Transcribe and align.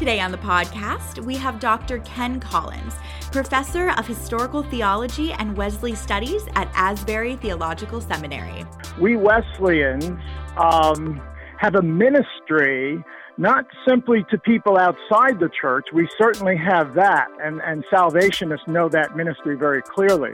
Today 0.00 0.18
on 0.20 0.30
the 0.32 0.38
podcast, 0.38 1.22
we 1.22 1.36
have 1.36 1.60
Dr. 1.60 1.98
Ken 1.98 2.40
Collins, 2.40 2.94
professor 3.32 3.90
of 3.98 4.06
historical 4.06 4.62
theology 4.62 5.30
and 5.34 5.54
Wesley 5.54 5.94
studies 5.94 6.48
at 6.54 6.70
Asbury 6.72 7.36
Theological 7.36 8.00
Seminary. 8.00 8.64
We 8.98 9.18
Wesleyans 9.18 10.18
um, 10.56 11.20
have 11.58 11.74
a 11.74 11.82
ministry 11.82 13.04
not 13.36 13.66
simply 13.86 14.24
to 14.30 14.38
people 14.38 14.78
outside 14.78 15.38
the 15.38 15.50
church. 15.60 15.88
We 15.92 16.08
certainly 16.16 16.56
have 16.56 16.94
that, 16.94 17.28
and, 17.44 17.60
and 17.60 17.84
Salvationists 17.90 18.66
know 18.66 18.88
that 18.88 19.14
ministry 19.14 19.54
very 19.54 19.82
clearly. 19.82 20.32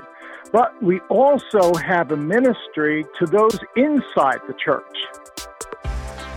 But 0.52 0.80
we 0.80 1.00
also 1.08 1.74
have 1.74 2.12
a 2.12 2.16
ministry 2.16 3.04
to 3.18 3.26
those 3.26 3.58
inside 3.74 4.38
the 4.46 4.54
church. 4.64 4.96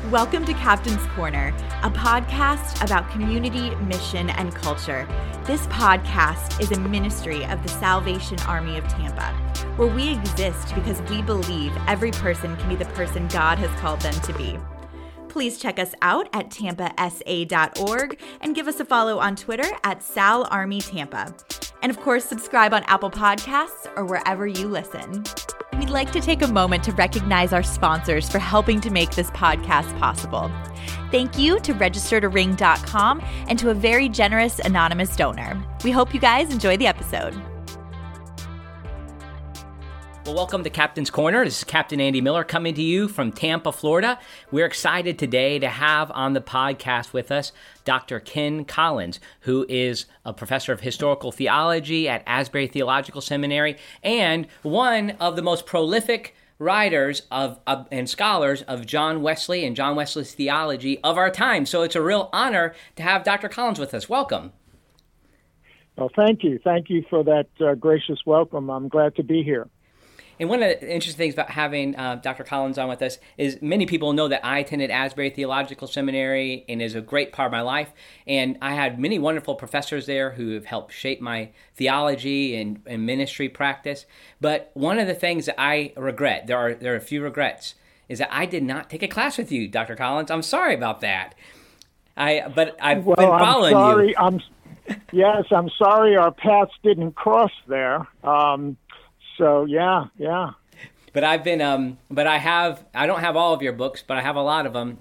Welcome 0.09 0.45
to 0.45 0.53
Captain's 0.53 1.05
Corner, 1.15 1.53
a 1.83 1.89
podcast 1.89 2.83
about 2.83 3.09
community, 3.09 3.73
mission, 3.85 4.29
and 4.31 4.53
culture. 4.53 5.07
This 5.45 5.65
podcast 5.67 6.59
is 6.59 6.71
a 6.71 6.79
ministry 6.79 7.45
of 7.45 7.63
the 7.63 7.69
Salvation 7.69 8.37
Army 8.41 8.77
of 8.77 8.85
Tampa, 8.89 9.31
where 9.77 9.87
we 9.87 10.09
exist 10.09 10.75
because 10.75 11.01
we 11.03 11.21
believe 11.21 11.71
every 11.87 12.11
person 12.11 12.57
can 12.57 12.67
be 12.67 12.75
the 12.75 12.83
person 12.93 13.29
God 13.29 13.57
has 13.59 13.71
called 13.79 14.01
them 14.01 14.13
to 14.13 14.33
be. 14.33 14.59
Please 15.29 15.57
check 15.57 15.79
us 15.79 15.93
out 16.01 16.27
at 16.33 16.49
tampasa.org 16.49 18.19
and 18.41 18.55
give 18.55 18.67
us 18.67 18.81
a 18.81 18.85
follow 18.85 19.19
on 19.19 19.37
Twitter 19.37 19.71
at 19.85 20.01
SalArmyTampa. 20.01 21.68
And 21.81 21.89
of 21.89 21.99
course, 21.99 22.25
subscribe 22.25 22.73
on 22.73 22.83
Apple 22.83 23.09
Podcasts 23.09 23.89
or 23.95 24.05
wherever 24.05 24.45
you 24.45 24.67
listen. 24.67 25.23
We'd 25.77 25.89
like 25.89 26.11
to 26.11 26.19
take 26.19 26.41
a 26.41 26.47
moment 26.47 26.83
to 26.83 26.91
recognize 26.91 27.53
our 27.53 27.63
sponsors 27.63 28.29
for 28.29 28.39
helping 28.39 28.81
to 28.81 28.89
make 28.89 29.11
this 29.11 29.31
podcast 29.31 29.97
possible. 29.97 30.51
Thank 31.09 31.37
you 31.37 31.59
to 31.61 31.73
registertoring.com 31.73 33.23
and 33.47 33.57
to 33.59 33.69
a 33.69 33.73
very 33.73 34.09
generous 34.09 34.59
anonymous 34.59 35.15
donor. 35.15 35.63
We 35.83 35.91
hope 35.91 36.13
you 36.13 36.19
guys 36.19 36.51
enjoy 36.51 36.75
the 36.75 36.87
episode. 36.87 37.41
Well, 40.25 40.35
welcome 40.35 40.63
to 40.63 40.69
Captain's 40.69 41.09
Corner. 41.09 41.43
This 41.43 41.59
is 41.59 41.63
Captain 41.63 41.99
Andy 41.99 42.21
Miller 42.21 42.43
coming 42.43 42.75
to 42.75 42.83
you 42.83 43.07
from 43.07 43.31
Tampa, 43.31 43.71
Florida. 43.71 44.19
We're 44.51 44.67
excited 44.67 45.17
today 45.17 45.57
to 45.57 45.69
have 45.69 46.11
on 46.11 46.33
the 46.33 46.41
podcast 46.41 47.13
with 47.13 47.31
us 47.31 47.51
Dr. 47.89 48.19
Ken 48.19 48.65
Collins, 48.65 49.19
who 49.39 49.65
is 49.67 50.05
a 50.23 50.31
professor 50.31 50.71
of 50.71 50.81
historical 50.81 51.31
theology 51.31 52.07
at 52.07 52.21
Asbury 52.27 52.67
Theological 52.67 53.19
Seminary 53.19 53.77
and 54.03 54.45
one 54.61 55.09
of 55.19 55.35
the 55.35 55.41
most 55.41 55.65
prolific 55.65 56.35
writers 56.59 57.23
of, 57.31 57.59
of, 57.65 57.87
and 57.91 58.07
scholars 58.07 58.61
of 58.61 58.85
John 58.85 59.23
Wesley 59.23 59.65
and 59.65 59.75
John 59.75 59.95
Wesley's 59.95 60.35
theology 60.35 60.99
of 60.99 61.17
our 61.17 61.31
time. 61.31 61.65
So 61.65 61.81
it's 61.81 61.95
a 61.95 62.01
real 62.03 62.29
honor 62.31 62.75
to 62.95 63.01
have 63.01 63.23
Dr. 63.23 63.49
Collins 63.49 63.79
with 63.79 63.95
us. 63.95 64.07
Welcome. 64.07 64.53
Well, 65.97 66.11
thank 66.15 66.43
you. 66.43 66.59
Thank 66.63 66.91
you 66.91 67.03
for 67.09 67.23
that 67.23 67.47
uh, 67.59 67.73
gracious 67.73 68.19
welcome. 68.23 68.69
I'm 68.69 68.87
glad 68.87 69.15
to 69.15 69.23
be 69.23 69.41
here. 69.41 69.67
And 70.39 70.47
one 70.47 70.63
of 70.63 70.69
the 70.69 70.93
interesting 70.93 71.17
things 71.17 71.33
about 71.33 71.49
having 71.51 71.95
uh, 71.97 72.15
Dr. 72.15 72.43
Collins 72.43 72.77
on 72.77 72.87
with 72.87 73.01
us 73.01 73.17
is 73.37 73.61
many 73.61 73.85
people 73.85 74.13
know 74.13 74.29
that 74.29 74.45
I 74.45 74.59
attended 74.59 74.89
Asbury 74.89 75.29
Theological 75.29 75.87
Seminary 75.87 76.63
and 76.69 76.81
is 76.81 76.95
a 76.95 77.01
great 77.01 77.33
part 77.33 77.47
of 77.47 77.51
my 77.51 77.61
life. 77.61 77.91
And 78.25 78.57
I 78.61 78.73
had 78.73 78.99
many 78.99 79.19
wonderful 79.19 79.55
professors 79.55 80.05
there 80.05 80.31
who 80.31 80.51
have 80.51 80.65
helped 80.65 80.93
shape 80.93 81.19
my 81.19 81.49
theology 81.75 82.55
and, 82.55 82.81
and 82.85 83.05
ministry 83.05 83.49
practice. 83.49 84.05
But 84.39 84.71
one 84.73 84.97
of 84.97 85.07
the 85.07 85.13
things 85.13 85.45
that 85.47 85.59
I 85.59 85.91
regret, 85.97 86.47
there 86.47 86.57
are 86.57 86.73
there 86.73 86.93
are 86.93 86.97
a 86.97 87.01
few 87.01 87.21
regrets, 87.21 87.75
is 88.07 88.19
that 88.19 88.29
I 88.31 88.45
did 88.45 88.63
not 88.63 88.89
take 88.89 89.03
a 89.03 89.07
class 89.07 89.37
with 89.37 89.51
you, 89.51 89.67
Dr. 89.67 89.95
Collins. 89.95 90.31
I'm 90.31 90.41
sorry 90.41 90.73
about 90.73 91.01
that. 91.01 91.35
I 92.15 92.51
but 92.53 92.77
I've 92.81 93.05
well, 93.05 93.17
been 93.17 93.27
following 93.27 93.75
I'm 93.75 93.81
sorry. 93.81 94.09
you. 94.09 94.15
I'm 94.17 94.41
yes, 95.11 95.45
I'm 95.51 95.69
sorry 95.77 96.15
our 96.15 96.31
paths 96.31 96.73
didn't 96.81 97.13
cross 97.15 97.51
there. 97.67 98.07
Um, 98.23 98.77
so 99.39 99.65
yeah, 99.65 100.05
yeah. 100.17 100.51
But 101.11 101.23
I've 101.23 101.43
been, 101.43 101.61
um, 101.61 101.97
but 102.11 102.27
I 102.27 102.37
have, 102.37 102.85
I 102.93 103.07
don't 103.07 103.21
have 103.21 103.35
all 103.35 103.53
of 103.53 103.63
your 103.63 103.73
books, 103.73 104.03
but 104.05 104.17
I 104.17 104.21
have 104.21 104.35
a 104.35 104.41
lot 104.41 104.67
of 104.67 104.73
them, 104.73 104.99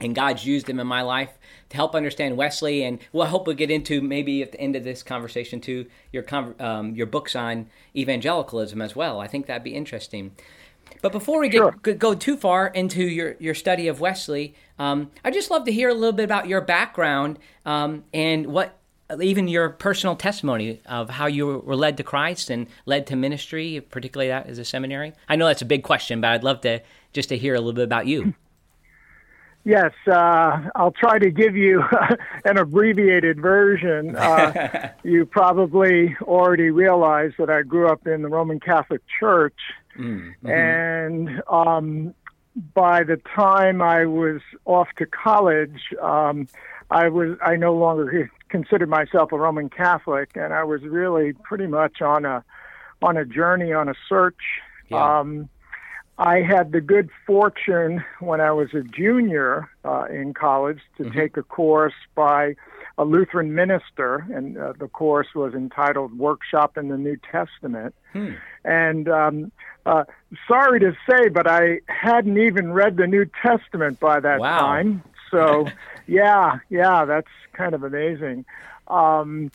and 0.00 0.14
God's 0.14 0.46
used 0.46 0.66
them 0.66 0.78
in 0.78 0.86
my 0.86 1.02
life 1.02 1.30
to 1.70 1.76
help 1.76 1.96
understand 1.96 2.36
Wesley. 2.36 2.84
And 2.84 3.00
we'll 3.12 3.26
hope 3.26 3.48
we'll 3.48 3.56
get 3.56 3.70
into 3.70 4.00
maybe 4.00 4.42
at 4.42 4.52
the 4.52 4.60
end 4.60 4.76
of 4.76 4.84
this 4.84 5.02
conversation 5.02 5.60
too 5.60 5.86
your 6.12 6.24
um, 6.60 6.94
your 6.94 7.06
books 7.06 7.34
on 7.34 7.66
evangelicalism 7.96 8.80
as 8.80 8.94
well. 8.94 9.18
I 9.18 9.26
think 9.26 9.46
that'd 9.46 9.64
be 9.64 9.74
interesting. 9.74 10.36
But 11.02 11.12
before 11.12 11.40
we 11.40 11.48
get, 11.48 11.58
sure. 11.58 11.94
go 11.94 12.14
too 12.14 12.36
far 12.36 12.66
into 12.66 13.02
your, 13.02 13.36
your 13.38 13.54
study 13.54 13.88
of 13.88 14.00
Wesley, 14.00 14.54
um, 14.78 15.10
I'd 15.24 15.32
just 15.32 15.50
love 15.50 15.64
to 15.64 15.72
hear 15.72 15.88
a 15.88 15.94
little 15.94 16.12
bit 16.12 16.24
about 16.24 16.46
your 16.46 16.60
background 16.60 17.38
um, 17.64 18.04
and 18.12 18.48
what 18.48 18.76
even 19.20 19.48
your 19.48 19.70
personal 19.70 20.16
testimony 20.16 20.80
of 20.86 21.10
how 21.10 21.26
you 21.26 21.58
were 21.58 21.76
led 21.76 21.96
to 21.96 22.02
Christ 22.02 22.50
and 22.50 22.66
led 22.86 23.06
to 23.08 23.16
ministry, 23.16 23.80
particularly 23.90 24.28
that 24.28 24.46
as 24.46 24.58
a 24.58 24.64
seminary? 24.64 25.12
I 25.28 25.36
know 25.36 25.46
that's 25.46 25.62
a 25.62 25.66
big 25.66 25.82
question, 25.82 26.20
but 26.20 26.30
I'd 26.30 26.44
love 26.44 26.60
to 26.62 26.80
just 27.12 27.28
to 27.30 27.36
hear 27.36 27.54
a 27.54 27.58
little 27.58 27.72
bit 27.72 27.84
about 27.84 28.06
you. 28.06 28.34
Yes, 29.64 29.92
uh, 30.06 30.58
I'll 30.74 30.92
try 30.92 31.18
to 31.18 31.30
give 31.30 31.54
you 31.54 31.84
an 32.44 32.56
abbreviated 32.56 33.40
version. 33.40 34.16
Uh, 34.16 34.92
you 35.02 35.26
probably 35.26 36.16
already 36.22 36.70
realize 36.70 37.32
that 37.38 37.50
I 37.50 37.62
grew 37.62 37.88
up 37.88 38.06
in 38.06 38.22
the 38.22 38.28
Roman 38.28 38.58
Catholic 38.58 39.02
Church, 39.18 39.58
mm-hmm. 39.98 40.48
and 40.48 41.42
um, 41.48 42.14
by 42.74 43.02
the 43.04 43.18
time 43.34 43.82
I 43.82 44.06
was 44.06 44.40
off 44.64 44.88
to 44.96 45.04
college, 45.06 45.94
um, 46.00 46.48
I 46.90 47.08
was 47.08 47.36
I 47.42 47.56
no 47.56 47.74
longer 47.74 48.30
considered 48.50 48.88
myself 48.88 49.32
a 49.32 49.38
Roman 49.38 49.70
Catholic, 49.70 50.30
and 50.34 50.52
I 50.52 50.64
was 50.64 50.82
really 50.82 51.32
pretty 51.32 51.66
much 51.66 52.02
on 52.02 52.24
a 52.24 52.44
on 53.02 53.16
a 53.16 53.24
journey, 53.24 53.72
on 53.72 53.88
a 53.88 53.94
search. 54.08 54.42
Yeah. 54.90 55.20
Um, 55.20 55.48
I 56.18 56.42
had 56.42 56.72
the 56.72 56.82
good 56.82 57.08
fortune 57.26 58.04
when 58.18 58.42
I 58.42 58.50
was 58.52 58.74
a 58.74 58.82
junior 58.82 59.70
uh, 59.86 60.04
in 60.10 60.34
college 60.34 60.80
to 60.98 61.04
mm-hmm. 61.04 61.18
take 61.18 61.38
a 61.38 61.42
course 61.42 61.94
by 62.14 62.56
a 62.98 63.04
Lutheran 63.04 63.54
minister, 63.54 64.26
and 64.30 64.58
uh, 64.58 64.74
the 64.78 64.88
course 64.88 65.28
was 65.34 65.54
entitled 65.54 66.18
Workshop 66.18 66.76
in 66.76 66.88
the 66.88 66.98
New 66.98 67.16
Testament. 67.32 67.94
Hmm. 68.12 68.32
And 68.62 69.08
um, 69.08 69.52
uh, 69.86 70.04
sorry 70.46 70.80
to 70.80 70.94
say, 71.08 71.30
but 71.30 71.46
I 71.48 71.80
hadn't 71.86 72.36
even 72.36 72.72
read 72.74 72.98
the 72.98 73.06
New 73.06 73.24
Testament 73.42 73.98
by 73.98 74.20
that 74.20 74.40
wow. 74.40 74.58
time. 74.58 75.02
So, 75.30 75.66
yeah, 76.06 76.58
yeah, 76.68 77.04
that's 77.04 77.28
kind 77.52 77.74
of 77.74 77.82
amazing. 77.82 78.44
Um, 78.88 79.50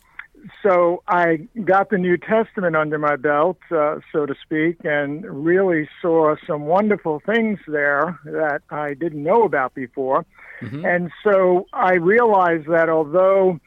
so 0.62 1.02
I 1.08 1.48
got 1.64 1.90
the 1.90 1.98
New 1.98 2.16
Testament 2.16 2.76
under 2.76 2.98
my 2.98 3.16
belt, 3.16 3.58
uh, 3.70 4.00
so 4.12 4.26
to 4.26 4.34
speak, 4.42 4.78
and 4.84 5.24
really 5.24 5.88
saw 6.00 6.36
some 6.46 6.66
wonderful 6.66 7.20
things 7.24 7.58
there 7.66 8.18
that 8.24 8.62
I 8.70 8.94
didn't 8.94 9.22
know 9.22 9.42
about 9.42 9.74
before. 9.74 10.24
Mm-hmm. 10.60 10.84
And 10.84 11.10
so 11.24 11.66
I 11.72 11.94
realized 11.94 12.68
that 12.68 12.88
although 12.88 13.60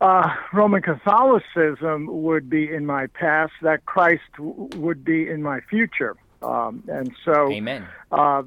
uh, 0.00 0.28
Roman 0.52 0.82
Catholicism 0.82 2.06
would 2.22 2.48
be 2.48 2.72
in 2.72 2.86
my 2.86 3.06
past, 3.08 3.52
that 3.62 3.84
Christ 3.86 4.22
w- 4.36 4.68
would 4.76 5.04
be 5.04 5.28
in 5.28 5.42
my 5.42 5.60
future. 5.60 6.16
Um, 6.42 6.84
and 6.88 7.12
so 7.24 7.50
Amen. 7.52 7.86
Uh, 8.10 8.42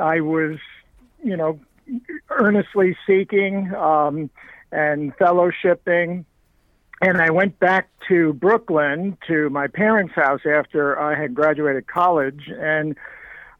I 0.00 0.20
was, 0.20 0.58
you 1.22 1.36
know, 1.36 1.60
earnestly 2.30 2.96
seeking 3.06 3.74
um, 3.74 4.30
and 4.72 5.16
fellowshipping. 5.16 6.24
And 7.00 7.20
I 7.20 7.30
went 7.30 7.58
back 7.58 7.88
to 8.08 8.32
Brooklyn 8.34 9.18
to 9.26 9.50
my 9.50 9.66
parents' 9.66 10.14
house 10.14 10.40
after 10.46 10.98
I 10.98 11.20
had 11.20 11.34
graduated 11.34 11.86
college. 11.86 12.48
And 12.48 12.96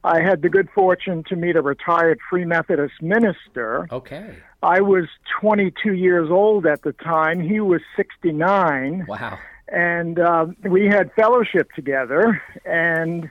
I 0.03 0.21
had 0.21 0.43
the 0.43 0.49
good 0.49 0.69
fortune 0.75 1.25
to 1.29 1.37
meet 1.37 1.57
a 1.57 1.62
retired 1.62 2.21
Free 2.29 2.45
Methodist 2.45 3.01
minister. 3.01 3.88
Okay. 3.91 4.37
I 4.62 4.81
was 4.81 5.06
22 5.41 5.94
years 5.94 6.31
old 6.31 6.67
at 6.67 6.82
the 6.82 6.93
time. 6.93 7.41
He 7.41 7.61
was 7.61 7.81
69. 7.97 9.06
Wow. 9.09 9.38
And 9.69 10.19
uh, 10.19 10.47
we 10.62 10.87
had 10.87 11.12
fellowship 11.15 11.73
together. 11.73 12.41
And 12.65 13.31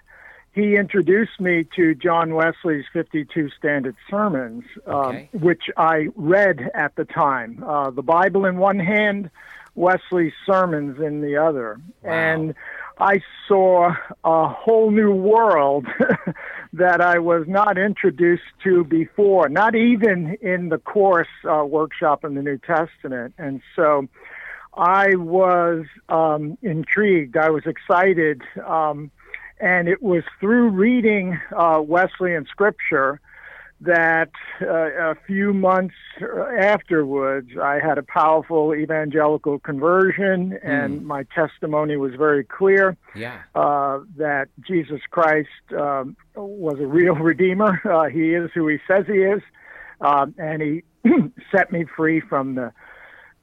he 0.54 0.76
introduced 0.76 1.40
me 1.40 1.66
to 1.76 1.96
John 1.96 2.36
Wesley's 2.36 2.86
52 2.94 3.50
Standard 3.58 3.96
Sermons, 4.10 4.64
uh, 4.88 4.92
okay. 4.92 5.30
which 5.34 5.64
I 5.78 6.10
read 6.16 6.70
at 6.76 6.96
the 6.96 7.06
time. 7.06 7.64
Uh, 7.66 7.90
the 7.90 8.04
Bible 8.04 8.46
in 8.46 8.58
one 8.58 8.80
hand, 8.80 9.32
Wesley's 9.74 10.34
sermons 10.46 11.00
in 11.00 11.22
the 11.22 11.38
other. 11.38 11.82
Wow. 12.04 12.12
And 12.12 12.56
I 13.00 13.22
saw 13.48 13.96
a 14.24 14.48
whole 14.48 14.92
new 14.92 15.12
world 15.12 15.88
that 16.74 17.02
I 17.02 17.18
was 17.18 17.46
not 17.48 17.80
introduced 17.80 18.44
to 18.64 18.84
before, 18.84 19.50
not 19.50 19.74
even 19.74 20.38
in 20.40 20.70
the 20.70 20.78
course 20.78 21.28
uh, 21.50 21.66
workshop 21.66 22.24
in 22.24 22.36
the 22.36 22.44
New 22.44 22.60
Testament. 22.60 23.34
And 23.40 23.62
so 23.76 24.08
I 24.76 25.16
was 25.16 25.86
um, 26.10 26.60
intrigued. 26.62 27.38
I 27.38 27.50
was 27.50 27.64
excited. 27.66 28.44
Um, 28.64 29.10
and 29.64 29.88
it 29.88 30.02
was 30.04 30.24
through 30.40 30.70
reading 30.70 31.40
uh, 31.58 31.80
Wesleyan 31.82 32.46
scripture 32.52 33.22
that 33.80 34.32
uh, 34.62 35.12
a 35.12 35.16
few 35.26 35.54
months 35.54 35.96
afterwards, 36.60 37.50
I 37.62 37.80
had 37.80 37.98
a 37.98 38.04
powerful 38.04 38.74
evangelical 38.76 39.60
conversion, 39.60 40.58
and 40.64 41.02
Mm. 41.02 41.04
my 41.04 41.24
testimony 41.36 41.96
was 41.98 42.14
very 42.16 42.44
clear 42.44 42.96
Yeah. 43.16 43.40
uh, 43.56 44.00
that 44.18 44.48
Jesus 44.68 45.02
Christ 45.10 45.50
um, 45.78 46.16
was 46.36 46.78
a 46.80 46.88
real 46.88 47.16
Redeemer. 47.32 47.74
Uh, 47.86 48.08
he 48.10 48.34
is 48.34 48.52
who 48.54 48.68
He 48.68 48.80
says 48.88 49.06
He 49.08 49.20
is, 49.36 49.42
um, 50.02 50.34
and 50.38 50.62
He 50.62 50.84
set 51.52 51.72
me 51.72 51.86
free 51.98 52.20
from 52.20 52.56
the 52.56 52.72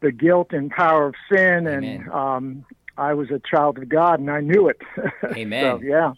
the 0.03 0.11
guilt 0.13 0.53
and 0.53 0.71
power 0.71 1.05
of 1.09 1.15
sin, 1.31 1.67
Amen. 1.67 1.83
and 1.85 2.09
um, 2.11 2.65
I 2.97 3.15
was 3.15 3.31
a 3.31 3.41
child 3.41 3.79
of 3.79 3.89
God, 3.89 4.21
and 4.21 4.31
I 4.31 4.41
knew 4.41 4.69
it. 4.69 4.81
Amen. 5.37 5.81
so, 5.81 5.83
yeah. 5.83 6.13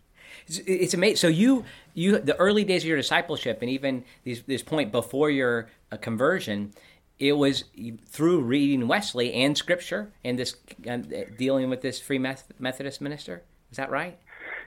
It's, 0.46 0.58
it's 0.66 0.94
amazing. 0.94 1.16
So 1.16 1.28
you, 1.28 1.64
you, 1.94 2.18
the 2.18 2.36
early 2.36 2.64
days 2.64 2.82
of 2.82 2.88
your 2.88 2.96
discipleship, 2.96 3.58
and 3.62 3.70
even 3.70 4.04
these, 4.24 4.42
this 4.42 4.62
point 4.62 4.92
before 4.92 5.30
your 5.30 5.68
uh, 5.90 5.96
conversion, 5.96 6.72
it 7.18 7.32
was 7.32 7.64
through 8.08 8.40
reading 8.40 8.88
Wesley 8.88 9.32
and 9.32 9.56
Scripture 9.56 10.12
and 10.24 10.38
this 10.38 10.56
uh, 10.88 10.98
dealing 11.38 11.70
with 11.70 11.80
this 11.80 12.00
Free 12.00 12.18
Methodist 12.18 13.00
minister. 13.00 13.42
Is 13.70 13.76
that 13.76 13.90
right? 13.90 14.18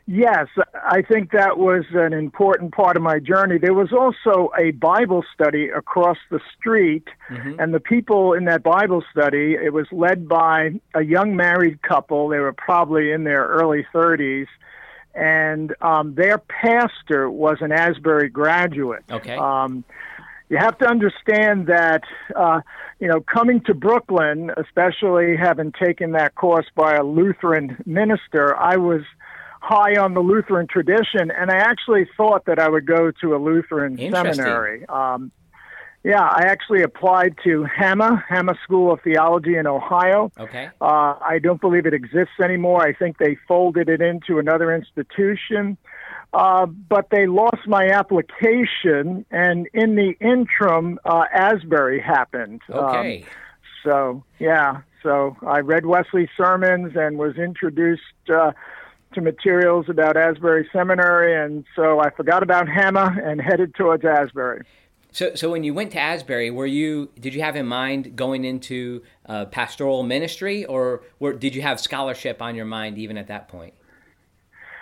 Yes, 0.07 0.47
I 0.75 1.01
think 1.01 1.31
that 1.31 1.57
was 1.57 1.83
an 1.93 2.13
important 2.13 2.73
part 2.73 2.95
of 2.95 3.01
my 3.01 3.17
journey. 3.17 3.57
There 3.57 3.73
was 3.73 3.91
also 3.91 4.51
a 4.55 4.69
Bible 4.69 5.23
study 5.33 5.69
across 5.69 6.17
the 6.29 6.39
street, 6.55 7.07
and 7.59 7.73
the 7.73 7.79
people 7.79 8.33
in 8.33 8.45
that 8.45 8.61
Bible 8.61 9.03
study, 9.11 9.55
it 9.55 9.73
was 9.73 9.87
led 9.91 10.27
by 10.27 10.79
a 10.93 11.01
young 11.01 11.35
married 11.35 11.81
couple. 11.81 12.29
They 12.29 12.37
were 12.37 12.53
probably 12.53 13.11
in 13.11 13.23
their 13.23 13.47
early 13.47 13.83
30s, 13.95 14.45
and 15.15 15.73
um, 15.81 16.13
their 16.13 16.37
pastor 16.37 17.27
was 17.27 17.57
an 17.61 17.71
Asbury 17.71 18.29
graduate. 18.29 19.03
Okay. 19.09 19.35
Um, 19.35 19.83
you 20.49 20.57
have 20.57 20.77
to 20.77 20.87
understand 20.87 21.65
that, 21.65 22.03
uh, 22.35 22.61
you 22.99 23.07
know, 23.07 23.21
coming 23.21 23.61
to 23.61 23.73
Brooklyn, 23.73 24.51
especially 24.57 25.35
having 25.35 25.71
taken 25.71 26.11
that 26.11 26.35
course 26.35 26.67
by 26.75 26.93
a 26.93 27.03
Lutheran 27.03 27.81
minister, 27.87 28.55
I 28.55 28.77
was 28.77 29.01
high 29.65 29.95
on 29.95 30.13
the 30.13 30.19
Lutheran 30.19 30.67
tradition, 30.67 31.31
and 31.31 31.49
I 31.49 31.57
actually 31.57 32.07
thought 32.15 32.45
that 32.45 32.59
I 32.59 32.69
would 32.69 32.85
go 32.85 33.11
to 33.21 33.35
a 33.35 33.39
Lutheran 33.49 33.97
seminary. 33.97 34.85
Um, 34.87 35.31
yeah, 36.03 36.21
I 36.21 36.43
actually 36.53 36.83
applied 36.83 37.33
to 37.45 37.63
Hamma, 37.63 38.23
Hamma 38.29 38.53
School 38.63 38.93
of 38.93 39.01
Theology 39.01 39.55
in 39.57 39.65
Ohio. 39.65 40.31
Okay. 40.39 40.69
Uh, 40.79 41.15
I 41.19 41.39
don't 41.41 41.59
believe 41.59 41.87
it 41.87 41.95
exists 41.95 42.39
anymore. 42.39 42.83
I 42.89 42.93
think 42.93 43.17
they 43.17 43.37
folded 43.47 43.89
it 43.89 44.01
into 44.01 44.37
another 44.37 44.71
institution. 44.71 45.77
Uh, 46.31 46.67
but 46.67 47.09
they 47.09 47.25
lost 47.25 47.65
my 47.65 47.87
application, 47.87 49.25
and 49.31 49.67
in 49.73 49.95
the 49.95 50.11
interim, 50.19 50.99
uh, 51.05 51.23
Asbury 51.33 51.99
happened. 51.99 52.61
Um, 52.71 52.85
Okay. 52.85 53.25
so, 53.83 54.23
yeah, 54.37 54.81
so 55.01 55.37
I 55.47 55.59
read 55.59 55.85
Wesley's 55.85 56.29
sermons 56.37 56.91
and 56.95 57.17
was 57.17 57.35
introduced 57.37 58.01
uh, 58.29 58.51
to 59.15 59.21
materials 59.21 59.87
about 59.89 60.15
Asbury 60.15 60.69
Seminary, 60.71 61.35
and 61.35 61.65
so 61.75 61.99
I 61.99 62.09
forgot 62.11 62.43
about 62.43 62.67
Hamma 62.69 63.17
and 63.23 63.41
headed 63.41 63.73
towards 63.75 64.05
Asbury. 64.05 64.63
So, 65.11 65.33
so 65.33 65.49
when 65.49 65.63
you 65.63 65.73
went 65.73 65.91
to 65.91 65.99
Asbury, 65.99 66.51
were 66.51 66.65
you 66.65 67.09
did 67.17 67.33
you 67.33 67.41
have 67.41 67.55
in 67.55 67.65
mind 67.65 68.17
going 68.17 68.43
into 68.43 69.01
uh, 69.25 69.45
pastoral 69.45 70.03
ministry, 70.03 70.65
or 70.65 71.03
were, 71.19 71.31
did 71.31 71.55
you 71.55 71.61
have 71.61 71.79
scholarship 71.79 72.41
on 72.41 72.55
your 72.55 72.65
mind 72.65 72.97
even 72.97 73.17
at 73.17 73.27
that 73.27 73.47
point? 73.47 73.73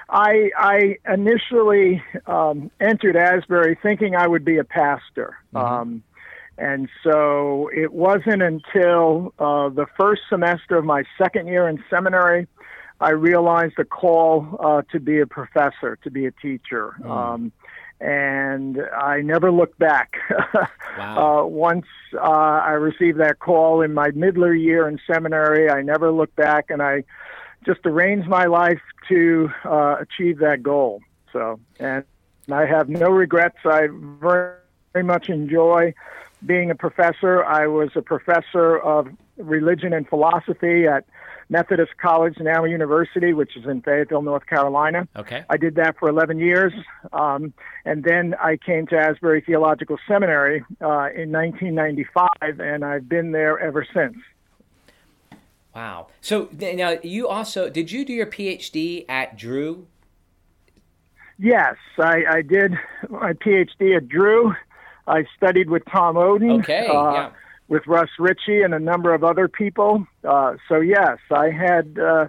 I 0.10 0.50
I 0.58 0.98
initially 1.08 2.04
um, 2.26 2.72
entered 2.82 3.16
Asbury 3.16 3.78
thinking 3.82 4.16
I 4.16 4.28
would 4.28 4.44
be 4.44 4.58
a 4.58 4.64
pastor, 4.64 5.38
um, 5.54 6.02
and 6.58 6.90
so 7.04 7.70
it 7.72 7.94
wasn't 7.94 8.42
until 8.42 9.34
uh, 9.38 9.70
the 9.70 9.86
first 10.00 10.24
semester 10.30 10.78
of 10.78 10.84
my 10.84 11.04
second 11.18 11.46
year 11.46 11.70
in 11.70 11.84
seminary 11.92 12.48
I 13.04 13.10
realized 13.10 13.74
the 13.78 13.84
call 13.84 14.58
uh, 14.60 14.82
to 14.94 15.00
be 15.00 15.20
a 15.20 15.28
professor, 15.28 15.98
to 16.04 16.10
be 16.10 16.26
a 16.26 16.32
teacher. 16.32 16.96
Um, 17.06 17.52
and 18.00 18.82
I 18.98 19.22
never 19.22 19.52
looked 19.52 19.78
back. 19.80 20.16
Wow. 20.96 21.18
uh, 21.18 21.46
once 21.48 21.88
uh, 22.14 22.20
I 22.20 22.74
received 22.74 23.18
that 23.20 23.40
call 23.40 23.82
in 23.82 23.96
my 23.96 24.12
middler 24.12 24.54
year 24.54 24.88
in 24.88 25.00
seminary, 25.12 25.68
I 25.68 25.82
never 25.82 26.12
looked 26.12 26.36
back, 26.36 26.66
and 26.70 26.84
I 26.84 27.04
just 27.66 27.80
arranged 27.86 28.28
my 28.28 28.46
life 28.46 28.80
to 29.10 29.50
uh, 29.66 29.96
achieve 30.00 30.38
that 30.38 30.62
goal. 30.62 31.02
So, 31.32 31.60
and 31.80 32.04
I 32.52 32.68
have 32.68 32.90
no 32.90 33.10
regrets. 33.10 33.58
I 33.66 33.88
very, 33.92 34.58
very 34.94 35.04
much 35.04 35.30
enjoy 35.30 35.96
being 36.46 36.70
a 36.70 36.76
professor. 36.76 37.44
I 37.44 37.66
was 37.66 37.90
a 37.96 38.04
professor 38.04 38.78
of 38.78 39.08
religion 39.38 39.94
and 39.94 40.08
philosophy 40.08 40.86
at 40.86 41.06
Methodist 41.50 41.92
College, 42.02 42.38
now 42.40 42.64
a 42.66 42.70
University, 42.70 43.34
which 43.34 43.56
is 43.58 43.66
in 43.66 43.82
Fayetteville, 43.82 44.22
North 44.22 44.46
Carolina. 44.48 45.08
Okay. 45.16 45.44
I 45.50 45.58
did 45.58 45.76
that 45.76 45.98
for 46.00 46.10
11 46.10 46.40
years. 46.40 46.74
Um, 47.12 47.54
and 47.86 48.04
then 48.04 48.36
I 48.40 48.58
came 48.58 48.88
to 48.88 48.98
Asbury 48.98 49.42
Theological 49.42 49.98
Seminary 50.08 50.64
uh, 50.82 51.10
in 51.16 51.32
1995, 51.32 52.28
and 52.60 52.84
I've 52.84 53.08
been 53.08 53.32
there 53.32 53.60
ever 53.60 53.86
since. 53.94 54.18
Wow. 55.76 56.08
So 56.22 56.50
now 56.52 56.98
you 57.04 57.28
also 57.28 57.70
did 57.70 57.92
you 57.92 58.06
do 58.06 58.14
your 58.14 58.28
PhD 58.28 59.06
at 59.10 59.38
Drew? 59.38 59.88
Yes, 61.40 61.76
I, 61.98 62.24
I 62.30 62.42
did 62.42 62.74
my 63.10 63.34
PhD 63.34 63.98
at 63.98 64.08
Drew. 64.08 64.54
I 65.08 65.26
studied 65.36 65.70
with 65.70 65.84
Tom 65.92 66.16
Oden, 66.16 66.60
Okay, 66.60 66.88
uh, 66.88 67.12
yeah. 67.12 67.30
With 67.74 67.88
Russ 67.88 68.12
Richey, 68.20 68.62
and 68.62 68.74
a 68.74 68.80
number 68.80 69.16
of 69.16 69.24
other 69.24 69.48
people. 69.48 70.06
Uh, 70.24 70.52
so 70.70 70.76
yes, 70.80 71.18
I 71.32 71.50
had, 71.50 71.98
uh, 71.98 72.28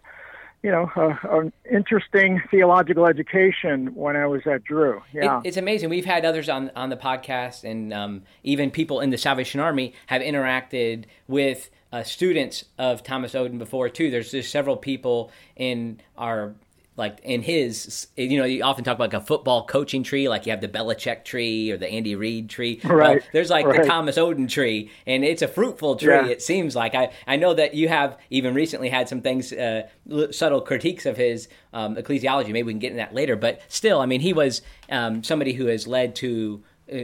you 0.62 0.70
know, 0.70 0.91
a, 0.96 1.38
an 1.38 1.52
interesting 1.70 2.43
theological 2.50 3.06
education 3.06 3.94
when 3.94 4.17
I 4.17 4.26
was 4.26 4.41
at 4.46 4.64
Drew. 4.64 5.02
Yeah. 5.12 5.41
It, 5.41 5.49
it's 5.49 5.56
amazing. 5.58 5.91
We've 5.91 6.06
had 6.06 6.25
others 6.25 6.49
on 6.49 6.70
on 6.75 6.88
the 6.88 6.96
podcast, 6.96 7.62
and 7.62 7.93
um, 7.93 8.23
even 8.43 8.70
people 8.70 9.00
in 9.00 9.11
the 9.11 9.19
Salvation 9.19 9.61
Army 9.61 9.93
have 10.06 10.23
interacted 10.23 11.05
with 11.29 11.69
uh, 11.93 12.02
students 12.02 12.64
of 12.79 13.02
Thomas 13.02 13.35
Oden 13.35 13.58
before 13.58 13.90
too. 13.90 14.11
There's 14.11 14.31
just 14.31 14.50
several 14.50 14.79
people 14.79 15.31
in 15.56 16.00
our 16.17 16.55
like 16.96 17.19
in 17.25 17.43
his, 17.43 18.06
you 18.17 18.38
know, 18.38 18.44
you 18.44 18.62
often 18.62 18.85
talk 18.85 18.94
about 18.94 19.12
like 19.12 19.20
a 19.23 19.25
football 19.25 19.67
coaching 19.67 20.02
tree, 20.05 20.29
like 20.29 20.46
you 20.46 20.50
have 20.52 20.61
the 20.61 20.69
Belichick 20.69 21.25
tree 21.25 21.70
or 21.73 21.76
the 21.76 21.88
Andy 21.88 22.14
Reid 22.14 22.49
tree. 22.49 22.81
Well, 22.85 22.96
Right, 22.96 23.23
there's 23.32 23.50
like 23.50 23.67
the. 23.67 23.85
Thomas 23.85 24.17
Oden 24.17 24.49
tree, 24.49 24.90
and 25.07 25.25
it's 25.25 25.42
a 25.42 25.49
fruitful 25.49 25.97
tree. 25.97 26.14
Yeah. 26.14 26.26
It 26.26 26.40
seems 26.42 26.76
like 26.76 26.95
I 26.95 27.11
I 27.26 27.35
know 27.37 27.52
that 27.54 27.75
you 27.75 27.88
have 27.88 28.19
even 28.30 28.54
recently 28.54 28.88
had 28.88 29.09
some 29.09 29.21
things, 29.23 29.52
uh, 29.52 29.88
subtle 30.30 30.61
critiques 30.61 31.04
of 31.07 31.16
his 31.16 31.49
um, 31.73 31.97
ecclesiology. 31.97 32.49
Maybe 32.52 32.62
we 32.62 32.73
can 32.73 32.78
get 32.78 32.92
into 32.92 32.99
that 33.02 33.14
later, 33.14 33.35
but 33.35 33.61
still, 33.69 34.00
I 34.00 34.07
mean, 34.07 34.21
he 34.21 34.33
was 34.33 34.62
um, 34.90 35.25
somebody 35.25 35.52
who 35.54 35.66
has 35.66 35.87
led 35.88 36.14
to 36.16 36.62
uh, 36.92 36.99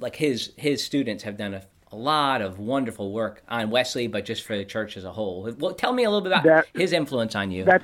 like 0.00 0.16
his 0.16 0.52
his 0.58 0.84
students 0.84 1.22
have 1.24 1.38
done 1.38 1.54
a, 1.54 1.62
a 1.90 1.96
lot 1.96 2.42
of 2.42 2.58
wonderful 2.58 3.12
work 3.12 3.42
on 3.48 3.70
Wesley, 3.70 4.08
but 4.08 4.26
just 4.26 4.42
for 4.44 4.56
the 4.58 4.64
church 4.64 4.96
as 4.98 5.04
a 5.04 5.12
whole. 5.12 5.50
Well, 5.58 5.72
tell 5.72 5.92
me 5.94 6.04
a 6.04 6.10
little 6.10 6.20
bit 6.22 6.32
about 6.32 6.44
That- 6.44 6.66
his 6.74 6.92
influence 6.92 7.34
on 7.34 7.50
you. 7.50 7.64
That, 7.64 7.82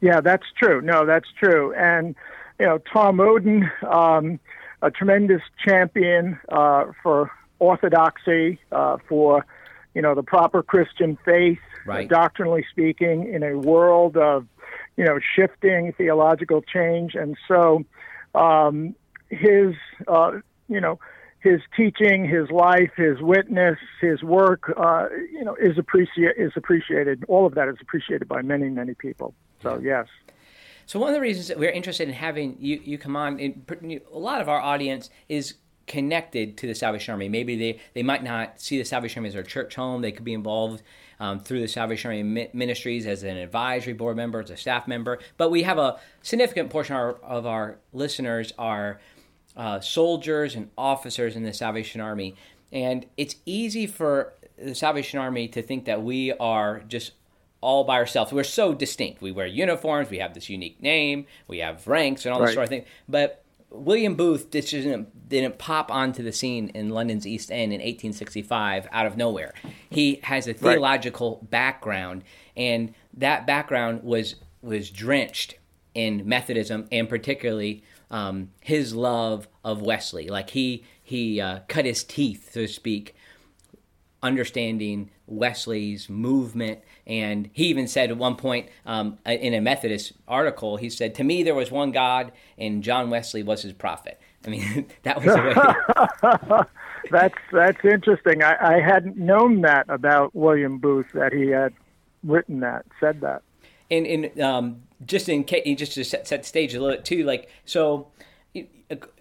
yeah, 0.00 0.20
that's 0.20 0.46
true. 0.56 0.80
No, 0.80 1.06
that's 1.06 1.28
true. 1.38 1.72
And 1.74 2.14
you 2.58 2.66
know, 2.66 2.78
Tom 2.78 3.18
Oden, 3.18 3.70
um, 3.84 4.38
a 4.82 4.90
tremendous 4.90 5.42
champion 5.66 6.38
uh, 6.48 6.86
for 7.02 7.30
orthodoxy, 7.58 8.58
uh, 8.72 8.98
for 9.08 9.46
you 9.94 10.02
know 10.02 10.14
the 10.14 10.22
proper 10.22 10.62
Christian 10.62 11.18
faith, 11.24 11.58
Right. 11.86 12.08
doctrinally 12.08 12.66
speaking, 12.70 13.32
in 13.32 13.42
a 13.42 13.56
world 13.56 14.16
of 14.16 14.46
you 14.96 15.04
know 15.04 15.18
shifting 15.34 15.92
theological 15.92 16.62
change, 16.62 17.14
and 17.14 17.36
so 17.48 17.84
um, 18.34 18.94
his 19.30 19.74
uh, 20.08 20.32
you 20.68 20.80
know 20.80 20.98
his 21.40 21.60
teaching, 21.76 22.28
his 22.28 22.50
life, 22.50 22.90
his 22.96 23.20
witness, 23.20 23.78
his 24.00 24.20
work, 24.22 24.72
uh, 24.76 25.06
you 25.32 25.44
know, 25.44 25.54
is 25.54 25.78
appreciate 25.78 26.36
is 26.36 26.52
appreciated. 26.56 27.24
All 27.28 27.46
of 27.46 27.54
that 27.54 27.68
is 27.68 27.76
appreciated 27.80 28.26
by 28.26 28.42
many, 28.42 28.68
many 28.68 28.94
people. 28.94 29.32
So 29.62 29.78
yes, 29.82 30.06
So 30.86 31.00
one 31.00 31.08
of 31.08 31.14
the 31.14 31.20
reasons 31.20 31.48
that 31.48 31.58
we're 31.58 31.70
interested 31.70 32.08
in 32.08 32.14
having 32.14 32.56
you, 32.60 32.80
you 32.84 32.96
come 32.96 33.16
on, 33.16 33.40
in, 33.40 34.00
a 34.12 34.18
lot 34.18 34.40
of 34.40 34.48
our 34.48 34.60
audience 34.60 35.10
is 35.28 35.54
connected 35.88 36.56
to 36.58 36.66
the 36.66 36.74
Salvation 36.74 37.12
Army. 37.12 37.28
Maybe 37.28 37.56
they, 37.56 37.80
they 37.94 38.02
might 38.04 38.22
not 38.22 38.60
see 38.60 38.78
the 38.78 38.84
Salvation 38.84 39.20
Army 39.20 39.28
as 39.28 39.34
their 39.34 39.42
church 39.42 39.74
home. 39.74 40.00
They 40.02 40.12
could 40.12 40.24
be 40.24 40.32
involved 40.34 40.82
um, 41.18 41.40
through 41.40 41.60
the 41.60 41.68
Salvation 41.68 42.10
Army 42.10 42.50
ministries 42.52 43.06
as 43.06 43.24
an 43.24 43.36
advisory 43.36 43.94
board 43.94 44.16
member, 44.16 44.40
as 44.40 44.50
a 44.50 44.56
staff 44.56 44.86
member. 44.86 45.18
But 45.36 45.50
we 45.50 45.64
have 45.64 45.78
a 45.78 45.98
significant 46.22 46.70
portion 46.70 46.94
of 46.94 47.00
our, 47.00 47.14
of 47.22 47.46
our 47.46 47.78
listeners 47.92 48.52
are 48.56 49.00
uh, 49.56 49.80
soldiers 49.80 50.54
and 50.54 50.70
officers 50.78 51.34
in 51.34 51.42
the 51.42 51.52
Salvation 51.52 52.00
Army. 52.00 52.36
And 52.70 53.06
it's 53.16 53.36
easy 53.44 53.86
for 53.88 54.34
the 54.56 54.74
Salvation 54.74 55.18
Army 55.18 55.48
to 55.48 55.62
think 55.62 55.84
that 55.86 56.02
we 56.02 56.32
are 56.32 56.80
just 56.86 57.12
all 57.60 57.84
by 57.84 57.96
ourselves. 57.96 58.32
We're 58.32 58.44
so 58.44 58.74
distinct. 58.74 59.22
We 59.22 59.32
wear 59.32 59.46
uniforms, 59.46 60.10
we 60.10 60.18
have 60.18 60.34
this 60.34 60.48
unique 60.48 60.80
name, 60.82 61.26
we 61.48 61.58
have 61.58 61.86
ranks 61.86 62.24
and 62.24 62.34
all 62.34 62.40
this 62.40 62.54
sort 62.54 62.64
of 62.64 62.68
thing. 62.68 62.84
But 63.08 63.44
William 63.70 64.14
Booth 64.14 64.50
didn't, 64.50 65.28
didn't 65.28 65.58
pop 65.58 65.90
onto 65.90 66.22
the 66.22 66.32
scene 66.32 66.68
in 66.68 66.90
London's 66.90 67.26
East 67.26 67.50
End 67.50 67.72
in 67.72 67.80
1865 67.80 68.88
out 68.92 69.06
of 69.06 69.16
nowhere. 69.16 69.52
He 69.90 70.20
has 70.24 70.46
a 70.46 70.54
theological 70.54 71.38
right. 71.42 71.50
background, 71.50 72.24
and 72.56 72.94
that 73.14 73.46
background 73.46 74.02
was 74.02 74.36
was 74.62 74.90
drenched 74.90 75.56
in 75.94 76.26
Methodism, 76.26 76.88
and 76.90 77.08
particularly 77.08 77.84
um, 78.10 78.50
his 78.60 78.94
love 78.94 79.48
of 79.64 79.82
Wesley. 79.82 80.28
Like 80.28 80.50
he 80.50 80.84
he 81.02 81.40
uh, 81.40 81.60
cut 81.68 81.84
his 81.84 82.04
teeth, 82.04 82.52
so 82.52 82.62
to 82.62 82.68
speak, 82.68 83.14
understanding 84.22 85.10
Wesley's 85.26 86.08
movement. 86.08 86.80
And 87.06 87.50
he 87.52 87.66
even 87.66 87.88
said 87.88 88.10
at 88.10 88.16
one 88.16 88.36
point 88.36 88.68
um, 88.84 89.18
in 89.24 89.54
a 89.54 89.60
Methodist 89.60 90.12
article, 90.26 90.76
he 90.76 90.90
said, 90.90 91.14
To 91.16 91.24
me, 91.24 91.42
there 91.42 91.54
was 91.54 91.70
one 91.70 91.92
God, 91.92 92.32
and 92.58 92.82
John 92.82 93.10
Wesley 93.10 93.42
was 93.42 93.62
his 93.62 93.72
prophet. 93.72 94.20
I 94.44 94.50
mean, 94.50 94.86
that 95.02 95.22
was 95.22 96.66
that's 97.10 97.38
that's 97.52 97.84
interesting. 97.84 98.42
I, 98.42 98.76
I 98.76 98.80
hadn't 98.80 99.16
known 99.16 99.62
that 99.62 99.86
about 99.88 100.34
William 100.34 100.78
Booth 100.78 101.06
that 101.14 101.32
he 101.32 101.48
had 101.48 101.72
written 102.22 102.60
that, 102.60 102.86
said 103.00 103.20
that. 103.20 103.42
And, 103.90 104.06
and 104.06 104.40
um, 104.40 104.82
just 105.04 105.28
in 105.28 105.44
case, 105.44 105.78
just 105.78 105.92
to 105.92 106.04
set, 106.04 106.26
set 106.26 106.42
the 106.42 106.48
stage 106.48 106.74
a 106.74 106.80
little 106.80 106.96
bit 106.96 107.04
too, 107.04 107.24
like 107.24 107.48
so, 107.64 108.08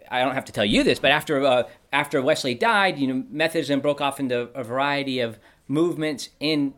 I 0.09 0.21
don't 0.21 0.33
have 0.33 0.45
to 0.45 0.51
tell 0.51 0.65
you 0.65 0.83
this, 0.83 0.99
but 0.99 1.11
after 1.11 1.43
uh, 1.45 1.63
after 1.91 2.21
Wesley 2.21 2.53
died, 2.55 2.99
you 2.99 3.07
know, 3.07 3.23
Methodism 3.29 3.79
broke 3.79 4.01
off 4.01 4.19
into 4.19 4.49
a 4.53 4.63
variety 4.63 5.19
of 5.19 5.39
movements 5.67 6.29
in 6.39 6.73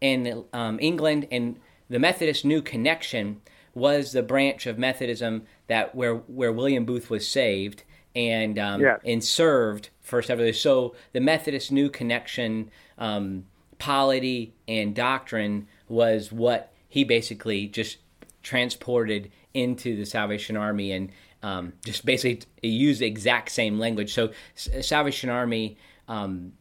in 0.00 0.44
um, 0.52 0.78
England, 0.80 1.26
and 1.30 1.56
the 1.88 1.98
Methodist 1.98 2.44
New 2.44 2.62
Connexion 2.62 3.40
was 3.74 4.12
the 4.12 4.22
branch 4.22 4.66
of 4.66 4.78
Methodism 4.78 5.42
that 5.66 5.94
where 5.94 6.14
where 6.14 6.52
William 6.52 6.84
Booth 6.84 7.10
was 7.10 7.26
saved 7.26 7.84
and 8.14 8.58
um, 8.58 8.80
yes. 8.80 9.00
and 9.04 9.22
served 9.22 9.90
for 10.00 10.22
several 10.22 10.46
years. 10.46 10.60
So 10.60 10.94
the 11.12 11.20
Methodist 11.20 11.72
New 11.72 11.88
Connexion 11.88 12.70
um, 12.98 13.44
polity 13.78 14.54
and 14.68 14.94
doctrine 14.94 15.66
was 15.88 16.30
what 16.30 16.72
he 16.88 17.04
basically 17.04 17.66
just 17.66 17.98
transported 18.42 19.30
into 19.52 19.96
the 19.96 20.04
Salvation 20.06 20.56
Army 20.56 20.92
and 20.92 21.10
um, 21.42 21.72
just 21.84 22.06
basically 22.06 22.46
used 22.62 23.00
the 23.00 23.06
exact 23.06 23.50
same 23.50 23.78
language. 23.78 24.14
So, 24.14 24.30
Salvation 24.54 25.28
Army 25.28 25.76
um, 26.08 26.52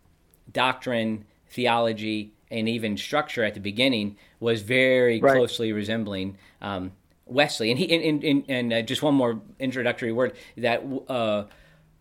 doctrine, 0.52 1.26
theology, 1.54 2.34
and 2.52 2.68
even 2.68 2.98
structure 2.98 3.44
at 3.44 3.54
the 3.54 3.60
beginning 3.60 4.18
was 4.40 4.62
very 4.62 5.20
right. 5.20 5.36
closely 5.36 5.72
resembling 5.72 6.38
um, 6.62 6.92
Wesley. 7.26 7.72
And 7.72 7.80
he, 7.80 7.94
and, 7.94 8.24
and, 8.24 8.44
and 8.48 8.74
uh, 8.74 8.82
just 8.82 9.02
one 9.02 9.16
more 9.16 9.42
introductory 9.60 10.12
word 10.12 10.34
that 10.58 10.84
uh, 11.08 11.46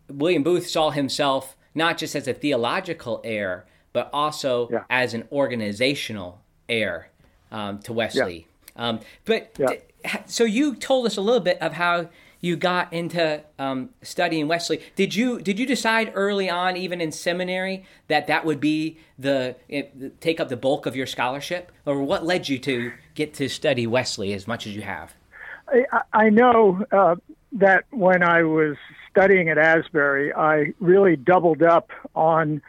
William 0.09 0.43
Booth 0.43 0.69
saw 0.69 0.91
himself 0.91 1.57
not 1.75 1.97
just 1.97 2.15
as 2.15 2.29
a 2.29 2.35
theological 2.35 3.21
heir, 3.25 3.65
but 3.93 4.11
also 4.13 4.69
yeah. 4.71 4.85
as 4.91 5.15
an 5.15 5.27
organizational 5.33 6.41
heir 6.69 7.09
um, 7.51 7.79
to 7.81 7.93
Wesley. 7.93 8.47
Yeah. 8.77 8.89
Um, 8.89 9.01
but 9.25 9.55
yeah. 9.59 10.23
so 10.27 10.45
you 10.45 10.75
told 10.75 11.07
us 11.07 11.17
a 11.17 11.21
little 11.21 11.41
bit 11.41 11.61
of 11.61 11.75
how 11.75 12.09
you 12.43 12.57
got 12.57 12.93
into 12.93 13.41
um, 13.59 13.91
studying 14.03 14.49
Wesley. 14.49 14.83
Did 14.97 15.15
you 15.15 15.41
did 15.41 15.59
you 15.59 15.65
decide 15.65 16.13
early 16.15 16.51
on, 16.51 16.77
even 16.77 17.01
in 17.01 17.13
seminary, 17.13 17.87
that 18.09 18.27
that 18.27 18.45
would 18.45 18.61
be 18.61 18.99
the 19.19 19.57
it, 19.69 20.21
take 20.21 20.41
up 20.41 20.49
the 20.49 20.57
bulk 20.57 20.85
of 20.85 20.95
your 20.95 21.07
scholarship, 21.07 21.73
or 21.87 22.03
what 22.03 22.27
led 22.27 22.49
you 22.49 22.59
to 22.59 22.93
get 23.15 23.33
to 23.35 23.49
study 23.49 23.87
Wesley 23.87 24.35
as 24.35 24.47
much 24.47 24.67
as 24.67 24.75
you 24.75 24.83
have? 24.83 25.15
I, 25.69 26.03
I 26.13 26.31
know 26.31 26.85
uh, 26.91 27.15
that 27.53 27.85
when 27.91 28.25
I 28.25 28.43
was 28.43 28.77
studying 29.09 29.49
at 29.49 29.57
Asbury, 29.57 30.35
I 30.35 30.75
really 30.79 31.17
doubled 31.17 31.63
up 31.63 31.91
on. 32.15 32.61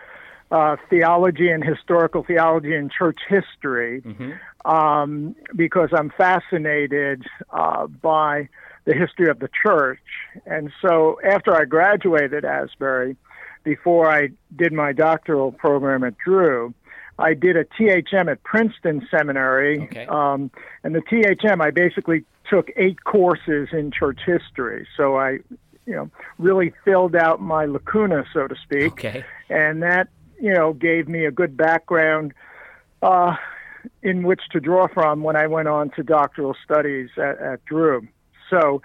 Uh, 0.51 0.75
theology 0.87 1.49
and 1.49 1.63
historical 1.63 2.21
theology 2.21 2.75
and 2.75 2.91
church 2.91 3.17
history 3.27 4.01
mm-hmm. 4.01 4.71
um, 4.71 5.35
because 5.55 5.89
I'm 5.97 6.11
fascinated 6.15 7.25
uh, 7.49 7.87
by 7.87 8.49
the 8.85 8.93
history 8.93 9.29
of 9.29 9.39
the 9.39 9.49
church. 9.61 9.99
And 10.45 10.71
so 10.81 11.19
after 11.23 11.55
I 11.55 11.65
graduated 11.65 12.45
Asbury, 12.45 13.15
before 13.63 14.11
I 14.11 14.29
did 14.55 14.73
my 14.73 14.91
doctoral 14.91 15.51
program 15.51 16.03
at 16.03 16.17
Drew, 16.17 16.73
I 17.19 17.33
did 17.33 17.55
a 17.55 17.65
THM 17.65 18.29
at 18.29 18.43
Princeton 18.43 19.07
Seminary. 19.09 19.83
Okay. 19.83 20.05
Um, 20.07 20.51
and 20.83 20.95
the 20.95 21.01
THM, 21.01 21.61
I 21.61 21.71
basically 21.71 22.25
took 22.49 22.69
eight 22.75 23.03
courses 23.03 23.69
in 23.71 23.91
church 23.91 24.19
history. 24.25 24.87
So 24.97 25.15
I, 25.15 25.39
you 25.85 25.93
know, 25.93 26.09
really 26.37 26.73
filled 26.83 27.15
out 27.15 27.39
my 27.39 27.65
lacuna, 27.65 28.25
so 28.33 28.47
to 28.47 28.55
speak. 28.63 28.93
Okay. 28.93 29.23
And 29.49 29.83
that, 29.83 30.09
you 30.41 30.53
know, 30.53 30.73
gave 30.73 31.07
me 31.07 31.25
a 31.25 31.31
good 31.31 31.55
background 31.55 32.33
uh, 33.01 33.35
in 34.01 34.23
which 34.23 34.41
to 34.51 34.59
draw 34.59 34.87
from 34.87 35.23
when 35.23 35.35
I 35.35 35.47
went 35.47 35.67
on 35.67 35.91
to 35.91 36.03
doctoral 36.03 36.55
studies 36.63 37.09
at, 37.17 37.39
at 37.39 37.65
Drew. 37.65 38.07
So, 38.49 38.81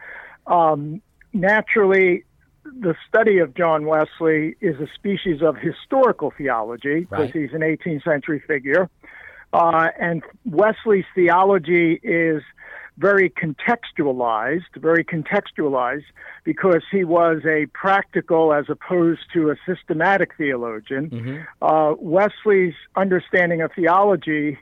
um, 0.47 1.03
naturally, 1.33 2.25
the 2.65 2.95
study 3.09 3.39
of 3.39 3.55
John 3.55 3.87
Wesley 3.87 4.57
is 4.61 4.77
a 4.81 4.89
species 4.95 5.43
of 5.43 5.57
historical 5.57 6.33
theology 6.37 7.01
because 7.01 7.35
right. 7.35 7.35
he's 7.35 7.53
an 7.53 7.61
18th 7.61 8.05
century 8.05 8.43
figure. 8.47 8.91
Uh, 9.53 9.89
and 9.99 10.23
Wesley's 10.45 11.07
theology 11.15 11.99
is 12.03 12.43
very 12.99 13.31
contextualized, 13.31 14.65
very 14.77 15.05
contextualized 15.05 16.05
because 16.45 16.83
he 16.91 17.05
was 17.05 17.43
a 17.47 17.67
practical 17.73 18.53
as 18.53 18.67
opposed 18.69 19.21
to 19.33 19.51
a 19.51 19.57
systematic 19.67 20.33
theologian. 20.37 21.09
Mm-hmm. 21.09 21.39
Uh, 21.63 21.95
Wesley's 21.99 22.75
understanding 22.97 23.63
of 23.63 23.71
theology, 23.75 24.59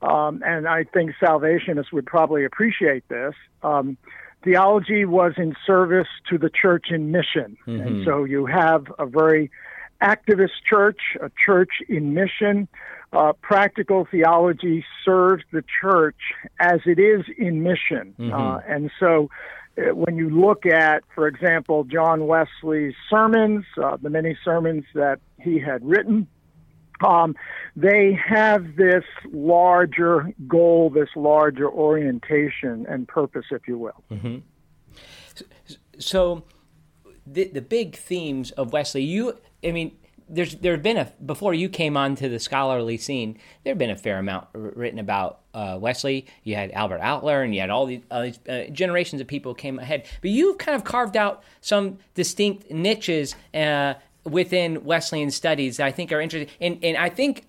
um, 0.00 0.42
and 0.44 0.66
I 0.66 0.84
think 0.84 1.12
Salvationists 1.20 1.92
would 1.92 2.06
probably 2.06 2.44
appreciate 2.44 3.06
this, 3.08 3.34
um, 3.62 3.98
theology 4.44 5.04
was 5.04 5.32
in 5.36 5.56
service 5.66 6.08
to 6.30 6.38
the 6.38 6.50
church 6.50 6.86
in 6.90 7.10
mission. 7.10 7.56
Mm-hmm. 7.66 7.80
And 7.80 8.04
so 8.04 8.24
you 8.24 8.46
have 8.46 8.86
a 8.98 9.06
very 9.06 9.50
activist 10.02 10.62
church, 10.68 11.00
a 11.20 11.30
church 11.44 11.70
in 11.88 12.14
mission. 12.14 12.68
Uh, 13.12 13.32
practical 13.40 14.06
theology 14.10 14.84
serves 15.04 15.44
the 15.52 15.64
church 15.80 16.16
as 16.60 16.80
it 16.84 16.98
is 16.98 17.24
in 17.38 17.62
mission. 17.62 18.14
Mm-hmm. 18.18 18.32
Uh, 18.32 18.58
and 18.66 18.90
so 19.00 19.30
uh, 19.78 19.94
when 19.94 20.16
you 20.16 20.28
look 20.28 20.66
at, 20.66 21.04
for 21.14 21.26
example, 21.26 21.84
John 21.84 22.26
Wesley's 22.26 22.94
sermons, 23.08 23.64
uh, 23.82 23.96
the 24.00 24.10
many 24.10 24.36
sermons 24.44 24.84
that 24.94 25.20
he 25.38 25.58
had 25.58 25.84
written, 25.84 26.26
they 27.76 28.12
have 28.12 28.76
this 28.76 29.04
larger 29.32 30.32
goal, 30.46 30.90
this 30.90 31.08
larger 31.16 31.68
orientation 31.68 32.86
and 32.88 33.06
purpose, 33.08 33.46
if 33.50 33.66
you 33.66 33.78
will. 33.78 34.04
Mm-hmm. 34.10 34.38
So, 35.98 36.44
the 37.26 37.44
the 37.48 37.62
big 37.62 37.96
themes 37.96 38.50
of 38.52 38.72
Wesley, 38.72 39.02
you, 39.02 39.38
I 39.64 39.72
mean, 39.72 39.96
there's 40.28 40.56
there 40.56 40.72
have 40.72 40.82
been 40.82 40.96
a 40.96 41.12
before 41.24 41.54
you 41.54 41.68
came 41.68 41.96
onto 41.96 42.28
the 42.28 42.38
scholarly 42.38 42.96
scene, 42.96 43.38
there 43.62 43.72
have 43.72 43.78
been 43.78 43.90
a 43.90 43.96
fair 43.96 44.18
amount 44.18 44.48
written 44.52 44.98
about 44.98 45.40
uh, 45.52 45.78
Wesley. 45.80 46.26
You 46.42 46.54
had 46.54 46.70
Albert 46.72 47.00
Outler, 47.00 47.44
and 47.44 47.54
you 47.54 47.60
had 47.60 47.70
all 47.70 47.86
these, 47.86 48.02
uh, 48.10 48.22
these 48.22 48.38
uh, 48.48 48.64
generations 48.72 49.20
of 49.20 49.26
people 49.26 49.54
came 49.54 49.78
ahead. 49.78 50.06
But 50.20 50.30
you've 50.30 50.58
kind 50.58 50.76
of 50.76 50.84
carved 50.84 51.16
out 51.16 51.42
some 51.60 51.98
distinct 52.14 52.70
niches 52.70 53.34
uh, 53.52 53.94
within 54.24 54.84
Wesleyan 54.84 55.30
studies 55.30 55.76
that 55.76 55.86
I 55.86 55.92
think 55.92 56.12
are 56.12 56.20
interesting. 56.20 56.54
And, 56.60 56.82
and 56.82 56.96
I 56.96 57.08
think, 57.08 57.46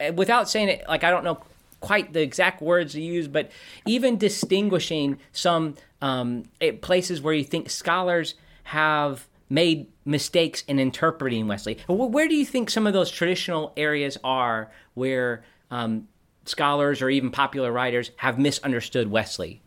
uh, 0.00 0.12
without 0.14 0.48
saying 0.48 0.68
it, 0.68 0.84
like 0.88 1.04
I 1.04 1.10
don't 1.10 1.24
know 1.24 1.42
quite 1.80 2.12
the 2.12 2.20
exact 2.20 2.60
words 2.60 2.92
to 2.92 3.00
use, 3.00 3.26
but 3.26 3.50
even 3.86 4.18
distinguishing 4.18 5.18
some 5.32 5.74
um, 6.02 6.44
places 6.82 7.20
where 7.22 7.34
you 7.34 7.44
think 7.44 7.70
scholars 7.70 8.34
have 8.64 9.26
made 9.48 9.88
mistakes 10.04 10.62
in 10.68 10.78
interpreting 10.78 11.48
Wesley. 11.48 11.78
Where 11.88 12.28
do 12.28 12.34
you 12.34 12.46
think 12.46 12.70
some 12.70 12.86
of 12.86 12.92
those 12.92 13.10
traditional 13.10 13.72
areas 13.76 14.16
are 14.22 14.70
where 14.94 15.42
um, 15.70 16.06
scholars 16.44 17.02
or 17.02 17.10
even 17.10 17.30
popular 17.30 17.72
writers 17.72 18.12
have 18.16 18.38
misunderstood 18.38 19.10
Wesley? 19.10 19.60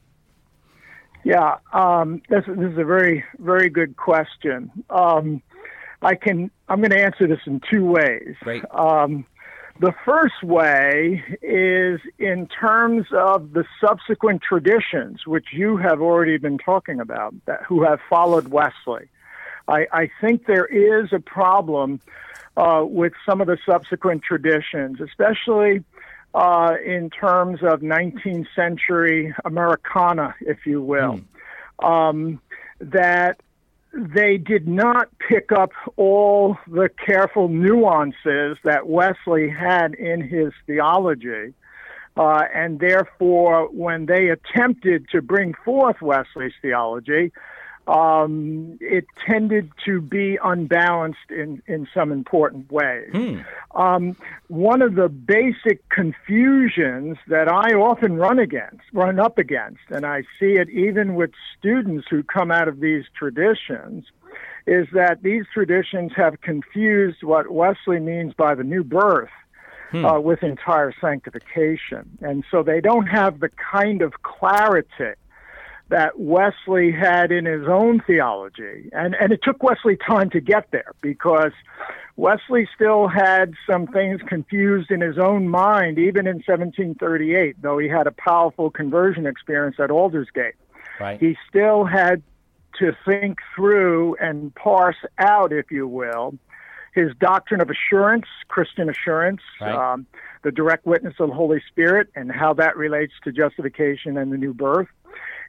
Yeah, 1.25 1.57
um, 1.71 2.21
this, 2.29 2.43
this, 2.47 2.71
is 2.71 2.77
a 2.77 2.83
very, 2.83 3.23
very 3.39 3.69
good 3.69 3.95
question. 3.95 4.71
Um, 4.89 5.41
I 6.03 6.15
can. 6.15 6.51
I'm 6.67 6.79
going 6.79 6.91
to 6.91 7.03
answer 7.03 7.27
this 7.27 7.39
in 7.45 7.61
two 7.71 7.85
ways. 7.85 8.35
Right. 8.45 8.63
Um, 8.71 9.25
the 9.79 9.93
first 10.05 10.43
way 10.43 11.23
is 11.41 11.99
in 12.19 12.47
terms 12.47 13.07
of 13.11 13.53
the 13.53 13.65
subsequent 13.81 14.41
traditions, 14.41 15.25
which 15.25 15.47
you 15.51 15.77
have 15.77 16.01
already 16.01 16.37
been 16.37 16.59
talking 16.59 16.99
about, 16.99 17.33
that 17.45 17.63
who 17.63 17.83
have 17.83 17.99
followed 18.09 18.49
Wesley. 18.49 19.09
I, 19.67 19.87
I 19.91 20.11
think 20.21 20.45
there 20.45 20.65
is 20.65 21.11
a 21.11 21.19
problem 21.19 22.01
uh, 22.55 22.83
with 22.85 23.13
some 23.25 23.41
of 23.41 23.47
the 23.47 23.57
subsequent 23.65 24.23
traditions, 24.23 25.01
especially 25.01 25.83
uh, 26.35 26.75
in 26.85 27.09
terms 27.09 27.59
of 27.63 27.81
19th 27.81 28.47
century 28.55 29.33
Americana, 29.45 30.35
if 30.41 30.65
you 30.65 30.81
will, 30.81 31.21
mm. 31.81 31.85
um, 31.87 32.41
that 32.79 33.39
they 33.93 34.37
did 34.37 34.67
not 34.67 35.09
pick 35.19 35.51
up 35.51 35.71
all 35.97 36.57
the 36.67 36.89
careful 37.05 37.47
nuances 37.47 38.57
that 38.63 38.87
Wesley 38.87 39.49
had 39.49 39.93
in 39.93 40.21
his 40.21 40.51
theology. 40.65 41.53
Uh, 42.15 42.43
and 42.53 42.79
therefore, 42.79 43.67
when 43.71 44.05
they 44.05 44.29
attempted 44.29 45.07
to 45.09 45.21
bring 45.21 45.53
forth 45.65 46.01
Wesley's 46.01 46.53
theology, 46.61 47.31
um, 47.87 48.77
it 48.79 49.05
tended 49.27 49.69
to 49.85 49.99
be 49.99 50.37
unbalanced 50.41 51.29
in, 51.29 51.61
in 51.67 51.87
some 51.93 52.11
important 52.11 52.71
ways. 52.71 53.09
Hmm. 53.11 53.39
Um, 53.75 54.15
one 54.47 54.81
of 54.81 54.95
the 54.95 55.09
basic 55.09 55.87
confusions 55.89 57.17
that 57.27 57.49
I 57.49 57.73
often 57.73 58.15
run 58.15 58.39
against, 58.39 58.83
run 58.93 59.19
up 59.19 59.37
against, 59.37 59.81
and 59.89 60.05
I 60.05 60.21
see 60.39 60.53
it 60.53 60.69
even 60.69 61.15
with 61.15 61.31
students 61.57 62.07
who 62.09 62.23
come 62.23 62.51
out 62.51 62.67
of 62.67 62.79
these 62.79 63.03
traditions, 63.17 64.05
is 64.65 64.87
that 64.93 65.23
these 65.23 65.43
traditions 65.53 66.13
have 66.15 66.39
confused 66.39 67.21
what 67.21 67.51
Wesley 67.51 67.99
means 67.99 68.33
by 68.33 68.55
the 68.55 68.63
new 68.63 68.83
birth. 68.83 69.29
Hmm. 69.91 70.05
Uh, 70.05 70.19
with 70.19 70.41
entire 70.41 70.91
sanctification. 70.99 72.17
And 72.19 72.43
so 72.49 72.63
they 72.63 72.81
don't 72.81 73.05
have 73.05 73.41
the 73.41 73.49
kind 73.49 74.01
of 74.01 74.23
clarity 74.23 75.13
that 75.89 76.19
Wesley 76.19 76.91
had 76.91 77.31
in 77.31 77.45
his 77.45 77.67
own 77.67 78.01
theology. 78.05 78.89
And, 78.93 79.15
and 79.19 79.31
it 79.31 79.41
took 79.43 79.61
Wesley 79.61 79.97
time 79.97 80.29
to 80.31 80.39
get 80.39 80.71
there 80.71 80.93
because 81.01 81.51
Wesley 82.15 82.67
still 82.73 83.07
had 83.07 83.53
some 83.69 83.87
things 83.87 84.21
confused 84.27 84.91
in 84.91 85.01
his 85.01 85.17
own 85.17 85.49
mind, 85.49 85.99
even 85.99 86.27
in 86.27 86.37
1738, 86.37 87.61
though 87.61 87.77
he 87.77 87.87
had 87.87 88.07
a 88.07 88.11
powerful 88.11 88.69
conversion 88.69 89.25
experience 89.25 89.75
at 89.79 89.89
Aldersgate. 89.89 90.55
Right. 90.99 91.19
He 91.19 91.37
still 91.49 91.85
had 91.85 92.21
to 92.79 92.95
think 93.05 93.39
through 93.55 94.15
and 94.19 94.53
parse 94.55 94.97
out, 95.17 95.51
if 95.51 95.71
you 95.71 95.87
will, 95.87 96.37
his 96.93 97.11
doctrine 97.19 97.61
of 97.61 97.69
assurance, 97.69 98.25
Christian 98.47 98.89
assurance, 98.89 99.41
right. 99.59 99.93
um, 99.93 100.05
the 100.43 100.51
direct 100.51 100.85
witness 100.85 101.15
of 101.19 101.29
the 101.29 101.35
Holy 101.35 101.61
Spirit, 101.67 102.09
and 102.15 102.31
how 102.31 102.53
that 102.53 102.77
relates 102.77 103.13
to 103.23 103.31
justification 103.31 104.17
and 104.17 104.31
the 104.31 104.37
new 104.37 104.53
birth. 104.53 104.87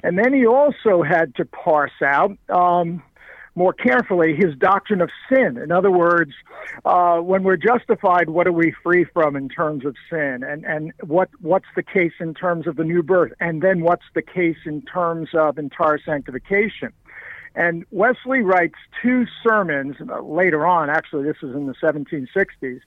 And 0.05 0.19
then 0.19 0.35
he 0.35 0.47
also 0.47 1.03
had 1.03 1.35
to 1.37 1.47
parse 1.47 2.03
out 2.05 2.37
um, 2.51 3.03
more 3.55 3.73
carefully 3.73 4.37
his 4.37 4.55
doctrine 4.59 5.01
of 5.01 5.09
sin. 5.31 5.57
In 5.57 5.73
other 5.73 5.91
words, 5.91 6.33
uh, 6.85 7.21
when 7.21 7.43
we're 7.43 7.57
justified, 7.57 8.29
what 8.29 8.47
are 8.47 8.53
we 8.53 8.75
free 8.83 9.07
from 9.15 9.35
in 9.35 9.49
terms 9.49 9.87
of 9.87 9.97
sin? 10.11 10.43
And, 10.47 10.63
and 10.67 10.93
what, 11.01 11.31
what's 11.41 11.69
the 11.75 11.83
case 11.83 12.13
in 12.21 12.35
terms 12.35 12.67
of 12.67 12.77
the 12.77 12.85
new 12.85 13.03
birth? 13.03 13.33
And 13.41 13.63
then 13.63 13.81
what's 13.81 14.05
the 14.15 14.21
case 14.21 14.59
in 14.67 14.83
terms 14.83 15.31
of 15.33 15.57
entire 15.57 15.99
sanctification? 16.05 16.93
And 17.55 17.87
Wesley 17.91 18.43
writes 18.43 18.75
two 19.01 19.25
sermons 19.43 19.97
uh, 20.07 20.21
later 20.21 20.67
on, 20.67 20.91
actually, 20.91 21.25
this 21.25 21.37
is 21.43 21.55
in 21.55 21.67
the 21.67 21.75
1760s, 21.83 22.81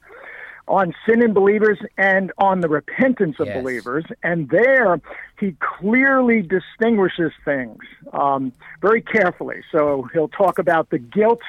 on 0.68 0.94
sin 1.08 1.22
in 1.22 1.34
believers 1.34 1.80
and 1.98 2.32
on 2.38 2.62
the 2.62 2.68
repentance 2.68 3.40
of 3.40 3.48
yes. 3.48 3.62
believers. 3.62 4.06
And 4.24 4.50
there 4.50 5.00
he 5.40 5.56
clearly 5.60 6.42
distinguishes 6.42 7.32
things 7.46 7.80
um, 8.14 8.52
very 8.82 9.02
carefully. 9.02 9.62
So 9.72 10.10
he'll 10.14 10.28
talk 10.28 10.60
about 10.60 10.90
the 10.90 11.00
guilt 11.00 11.42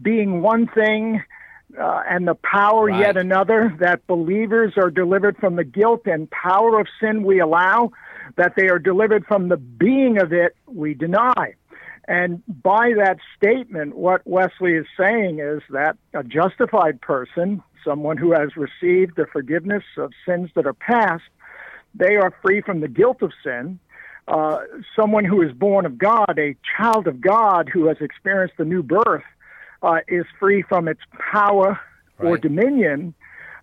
being 0.00 0.42
one 0.42 0.66
thing. 0.66 1.22
Uh, 1.80 2.02
and 2.08 2.26
the 2.26 2.34
power 2.34 2.86
right. 2.86 2.98
yet 2.98 3.16
another 3.16 3.72
that 3.78 4.04
believers 4.08 4.72
are 4.76 4.90
delivered 4.90 5.36
from 5.36 5.54
the 5.54 5.62
guilt 5.62 6.02
and 6.04 6.28
power 6.32 6.80
of 6.80 6.88
sin 7.00 7.22
we 7.22 7.38
allow 7.38 7.92
that 8.34 8.56
they 8.56 8.68
are 8.68 8.80
delivered 8.80 9.24
from 9.24 9.48
the 9.48 9.56
being 9.56 10.20
of 10.20 10.32
it 10.32 10.56
we 10.66 10.94
deny 10.94 11.54
and 12.10 12.42
by 12.62 12.92
that 12.96 13.18
statement, 13.36 13.96
what 13.96 14.20
Wesley 14.26 14.72
is 14.72 14.86
saying 14.98 15.38
is 15.38 15.62
that 15.70 15.96
a 16.12 16.24
justified 16.24 17.00
person 17.00 17.62
someone 17.84 18.16
who 18.16 18.32
has 18.32 18.50
received 18.56 19.16
the 19.16 19.26
forgiveness 19.32 19.84
of 19.96 20.12
sins 20.26 20.50
that 20.54 20.66
are 20.66 20.74
past, 20.74 21.22
they 21.94 22.16
are 22.16 22.34
free 22.42 22.60
from 22.60 22.80
the 22.80 22.88
guilt 22.88 23.22
of 23.22 23.32
sin. 23.44 23.78
Uh, 24.28 24.58
someone 24.94 25.24
who 25.24 25.42
is 25.42 25.52
born 25.52 25.86
of 25.86 25.98
God, 25.98 26.38
a 26.38 26.56
child 26.76 27.06
of 27.06 27.20
God 27.20 27.68
who 27.72 27.86
has 27.86 27.96
experienced 28.00 28.56
the 28.58 28.64
new 28.64 28.82
birth, 28.82 29.24
uh, 29.82 29.98
is 30.08 30.24
free 30.38 30.62
from 30.62 30.88
its 30.88 31.00
power 31.32 31.80
right. 32.18 32.28
or 32.28 32.38
dominion. 32.38 33.14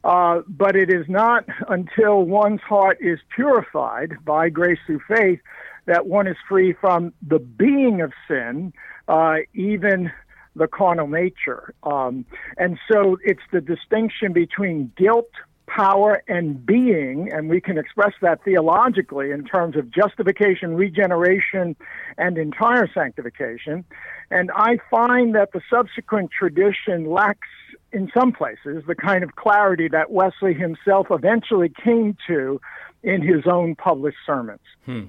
Uh, 0.03 0.41
but 0.47 0.75
it 0.75 0.89
is 0.89 1.05
not 1.07 1.45
until 1.69 2.23
one's 2.23 2.61
heart 2.61 2.97
is 3.01 3.19
purified 3.35 4.13
by 4.25 4.49
grace 4.49 4.79
through 4.85 5.01
faith 5.07 5.39
that 5.87 6.05
one 6.05 6.27
is 6.27 6.37
free 6.47 6.73
from 6.79 7.13
the 7.27 7.39
being 7.39 8.01
of 8.01 8.13
sin, 8.27 8.73
uh, 9.07 9.37
even 9.53 10.11
the 10.55 10.67
carnal 10.67 11.07
nature. 11.07 11.73
Um, 11.83 12.25
and 12.57 12.77
so 12.91 13.17
it's 13.23 13.41
the 13.51 13.61
distinction 13.61 14.33
between 14.33 14.91
guilt, 14.97 15.31
power, 15.67 16.23
and 16.27 16.65
being, 16.65 17.31
and 17.31 17.49
we 17.49 17.61
can 17.61 17.77
express 17.77 18.13
that 18.21 18.43
theologically 18.43 19.31
in 19.31 19.43
terms 19.45 19.75
of 19.75 19.91
justification, 19.91 20.75
regeneration, 20.75 21.75
and 22.17 22.37
entire 22.37 22.89
sanctification. 22.93 23.83
And 24.31 24.51
I 24.55 24.79
find 24.89 25.35
that 25.35 25.51
the 25.53 25.61
subsequent 25.69 26.31
tradition 26.31 27.09
lacks, 27.09 27.47
in 27.93 28.11
some 28.17 28.33
places, 28.33 28.83
the 28.87 28.95
kind 28.95 29.23
of 29.23 29.35
clarity 29.35 29.87
that 29.89 30.11
Wesley 30.11 30.53
himself 30.53 31.07
eventually 31.09 31.71
came 31.83 32.17
to 32.27 32.59
in 33.03 33.21
his 33.21 33.45
own 33.45 33.75
published 33.75 34.17
sermons. 34.25 34.59
Hmm. 34.85 35.05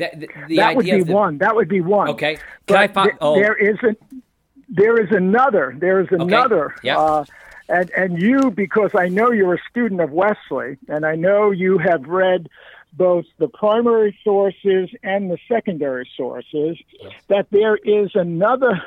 The, 0.00 0.10
the, 0.16 0.28
the 0.48 0.56
that 0.56 0.76
would 0.76 0.86
be 0.86 1.02
the... 1.02 1.12
one. 1.12 1.38
That 1.38 1.54
would 1.54 1.68
be 1.68 1.80
one. 1.80 2.08
Okay. 2.10 2.36
Can 2.36 2.44
but 2.66 2.76
I 2.76 2.88
find? 2.88 3.12
Oh. 3.20 3.34
There 3.34 3.54
isn't 3.54 3.98
there 4.70 5.00
is 5.02 5.10
another. 5.10 5.74
There 5.78 6.00
is 6.00 6.08
another. 6.10 6.72
Okay. 6.72 6.80
Yeah. 6.84 6.98
Uh, 6.98 7.24
and 7.68 7.90
and 7.90 8.20
you, 8.20 8.50
because 8.50 8.92
I 8.94 9.08
know 9.08 9.30
you're 9.30 9.54
a 9.54 9.62
student 9.68 10.00
of 10.00 10.10
Wesley, 10.10 10.78
and 10.88 11.04
I 11.04 11.16
know 11.16 11.50
you 11.50 11.78
have 11.78 12.04
read 12.04 12.48
both 12.92 13.26
the 13.38 13.48
primary 13.48 14.18
sources 14.24 14.90
and 15.02 15.30
the 15.30 15.38
secondary 15.48 16.08
sources, 16.16 16.78
yes. 17.00 17.12
that 17.28 17.46
there 17.50 17.76
is 17.76 18.10
another 18.14 18.82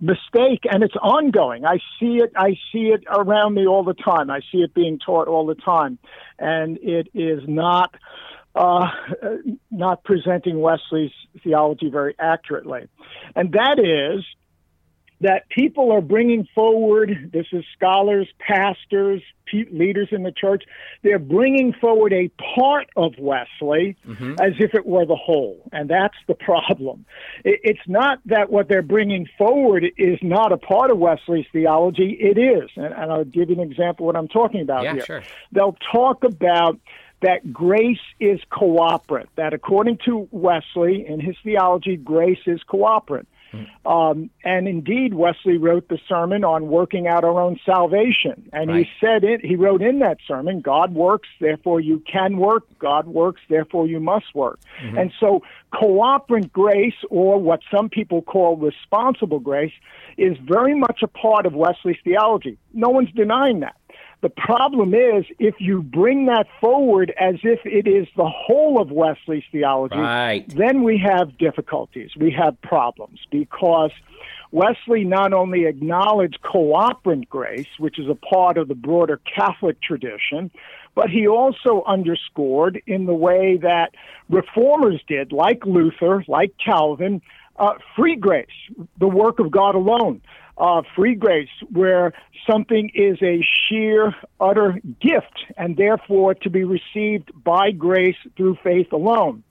mistake 0.00 0.66
and 0.68 0.82
it's 0.82 0.96
ongoing 0.96 1.64
i 1.64 1.78
see 2.00 2.16
it 2.16 2.32
i 2.34 2.58
see 2.72 2.88
it 2.88 3.04
around 3.08 3.54
me 3.54 3.68
all 3.68 3.84
the 3.84 3.94
time 3.94 4.30
i 4.30 4.40
see 4.50 4.58
it 4.58 4.74
being 4.74 4.98
taught 4.98 5.28
all 5.28 5.46
the 5.46 5.54
time 5.54 5.96
and 6.40 6.76
it 6.78 7.06
is 7.14 7.40
not 7.46 7.94
uh, 8.54 8.88
not 9.70 10.04
presenting 10.04 10.60
wesley's 10.60 11.12
theology 11.42 11.90
very 11.90 12.14
accurately 12.18 12.88
and 13.34 13.52
that 13.52 13.78
is 13.78 14.24
that 15.22 15.48
people 15.48 15.92
are 15.92 16.00
bringing 16.00 16.46
forward. 16.54 17.30
This 17.32 17.46
is 17.52 17.64
scholars, 17.76 18.28
pastors, 18.40 19.22
leaders 19.70 20.08
in 20.10 20.24
the 20.24 20.32
church. 20.32 20.64
They're 21.02 21.18
bringing 21.20 21.72
forward 21.72 22.12
a 22.12 22.28
part 22.56 22.88
of 22.96 23.12
Wesley 23.18 23.96
mm-hmm. 24.06 24.34
as 24.40 24.54
if 24.58 24.74
it 24.74 24.84
were 24.84 25.06
the 25.06 25.16
whole. 25.16 25.62
And 25.72 25.88
that's 25.88 26.16
the 26.26 26.34
problem. 26.34 27.06
It's 27.44 27.86
not 27.86 28.18
that 28.26 28.50
what 28.50 28.68
they're 28.68 28.82
bringing 28.82 29.28
forward 29.38 29.84
is 29.96 30.18
not 30.22 30.52
a 30.52 30.56
part 30.56 30.90
of 30.90 30.98
Wesley's 30.98 31.46
theology. 31.52 32.16
It 32.20 32.36
is. 32.38 32.70
And, 32.76 32.92
I'll 33.12 33.24
give 33.24 33.50
you 33.50 33.56
an 33.56 33.70
example 33.70 34.04
of 34.04 34.14
what 34.14 34.16
I'm 34.16 34.28
talking 34.28 34.60
about 34.60 34.84
yeah, 34.84 34.94
here. 34.94 35.04
Sure. 35.04 35.22
They'll 35.52 35.76
talk 35.92 36.24
about 36.24 36.80
that 37.22 37.52
grace 37.52 37.98
is 38.20 38.40
cooperant, 38.50 39.30
that 39.36 39.54
according 39.54 39.98
to 40.04 40.28
Wesley 40.30 41.06
in 41.06 41.20
his 41.20 41.36
theology, 41.42 41.96
grace 41.96 42.40
is 42.46 42.62
cooperant. 42.64 43.28
Um, 43.84 44.30
and 44.44 44.66
indeed, 44.66 45.14
Wesley 45.14 45.58
wrote 45.58 45.88
the 45.88 45.98
sermon 46.08 46.44
on 46.44 46.68
working 46.68 47.06
out 47.06 47.24
our 47.24 47.40
own 47.40 47.58
salvation. 47.66 48.48
And 48.52 48.70
right. 48.70 48.86
he 48.86 48.90
said 48.98 49.24
it, 49.24 49.44
he 49.44 49.56
wrote 49.56 49.82
in 49.82 49.98
that 49.98 50.18
sermon, 50.26 50.60
God 50.60 50.94
works, 50.94 51.28
therefore 51.40 51.80
you 51.80 52.02
can 52.10 52.38
work. 52.38 52.64
God 52.78 53.06
works, 53.06 53.40
therefore 53.48 53.86
you 53.86 54.00
must 54.00 54.34
work. 54.34 54.58
Mm-hmm. 54.82 54.98
And 54.98 55.12
so 55.20 55.42
cooperant 55.70 56.52
grace, 56.52 56.94
or 57.10 57.38
what 57.38 57.60
some 57.70 57.88
people 57.88 58.22
call 58.22 58.56
responsible 58.56 59.40
grace, 59.40 59.72
is 60.16 60.36
very 60.38 60.74
much 60.74 61.02
a 61.02 61.08
part 61.08 61.44
of 61.46 61.54
Wesley's 61.54 61.96
theology. 62.04 62.58
No 62.72 62.88
one's 62.88 63.12
denying 63.12 63.60
that. 63.60 63.76
The 64.22 64.30
problem 64.30 64.94
is 64.94 65.24
if 65.40 65.56
you 65.58 65.82
bring 65.82 66.26
that 66.26 66.46
forward 66.60 67.12
as 67.18 67.34
if 67.42 67.58
it 67.64 67.88
is 67.88 68.06
the 68.16 68.28
whole 68.28 68.80
of 68.80 68.92
Wesley's 68.92 69.42
theology, 69.50 69.96
right. 69.96 70.48
then 70.48 70.84
we 70.84 70.96
have 70.98 71.36
difficulties. 71.38 72.10
We 72.16 72.30
have 72.30 72.60
problems 72.62 73.18
because 73.32 73.90
Wesley 74.52 75.02
not 75.02 75.32
only 75.32 75.64
acknowledged 75.64 76.38
cooperant 76.42 77.28
grace, 77.28 77.66
which 77.78 77.98
is 77.98 78.08
a 78.08 78.14
part 78.14 78.58
of 78.58 78.68
the 78.68 78.76
broader 78.76 79.20
Catholic 79.34 79.82
tradition, 79.82 80.52
but 80.94 81.10
he 81.10 81.26
also 81.26 81.82
underscored 81.84 82.80
in 82.86 83.06
the 83.06 83.14
way 83.14 83.56
that 83.56 83.94
reformers 84.28 85.00
did, 85.08 85.32
like 85.32 85.66
Luther, 85.66 86.22
like 86.28 86.54
Calvin, 86.64 87.22
uh, 87.56 87.72
free 87.96 88.14
grace, 88.14 88.46
the 88.98 89.08
work 89.08 89.40
of 89.40 89.50
God 89.50 89.74
alone 89.74 90.22
uh, 90.58 90.82
free 90.94 91.14
grace, 91.14 91.48
where 91.70 92.12
something 92.48 92.90
is 92.94 93.18
a 93.22 93.42
sheer, 93.42 94.14
utter 94.40 94.80
gift, 95.00 95.44
and 95.56 95.76
therefore 95.76 96.34
to 96.34 96.50
be 96.50 96.64
received 96.64 97.30
by 97.42 97.70
grace 97.70 98.16
through 98.36 98.56
faith 98.62 98.92
alone. 98.92 99.42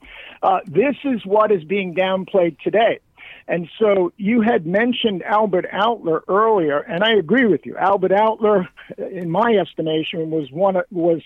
Uh, 0.43 0.59
this 0.65 0.95
is 1.03 1.25
what 1.25 1.51
is 1.51 1.63
being 1.63 1.93
downplayed 1.93 2.59
today. 2.59 2.99
And 3.47 3.69
so 3.79 4.13
you 4.17 4.41
had 4.41 4.65
mentioned 4.65 5.23
Albert 5.23 5.65
Outler 5.73 6.21
earlier, 6.27 6.79
and 6.79 7.03
I 7.03 7.13
agree 7.13 7.45
with 7.45 7.65
you. 7.65 7.75
Albert 7.75 8.11
Outler, 8.11 8.67
in 8.97 9.29
my 9.29 9.55
estimation, 9.59 10.29
was 10.29 10.51
one 10.51 10.77
was 10.91 11.21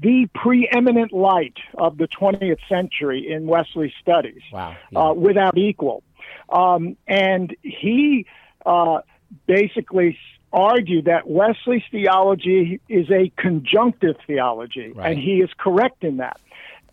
the 0.00 0.28
preeminent 0.34 1.12
light 1.12 1.58
of 1.74 1.98
the 1.98 2.08
20th 2.08 2.58
century 2.68 3.30
in 3.30 3.46
Wesley 3.46 3.92
studies, 4.00 4.42
wow. 4.52 4.76
yeah. 4.90 4.98
uh, 4.98 5.12
without 5.12 5.56
equal. 5.56 6.02
Um, 6.48 6.96
and 7.06 7.54
he 7.62 8.26
uh, 8.64 9.00
basically 9.46 10.18
argue 10.52 11.02
that 11.02 11.28
Wesley's 11.28 11.82
theology 11.90 12.80
is 12.88 13.10
a 13.10 13.30
conjunctive 13.36 14.16
theology, 14.26 14.92
right. 14.92 15.10
and 15.10 15.18
he 15.18 15.40
is 15.40 15.50
correct 15.58 16.04
in 16.04 16.18
that. 16.18 16.40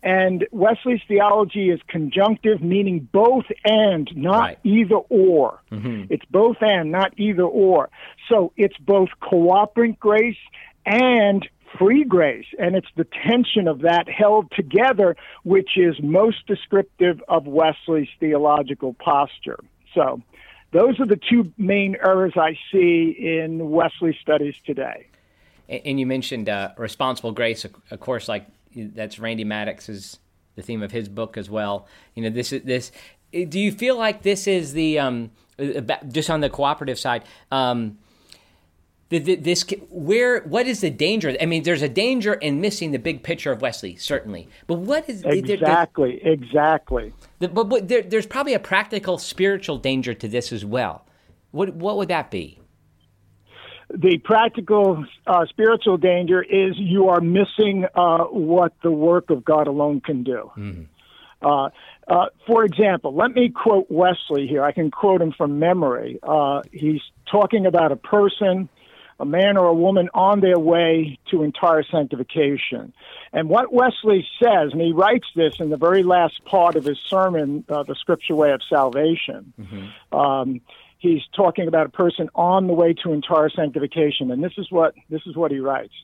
And 0.02 0.46
Wesley's 0.52 1.00
theology 1.08 1.70
is 1.70 1.80
conjunctive, 1.88 2.62
meaning 2.62 3.08
both 3.10 3.46
and, 3.64 4.08
not 4.14 4.40
right. 4.40 4.58
either 4.62 4.96
or. 4.96 5.60
Mm-hmm. 5.72 6.04
It's 6.10 6.24
both 6.26 6.58
and, 6.60 6.92
not 6.92 7.18
either 7.18 7.42
or. 7.42 7.88
So 8.28 8.52
it's 8.56 8.76
both 8.78 9.08
cooperant 9.20 9.98
grace 9.98 10.36
and 10.84 11.48
free 11.76 12.04
grace. 12.04 12.46
And 12.56 12.76
it's 12.76 12.86
the 12.94 13.06
tension 13.26 13.66
of 13.66 13.80
that 13.80 14.08
held 14.08 14.52
together, 14.52 15.16
which 15.42 15.70
is 15.76 15.96
most 16.00 16.46
descriptive 16.46 17.20
of 17.26 17.46
Wesley's 17.46 18.08
theological 18.20 18.94
posture. 18.94 19.58
So 19.92 20.22
those 20.72 21.00
are 21.00 21.06
the 21.06 21.16
two 21.16 21.52
main 21.56 21.96
errors 21.96 22.34
I 22.36 22.58
see 22.70 23.16
in 23.18 23.70
Wesley 23.70 24.16
studies 24.20 24.54
today. 24.64 25.06
And 25.68 25.98
you 25.98 26.06
mentioned 26.06 26.48
uh, 26.48 26.70
responsible 26.76 27.32
grace, 27.32 27.64
of 27.64 28.00
course, 28.00 28.28
like 28.28 28.46
that's 28.74 29.18
Randy 29.18 29.44
Maddox's 29.44 30.18
the 30.54 30.62
theme 30.62 30.82
of 30.82 30.90
his 30.90 31.08
book 31.08 31.36
as 31.36 31.48
well. 31.48 31.86
You 32.14 32.22
know, 32.22 32.30
this 32.30 32.52
is 32.52 32.62
this. 32.62 32.92
Do 33.32 33.60
you 33.60 33.72
feel 33.72 33.96
like 33.96 34.22
this 34.22 34.46
is 34.46 34.72
the 34.72 34.98
um, 34.98 35.30
just 36.08 36.30
on 36.30 36.40
the 36.40 36.50
cooperative 36.50 36.98
side? 36.98 37.24
Um, 37.50 37.98
this 39.08 39.64
where 39.90 40.40
what 40.42 40.66
is 40.66 40.80
the 40.80 40.90
danger? 40.90 41.36
I 41.40 41.46
mean, 41.46 41.62
there's 41.62 41.82
a 41.82 41.88
danger 41.88 42.34
in 42.34 42.60
missing 42.60 42.90
the 42.90 42.98
big 42.98 43.22
picture 43.22 43.52
of 43.52 43.62
Wesley, 43.62 43.96
certainly. 43.96 44.48
But 44.66 44.78
what 44.78 45.08
is 45.08 45.22
exactly 45.24 46.20
there, 46.22 46.32
exactly? 46.32 47.12
The, 47.38 47.48
but, 47.48 47.64
but 47.68 47.88
there, 47.88 48.02
there's 48.02 48.26
probably 48.26 48.54
a 48.54 48.58
practical 48.58 49.18
spiritual 49.18 49.78
danger 49.78 50.12
to 50.14 50.26
this 50.26 50.52
as 50.52 50.64
well. 50.64 51.06
What 51.52 51.74
what 51.74 51.96
would 51.96 52.08
that 52.08 52.30
be? 52.30 52.58
the 53.92 54.18
practical 54.24 55.04
uh, 55.26 55.46
spiritual 55.46 55.96
danger 55.96 56.42
is 56.42 56.74
you 56.76 57.08
are 57.08 57.20
missing 57.20 57.86
uh, 57.94 58.24
what 58.24 58.72
the 58.82 58.90
work 58.90 59.30
of 59.30 59.44
God 59.44 59.66
alone 59.66 60.00
can 60.00 60.22
do. 60.22 60.50
Mm-hmm. 60.56 60.82
Uh, 61.42 61.68
uh 62.08 62.26
for 62.46 62.64
example, 62.64 63.14
let 63.14 63.32
me 63.32 63.50
quote 63.50 63.86
Wesley 63.90 64.46
here. 64.46 64.64
I 64.64 64.72
can 64.72 64.90
quote 64.90 65.20
him 65.20 65.32
from 65.32 65.58
memory. 65.58 66.18
Uh, 66.22 66.62
he's 66.72 67.02
talking 67.30 67.66
about 67.66 67.92
a 67.92 67.96
person, 67.96 68.68
a 69.18 69.24
man 69.24 69.56
or 69.56 69.66
a 69.66 69.74
woman 69.74 70.08
on 70.12 70.40
their 70.40 70.58
way 70.58 71.18
to 71.30 71.42
entire 71.42 71.82
sanctification. 71.82 72.92
And 73.32 73.48
what 73.48 73.72
Wesley 73.72 74.26
says, 74.42 74.72
and 74.72 74.80
he 74.80 74.92
writes 74.92 75.26
this 75.34 75.54
in 75.58 75.70
the 75.70 75.76
very 75.76 76.02
last 76.02 76.44
part 76.44 76.76
of 76.76 76.84
his 76.84 76.98
sermon, 77.08 77.64
uh, 77.68 77.82
The 77.82 77.94
Scripture 77.94 78.34
Way 78.34 78.52
of 78.52 78.60
Salvation. 78.68 79.52
Mm-hmm. 79.58 80.16
Um, 80.16 80.60
he's 80.98 81.22
talking 81.34 81.68
about 81.68 81.86
a 81.86 81.90
person 81.90 82.28
on 82.34 82.66
the 82.66 82.72
way 82.72 82.94
to 83.04 83.12
entire 83.12 83.50
sanctification, 83.50 84.30
and 84.30 84.42
this 84.42 84.52
is 84.58 84.70
what 84.70 84.94
this 85.08 85.22
is 85.26 85.34
what 85.34 85.50
he 85.50 85.60
writes. 85.60 85.94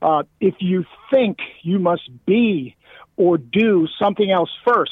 Uh, 0.00 0.24
if 0.40 0.54
you 0.58 0.84
think 1.12 1.38
you 1.62 1.78
must 1.78 2.08
be 2.26 2.76
or 3.16 3.38
do 3.38 3.86
something 3.98 4.30
else 4.30 4.50
first, 4.66 4.90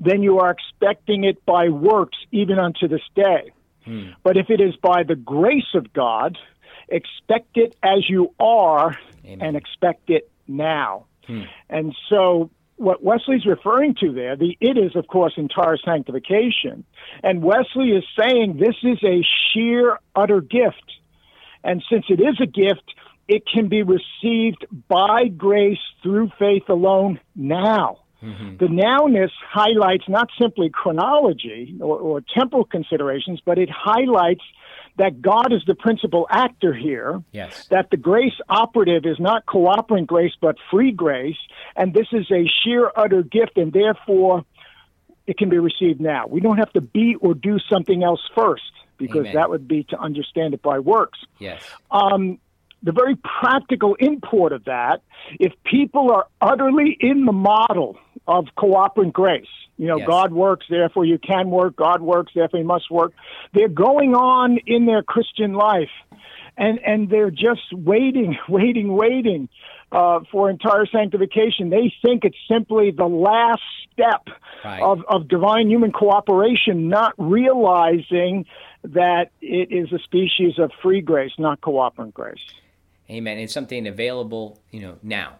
then 0.00 0.22
you 0.22 0.38
are 0.38 0.50
expecting 0.50 1.24
it 1.24 1.44
by 1.44 1.68
works 1.68 2.18
even 2.32 2.58
unto 2.58 2.88
this 2.88 3.02
day. 3.14 3.52
Hmm. 3.84 4.10
But 4.22 4.36
if 4.36 4.50
it 4.50 4.60
is 4.60 4.74
by 4.76 5.02
the 5.02 5.16
grace 5.16 5.74
of 5.74 5.92
God, 5.92 6.38
expect 6.88 7.56
it 7.56 7.76
as 7.82 8.08
you 8.08 8.34
are 8.40 8.98
Amen. 9.24 9.42
and 9.42 9.56
expect 9.56 10.10
it 10.10 10.30
now. 10.46 11.06
Hmm. 11.26 11.42
And 11.68 11.94
so 12.08 12.50
what 12.76 13.02
Wesley's 13.02 13.44
referring 13.44 13.94
to 13.96 14.12
there, 14.12 14.36
the 14.36 14.56
it 14.60 14.78
is, 14.78 14.96
of 14.96 15.06
course, 15.08 15.34
entire 15.36 15.76
sanctification. 15.76 16.84
And 17.22 17.42
Wesley 17.42 17.90
is 17.90 18.04
saying 18.18 18.58
this 18.58 18.76
is 18.82 18.98
a 19.04 19.24
sheer, 19.52 19.98
utter 20.14 20.40
gift. 20.40 20.92
And 21.64 21.82
since 21.90 22.06
it 22.08 22.20
is 22.20 22.40
a 22.40 22.46
gift, 22.46 22.94
it 23.26 23.42
can 23.46 23.68
be 23.68 23.82
received 23.82 24.64
by 24.88 25.26
grace 25.36 25.78
through 26.02 26.30
faith 26.38 26.68
alone 26.68 27.20
now. 27.36 27.98
Mm-hmm. 28.22 28.56
The 28.56 28.66
nowness 28.66 29.30
highlights 29.48 30.04
not 30.08 30.28
simply 30.40 30.70
chronology 30.70 31.76
or, 31.80 31.98
or 31.98 32.22
temporal 32.36 32.64
considerations, 32.64 33.40
but 33.44 33.58
it 33.58 33.68
highlights 33.70 34.42
that 34.98 35.22
God 35.22 35.52
is 35.52 35.62
the 35.66 35.74
principal 35.74 36.26
actor 36.28 36.74
here. 36.74 37.22
Yes. 37.32 37.66
That 37.70 37.90
the 37.90 37.96
grace 37.96 38.34
operative 38.48 39.06
is 39.06 39.18
not 39.18 39.46
cooperant 39.46 40.06
grace, 40.06 40.34
but 40.40 40.56
free 40.70 40.92
grace. 40.92 41.38
And 41.76 41.94
this 41.94 42.08
is 42.12 42.30
a 42.30 42.50
sheer, 42.62 42.90
utter 42.94 43.22
gift, 43.22 43.56
and 43.56 43.72
therefore 43.72 44.44
it 45.26 45.38
can 45.38 45.48
be 45.48 45.58
received 45.58 46.00
now. 46.00 46.26
We 46.26 46.40
don't 46.40 46.58
have 46.58 46.72
to 46.72 46.80
be 46.80 47.16
or 47.20 47.34
do 47.34 47.58
something 47.70 48.02
else 48.02 48.20
first, 48.34 48.72
because 48.96 49.20
Amen. 49.20 49.34
that 49.34 49.50
would 49.50 49.68
be 49.68 49.84
to 49.84 49.98
understand 49.98 50.54
it 50.54 50.62
by 50.62 50.78
works. 50.78 51.18
Yes. 51.38 51.62
Um, 51.90 52.38
the 52.82 52.92
very 52.92 53.16
practical 53.16 53.94
import 53.96 54.52
of 54.52 54.64
that, 54.64 55.02
if 55.40 55.52
people 55.64 56.12
are 56.12 56.26
utterly 56.40 56.96
in 57.00 57.24
the 57.24 57.32
model 57.32 57.98
of 58.28 58.46
cooperant 58.56 59.12
grace, 59.14 59.46
you 59.78 59.86
know, 59.86 59.96
Yes. 59.98 60.06
God 60.06 60.32
works, 60.32 60.66
therefore 60.68 61.04
you 61.06 61.18
can 61.18 61.50
work, 61.50 61.74
God 61.74 62.02
works, 62.02 62.32
therefore 62.34 62.60
you 62.60 62.66
must 62.66 62.90
work, 62.90 63.12
they're 63.54 63.68
going 63.68 64.14
on 64.14 64.58
in 64.66 64.86
their 64.86 65.02
Christian 65.02 65.54
life 65.54 65.90
and, 66.56 66.78
and 66.84 67.08
they're 67.08 67.30
just 67.30 67.72
waiting, 67.72 68.36
waiting, 68.48 68.92
waiting 68.94 69.48
uh, 69.90 70.20
for 70.30 70.50
entire 70.50 70.84
sanctification. 70.86 71.70
They 71.70 71.92
think 72.02 72.24
it's 72.24 72.36
simply 72.46 72.90
the 72.90 73.06
last 73.06 73.62
step 73.92 74.28
Right. 74.64 74.82
of, 74.82 75.04
of 75.08 75.28
divine 75.28 75.70
human 75.70 75.92
cooperation, 75.92 76.88
not 76.88 77.14
realizing 77.16 78.44
that 78.82 79.30
it 79.40 79.70
is 79.72 79.92
a 79.92 79.98
species 80.00 80.58
of 80.58 80.72
free 80.82 81.00
grace, 81.00 81.30
not 81.38 81.60
cooperant 81.60 82.12
grace. 82.12 82.38
Amen. 83.08 83.38
It's 83.38 83.54
something 83.54 83.86
available, 83.86 84.60
you 84.72 84.80
know, 84.80 84.98
now. 85.02 85.36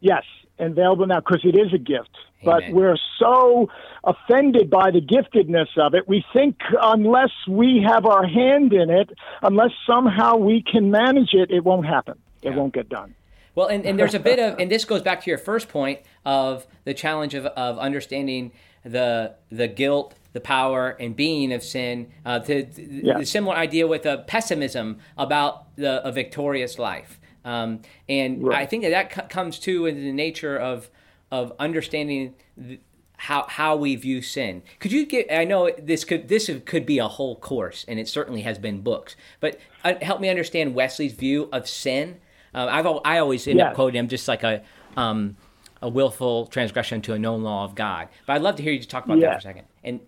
Yes, 0.00 0.24
available 0.58 1.06
now 1.06 1.20
because 1.20 1.40
it 1.44 1.56
is 1.56 1.72
a 1.72 1.78
gift. 1.78 2.10
But 2.44 2.62
Amen. 2.64 2.74
we're 2.74 2.96
so 3.18 3.68
offended 4.04 4.70
by 4.70 4.90
the 4.90 5.00
giftedness 5.00 5.76
of 5.76 5.94
it. 5.94 6.06
We 6.06 6.24
think 6.32 6.56
unless 6.80 7.30
we 7.48 7.84
have 7.86 8.06
our 8.06 8.24
hand 8.24 8.72
in 8.72 8.90
it, 8.90 9.10
unless 9.42 9.70
somehow 9.86 10.36
we 10.36 10.62
can 10.62 10.90
manage 10.90 11.30
it, 11.32 11.50
it 11.50 11.64
won't 11.64 11.86
happen. 11.86 12.18
It 12.42 12.54
won't 12.54 12.74
get 12.74 12.88
done. 12.88 13.14
Well, 13.56 13.66
and, 13.66 13.84
and 13.84 13.98
there's 13.98 14.14
a 14.14 14.20
bit 14.20 14.38
of, 14.38 14.60
and 14.60 14.70
this 14.70 14.84
goes 14.84 15.02
back 15.02 15.24
to 15.24 15.30
your 15.30 15.38
first 15.38 15.68
point 15.68 15.98
of 16.24 16.64
the 16.84 16.94
challenge 16.94 17.34
of, 17.34 17.46
of 17.46 17.76
understanding 17.78 18.52
the 18.84 19.34
the 19.50 19.66
guilt, 19.66 20.14
the 20.32 20.40
power, 20.40 20.90
and 20.90 21.16
being 21.16 21.52
of 21.52 21.64
sin. 21.64 22.12
Uh, 22.24 22.38
the, 22.38 22.62
the, 22.62 22.82
Yeah. 23.02 23.18
the 23.18 23.26
similar 23.26 23.56
idea 23.56 23.88
with 23.88 24.06
a 24.06 24.18
pessimism 24.28 25.00
about 25.16 25.74
the, 25.74 26.06
a 26.06 26.12
victorious 26.12 26.78
life, 26.78 27.18
um, 27.44 27.80
and 28.08 28.42
Right. 28.42 28.60
I 28.60 28.66
think 28.66 28.82
that 28.82 28.90
that 28.90 29.10
co- 29.10 29.26
comes 29.28 29.58
too 29.58 29.86
in 29.86 29.96
the 29.96 30.12
nature 30.12 30.56
of 30.56 30.90
of 31.30 31.52
understanding. 31.58 32.34
The, 32.56 32.80
how, 33.22 33.46
how 33.48 33.74
we 33.74 33.96
view 33.96 34.22
sin. 34.22 34.62
Could 34.78 34.92
you 34.92 35.04
get? 35.04 35.26
I 35.32 35.42
know 35.42 35.72
this 35.76 36.04
could 36.04 36.28
this 36.28 36.48
could 36.64 36.86
be 36.86 36.98
a 36.98 37.08
whole 37.08 37.34
course, 37.34 37.84
and 37.88 37.98
it 37.98 38.06
certainly 38.06 38.42
has 38.42 38.60
been 38.60 38.80
books. 38.80 39.16
But 39.40 39.58
uh, 39.84 39.94
help 40.00 40.20
me 40.20 40.28
understand 40.28 40.76
Wesley's 40.76 41.14
view 41.14 41.48
of 41.52 41.68
sin. 41.68 42.18
Uh, 42.54 42.68
I've 42.70 42.86
I 43.04 43.18
always 43.18 43.48
end 43.48 43.60
up 43.60 43.74
quoting 43.74 43.98
him 43.98 44.06
just 44.08 44.28
like 44.28 44.44
a 44.44 44.62
um, 44.96 45.36
a 45.82 45.88
willful 45.88 46.46
transgression 46.46 47.02
to 47.02 47.12
a 47.14 47.18
known 47.18 47.42
law 47.42 47.64
of 47.64 47.74
God. 47.74 48.08
But 48.26 48.34
I'd 48.34 48.42
love 48.42 48.54
to 48.56 48.62
hear 48.62 48.72
you 48.72 48.82
talk 48.84 49.04
about 49.04 49.20
that 49.20 49.32
for 49.32 49.38
a 49.38 49.42
second. 49.42 49.64
And 49.82 50.00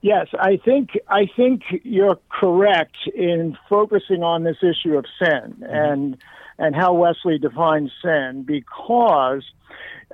Yes, 0.00 0.26
I 0.38 0.58
think 0.64 0.90
I 1.08 1.28
think 1.36 1.62
you're 1.84 2.18
correct 2.28 2.96
in 3.14 3.56
focusing 3.68 4.22
on 4.22 4.44
this 4.44 4.56
issue 4.62 4.96
of 4.96 5.06
sin 5.18 5.64
and 5.68 6.16
and 6.60 6.76
how 6.76 6.92
Wesley 6.92 7.38
defines 7.38 7.90
sin 8.02 8.44
because 8.46 9.42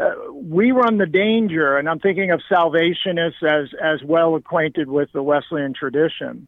uh, 0.00 0.10
we 0.32 0.70
run 0.70 0.96
the 0.96 1.06
danger, 1.06 1.76
and 1.76 1.88
I'm 1.88 1.98
thinking 1.98 2.30
of 2.30 2.40
Salvationists 2.48 3.42
as 3.42 3.68
as 3.82 4.02
well 4.04 4.36
acquainted 4.36 4.88
with 4.88 5.10
the 5.12 5.22
Wesleyan 5.22 5.74
tradition, 5.74 6.46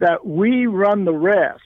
that 0.00 0.26
we 0.26 0.66
run 0.66 1.04
the 1.04 1.12
risk 1.12 1.62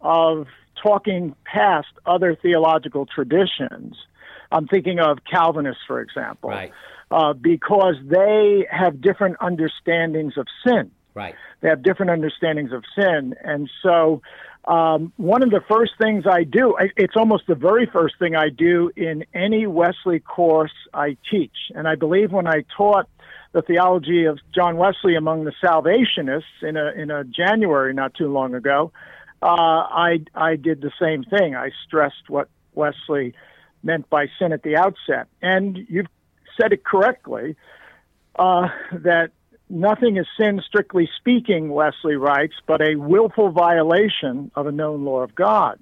of 0.00 0.46
talking 0.80 1.34
past 1.44 1.88
other 2.04 2.36
theological 2.40 3.06
traditions. 3.06 3.96
I'm 4.52 4.68
thinking 4.68 5.00
of 5.00 5.18
Calvinists, 5.24 5.82
for 5.86 6.00
example 6.00 6.50
right, 6.50 6.72
uh, 7.10 7.32
because 7.32 7.94
they 8.04 8.66
have 8.70 9.00
different 9.00 9.36
understandings 9.40 10.36
of 10.36 10.46
sin. 10.66 10.90
right, 11.14 11.34
They 11.62 11.68
have 11.68 11.82
different 11.82 12.10
understandings 12.10 12.72
of 12.72 12.84
sin, 12.94 13.34
and 13.42 13.70
so 13.82 14.20
um, 14.66 15.12
one 15.16 15.42
of 15.42 15.50
the 15.50 15.60
first 15.68 15.92
things 16.00 16.24
I 16.28 16.42
do, 16.42 16.76
it's 16.96 17.14
almost 17.16 17.46
the 17.46 17.54
very 17.54 17.86
first 17.86 18.18
thing 18.18 18.34
I 18.34 18.48
do 18.48 18.90
in 18.96 19.24
any 19.32 19.66
Wesley 19.66 20.18
course 20.18 20.72
I 20.92 21.16
teach. 21.30 21.56
And 21.74 21.86
I 21.86 21.94
believe 21.94 22.32
when 22.32 22.48
I 22.48 22.64
taught 22.76 23.08
the 23.52 23.62
theology 23.62 24.24
of 24.24 24.40
John 24.52 24.76
Wesley 24.76 25.14
among 25.14 25.44
the 25.44 25.52
Salvationists 25.60 26.62
in 26.62 26.76
a, 26.76 26.90
in 26.90 27.10
a 27.10 27.22
January 27.22 27.94
not 27.94 28.14
too 28.14 28.30
long 28.30 28.54
ago, 28.54 28.90
uh, 29.40 29.46
I, 29.46 30.24
I 30.34 30.56
did 30.56 30.80
the 30.80 30.92
same 31.00 31.22
thing. 31.22 31.54
I 31.54 31.70
stressed 31.86 32.28
what 32.28 32.48
Wesley 32.74 33.34
meant 33.84 34.10
by 34.10 34.26
sin 34.38 34.52
at 34.52 34.64
the 34.64 34.76
outset. 34.76 35.28
And 35.40 35.78
you've 35.88 36.08
said 36.60 36.72
it 36.72 36.84
correctly 36.84 37.54
uh, 38.36 38.68
that 38.92 39.30
Nothing 39.68 40.16
is 40.16 40.26
sin, 40.38 40.62
strictly 40.66 41.08
speaking, 41.18 41.70
Wesley 41.70 42.14
writes, 42.14 42.54
but 42.66 42.80
a 42.80 42.94
willful 42.96 43.50
violation 43.50 44.50
of 44.54 44.66
a 44.66 44.72
known 44.72 45.04
law 45.04 45.20
of 45.22 45.34
God. 45.34 45.78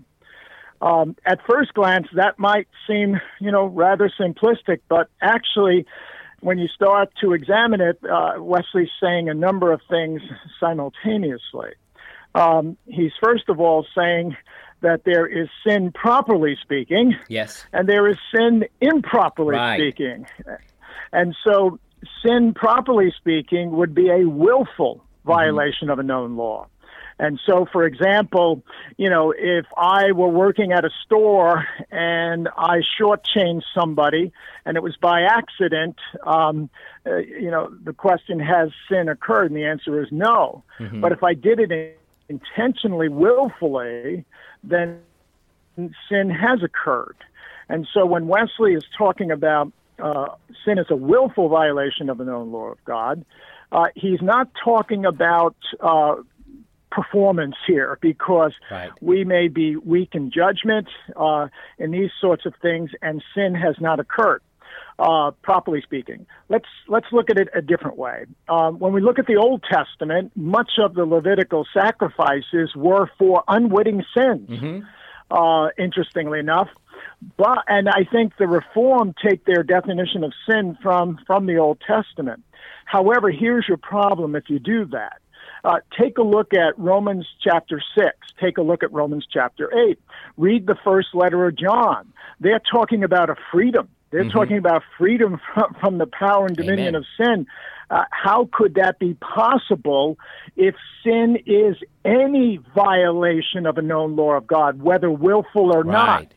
Um, 0.80 1.16
at 1.24 1.40
first 1.48 1.74
glance, 1.74 2.06
that 2.14 2.38
might 2.38 2.68
seem, 2.86 3.20
you 3.40 3.50
know, 3.50 3.66
rather 3.66 4.10
simplistic, 4.20 4.80
but 4.88 5.08
actually, 5.20 5.86
when 6.40 6.58
you 6.58 6.68
start 6.68 7.10
to 7.22 7.32
examine 7.32 7.80
it, 7.80 7.98
uh, 8.04 8.34
Wesley's 8.38 8.90
saying 9.02 9.28
a 9.28 9.34
number 9.34 9.72
of 9.72 9.80
things 9.88 10.20
simultaneously. 10.60 11.70
Um, 12.34 12.76
he's 12.86 13.12
first 13.22 13.48
of 13.48 13.60
all 13.60 13.86
saying 13.96 14.36
that 14.80 15.04
there 15.04 15.26
is 15.26 15.48
sin 15.66 15.92
properly 15.92 16.56
speaking, 16.60 17.14
yes, 17.28 17.64
and 17.72 17.88
there 17.88 18.08
is 18.08 18.16
sin 18.34 18.64
improperly 18.80 19.54
right. 19.54 19.78
speaking, 19.78 20.26
and 21.12 21.34
so 21.44 21.78
sin, 22.24 22.54
properly 22.54 23.12
speaking, 23.16 23.72
would 23.72 23.94
be 23.94 24.10
a 24.10 24.28
willful 24.28 24.96
mm-hmm. 24.96 25.28
violation 25.28 25.88
mm-hmm. 25.88 25.92
of 25.92 25.98
a 25.98 26.02
known 26.02 26.36
law. 26.36 26.66
And 27.18 27.38
so, 27.46 27.66
for 27.70 27.84
example, 27.84 28.62
you 28.96 29.08
know, 29.08 29.32
if 29.36 29.66
I 29.76 30.10
were 30.12 30.28
working 30.28 30.72
at 30.72 30.84
a 30.84 30.90
store 31.04 31.64
and 31.90 32.48
I 32.56 32.80
shortchanged 33.00 33.62
somebody 33.72 34.32
and 34.64 34.76
it 34.76 34.82
was 34.82 34.96
by 34.96 35.22
accident, 35.22 35.96
um, 36.26 36.70
uh, 37.06 37.18
you 37.18 37.50
know, 37.50 37.72
the 37.84 37.92
question 37.92 38.40
has 38.40 38.70
sin 38.88 39.08
occurred? 39.08 39.52
And 39.52 39.56
the 39.56 39.64
answer 39.64 40.02
is 40.02 40.08
no. 40.10 40.64
Mm-hmm. 40.80 41.00
But 41.00 41.12
if 41.12 41.22
I 41.22 41.34
did 41.34 41.60
it 41.60 42.00
intentionally, 42.28 43.08
willfully, 43.08 44.24
then 44.64 45.00
sin 45.76 46.30
has 46.30 46.62
occurred. 46.64 47.16
And 47.68 47.86
so 47.94 48.04
when 48.06 48.26
Wesley 48.26 48.74
is 48.74 48.84
talking 48.96 49.30
about 49.30 49.72
uh, 50.02 50.26
sin 50.64 50.78
is 50.78 50.86
a 50.90 50.96
willful 50.96 51.48
violation 51.48 52.10
of 52.10 52.18
the 52.18 52.24
known 52.24 52.52
law 52.52 52.66
of 52.66 52.84
God. 52.84 53.24
Uh, 53.72 53.86
he's 53.94 54.22
not 54.22 54.48
talking 54.62 55.04
about 55.04 55.56
uh, 55.80 56.16
performance 56.90 57.56
here 57.66 57.98
because 58.00 58.52
right. 58.70 58.90
we 59.00 59.24
may 59.24 59.48
be 59.48 59.76
weak 59.76 60.10
in 60.12 60.30
judgment 60.30 60.88
uh, 61.16 61.48
in 61.78 61.90
these 61.90 62.10
sorts 62.20 62.46
of 62.46 62.54
things, 62.62 62.90
and 63.02 63.22
sin 63.34 63.54
has 63.54 63.76
not 63.80 63.98
occurred. 64.00 64.42
Uh, 64.96 65.32
properly 65.42 65.80
speaking, 65.82 66.24
let's 66.48 66.68
let's 66.86 67.06
look 67.10 67.28
at 67.28 67.36
it 67.36 67.48
a 67.52 67.60
different 67.60 67.98
way. 67.98 68.26
Um, 68.48 68.78
when 68.78 68.92
we 68.92 69.00
look 69.00 69.18
at 69.18 69.26
the 69.26 69.34
Old 69.34 69.64
Testament, 69.68 70.30
much 70.36 70.70
of 70.78 70.94
the 70.94 71.04
Levitical 71.04 71.66
sacrifices 71.74 72.70
were 72.76 73.10
for 73.18 73.42
unwitting 73.48 74.04
sins. 74.16 74.48
Mm-hmm. 74.48 74.80
Uh, 75.32 75.70
interestingly 75.76 76.38
enough, 76.38 76.68
but 77.36 77.58
and 77.68 77.88
I 77.88 78.04
think 78.10 78.36
the 78.38 78.46
Reform 78.46 79.14
take 79.24 79.44
their 79.44 79.62
definition 79.62 80.24
of 80.24 80.32
sin 80.48 80.76
from 80.82 81.18
from 81.26 81.46
the 81.46 81.56
Old 81.56 81.80
Testament. 81.86 82.44
However, 82.84 83.30
here's 83.30 83.66
your 83.66 83.78
problem 83.78 84.36
if 84.36 84.44
you 84.48 84.58
do 84.58 84.84
that. 84.86 85.18
Uh, 85.64 85.78
take 85.98 86.18
a 86.18 86.22
look 86.22 86.52
at 86.52 86.78
Romans 86.78 87.26
chapter 87.42 87.82
6. 87.96 88.10
Take 88.38 88.58
a 88.58 88.62
look 88.62 88.82
at 88.82 88.92
Romans 88.92 89.26
chapter 89.30 89.72
8. 89.88 89.98
Read 90.36 90.66
the 90.66 90.76
first 90.84 91.08
letter 91.14 91.46
of 91.46 91.56
John. 91.56 92.12
They're 92.38 92.60
talking 92.60 93.02
about 93.02 93.30
a 93.30 93.36
freedom. 93.50 93.88
They're 94.10 94.22
mm-hmm. 94.22 94.30
talking 94.30 94.58
about 94.58 94.82
freedom 94.98 95.40
from, 95.54 95.74
from 95.80 95.98
the 95.98 96.06
power 96.06 96.46
and 96.46 96.56
dominion 96.56 96.88
Amen. 96.88 96.94
of 96.96 97.06
sin. 97.16 97.46
Uh, 97.90 98.04
how 98.10 98.48
could 98.52 98.74
that 98.74 98.98
be 98.98 99.14
possible 99.14 100.18
if 100.56 100.74
sin 101.02 101.38
is 101.46 101.76
any 102.04 102.58
violation 102.74 103.66
of 103.66 103.78
a 103.78 103.82
known 103.82 104.16
law 104.16 104.32
of 104.32 104.46
God, 104.46 104.82
whether 104.82 105.10
willful 105.10 105.72
or 105.72 105.82
right. 105.82 105.92
not? 105.92 106.34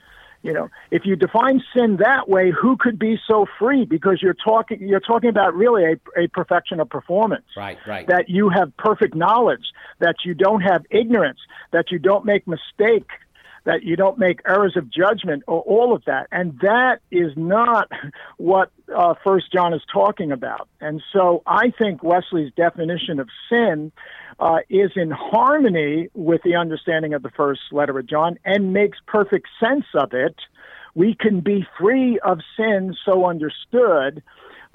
You 0.48 0.54
know, 0.54 0.70
if 0.92 1.02
you 1.04 1.18
define 1.18 1.62
sin 1.76 1.98
that 1.98 2.30
way, 2.30 2.52
who 2.52 2.78
could 2.78 2.98
be 2.98 3.20
so 3.28 3.46
free? 3.60 3.84
Because 3.84 4.22
you're 4.22 4.34
talking 4.34 4.80
you're 4.80 5.02
talking 5.02 5.30
about 5.30 5.54
really 5.54 5.84
a, 5.84 6.22
a 6.24 6.28
perfection 6.30 6.80
of 6.80 6.90
performance. 6.90 7.44
Right, 7.58 7.78
right. 7.86 8.08
That 8.08 8.30
you 8.30 8.48
have 8.48 8.76
perfect 8.78 9.14
knowledge, 9.14 9.66
that 10.00 10.16
you 10.24 10.34
don't 10.34 10.62
have 10.62 10.86
ignorance, 10.90 11.40
that 11.74 11.92
you 11.92 12.00
don't 12.00 12.24
make 12.24 12.48
mistake, 12.48 13.10
that 13.66 13.84
you 13.84 13.98
don't 13.98 14.18
make 14.18 14.40
errors 14.48 14.78
of 14.78 14.90
judgment, 14.90 15.44
or 15.48 15.60
all 15.64 15.94
of 15.94 16.06
that. 16.06 16.28
And 16.32 16.58
that 16.62 17.00
is 17.12 17.34
not 17.36 17.92
what 18.38 18.72
uh, 18.96 19.16
First 19.26 19.52
John 19.52 19.74
is 19.74 19.82
talking 19.92 20.32
about. 20.32 20.70
And 20.80 21.04
so 21.12 21.44
I 21.46 21.74
think 21.78 22.04
Wesley's 22.04 22.54
definition 22.56 23.20
of 23.20 23.28
sin 23.50 23.92
uh, 24.40 24.60
is 24.70 24.92
in 24.96 25.12
harmony 25.12 26.10
with 26.14 26.42
the 26.44 26.56
understanding 26.56 27.14
of 27.14 27.24
the 27.24 27.32
first 27.32 27.62
letter 27.72 27.98
of 27.98 28.08
John 28.08 28.38
and 28.46 28.74
makes 28.74 28.98
perfect 29.08 29.48
sense 29.60 29.86
of 29.96 30.14
it. 30.14 30.36
We 30.94 31.16
can 31.16 31.42
be 31.42 31.66
free 31.80 32.20
of 32.20 32.40
sin, 32.56 32.96
so 33.06 33.28
understood. 33.28 34.22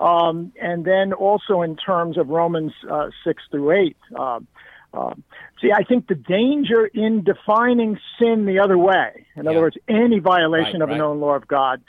Um, 0.01 0.53
and 0.61 0.85
then 0.85 1.13
also 1.13 1.63
in 1.63 1.77
terms 1.77 2.19
of 2.19 2.29
Romans 2.29 2.73
uh, 2.91 3.11
6 3.25 3.43
through 3.51 3.71
8. 3.71 3.97
Uh, 4.19 4.41
uh, 4.95 5.15
see, 5.61 5.71
I 5.73 5.85
think 5.85 6.09
the 6.09 6.15
danger 6.15 6.87
in 6.87 7.25
defining 7.25 7.99
sin 8.19 8.47
the 8.47 8.59
other 8.59 8.77
way, 8.77 9.27
in 9.37 9.45
yeah. 9.45 9.51
other 9.51 9.61
words, 9.61 9.77
any 9.89 10.19
violation 10.19 10.81
right, 10.81 10.83
of 10.83 10.89
right. 10.89 10.97
a 10.97 10.99
known 10.99 11.21
law 11.21 11.35
of 11.35 11.47
God, 11.47 11.83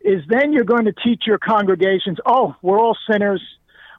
is 0.00 0.22
then 0.28 0.52
you're 0.52 0.64
going 0.64 0.86
to 0.86 0.92
teach 0.92 1.24
your 1.26 1.38
congregations, 1.38 2.18
oh, 2.24 2.56
we're 2.62 2.80
all 2.80 2.96
sinners 3.10 3.42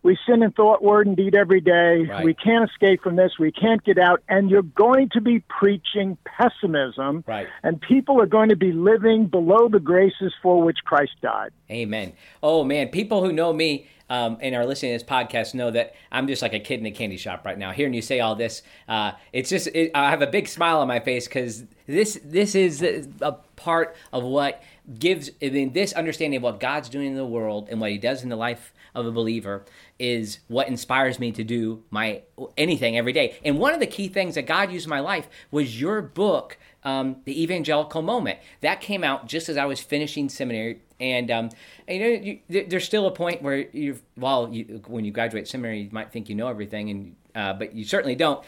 we 0.04 0.18
sin 0.26 0.44
in 0.44 0.52
thought, 0.52 0.84
word, 0.84 1.08
and 1.08 1.16
deed 1.16 1.36
every 1.36 1.62
day. 1.62 2.06
Right. 2.06 2.24
We 2.24 2.34
can't 2.34 2.70
escape 2.70 3.02
from 3.02 3.16
this. 3.16 3.34
We 3.40 3.52
can't 3.52 3.84
get 3.84 3.98
out. 3.98 4.24
And 4.30 4.50
you're 4.50 4.62
going 4.62 5.10
to 5.10 5.22
be 5.22 5.40
preaching 5.42 6.18
pessimism. 6.26 7.24
Right. 7.28 7.48
And 7.64 7.82
people 7.82 8.22
are 8.22 8.26
going 8.26 8.50
to 8.50 8.56
be 8.56 8.72
living 8.72 9.28
below 9.28 9.68
the 9.68 9.80
graces 9.80 10.34
for 10.42 10.62
which 10.62 10.80
Christ 10.86 11.14
died. 11.22 11.52
Amen. 11.70 12.14
Oh, 12.42 12.64
man. 12.64 12.90
People 12.90 13.24
who 13.24 13.34
know 13.34 13.52
me 13.52 13.88
um, 14.10 14.38
and 14.42 14.56
are 14.56 14.66
listening 14.66 14.98
to 14.98 15.04
this 15.04 15.10
podcast 15.10 15.54
know 15.54 15.70
that 15.72 15.94
I'm 16.12 16.28
just 16.28 16.42
like 16.42 16.54
a 16.54 16.60
kid 16.60 16.80
in 16.80 16.86
a 16.86 16.92
candy 16.92 17.18
shop 17.18 17.46
right 17.46 17.58
now. 17.58 17.72
Hearing 17.72 17.94
you 17.94 18.02
say 18.02 18.20
all 18.20 18.36
this, 18.36 18.64
uh, 18.88 19.12
it's 19.34 19.50
just, 19.50 19.68
it, 19.68 19.92
I 19.94 20.10
have 20.10 20.22
a 20.22 20.28
big 20.28 20.48
smile 20.48 20.80
on 20.80 20.88
my 20.88 21.00
face 21.00 21.28
because 21.28 21.64
this, 21.86 22.20
this 22.24 22.56
is 22.56 22.82
a 23.22 23.34
part 23.56 23.96
of 24.12 24.24
what 24.24 24.64
gives 24.98 25.30
I 25.44 25.50
mean, 25.50 25.74
this 25.74 25.94
understanding 25.94 26.38
of 26.38 26.44
what 26.44 26.60
God's 26.60 26.90
doing 26.90 27.08
in 27.08 27.16
the 27.16 27.26
world 27.26 27.68
and 27.70 27.80
what 27.80 27.92
He 27.92 27.98
does 27.98 28.24
in 28.24 28.30
the 28.30 28.36
life 28.36 28.74
of 28.96 29.06
a 29.06 29.12
believer 29.12 29.66
is 29.98 30.40
what 30.48 30.68
inspires 30.68 31.20
me 31.20 31.32
to 31.32 31.44
do 31.44 31.84
my 31.90 32.22
anything 32.58 32.98
every 32.98 33.14
day. 33.14 33.38
And 33.44 33.60
one 33.60 33.74
of 33.74 33.80
the 33.80 33.88
key 33.88 34.08
things 34.08 34.36
that 34.36 34.46
God 34.46 34.72
used 34.72 34.86
in 34.86 34.90
my 34.90 35.00
life 35.00 35.28
was 35.52 35.80
your 35.80 36.02
book, 36.02 36.58
um, 36.84 37.18
The 37.26 37.42
Evangelical 37.42 38.02
Moment. 38.02 38.40
That 38.62 38.82
came 38.82 39.04
out 39.04 39.28
just 39.28 39.50
as 39.50 39.58
I 39.58 39.66
was 39.66 39.80
finishing 39.80 40.30
seminary. 40.30 40.82
And, 41.00 41.32
um, 41.32 41.50
and 41.88 41.98
you 41.98 42.04
know, 42.04 42.40
you, 42.50 42.66
there's 42.68 42.86
still 42.86 43.08
a 43.08 43.12
point 43.12 43.42
where 43.42 43.58
you, 43.58 44.00
well, 44.18 44.50
you, 44.52 44.82
when 44.88 45.06
you 45.06 45.12
graduate 45.12 45.48
seminary, 45.48 45.82
you 45.84 45.90
might 45.92 46.12
think 46.12 46.28
you 46.28 46.36
know 46.36 46.48
everything, 46.48 46.90
and 46.90 47.16
uh, 47.36 47.54
but 47.54 47.74
you 47.74 47.86
certainly 47.86 48.16
don't. 48.16 48.44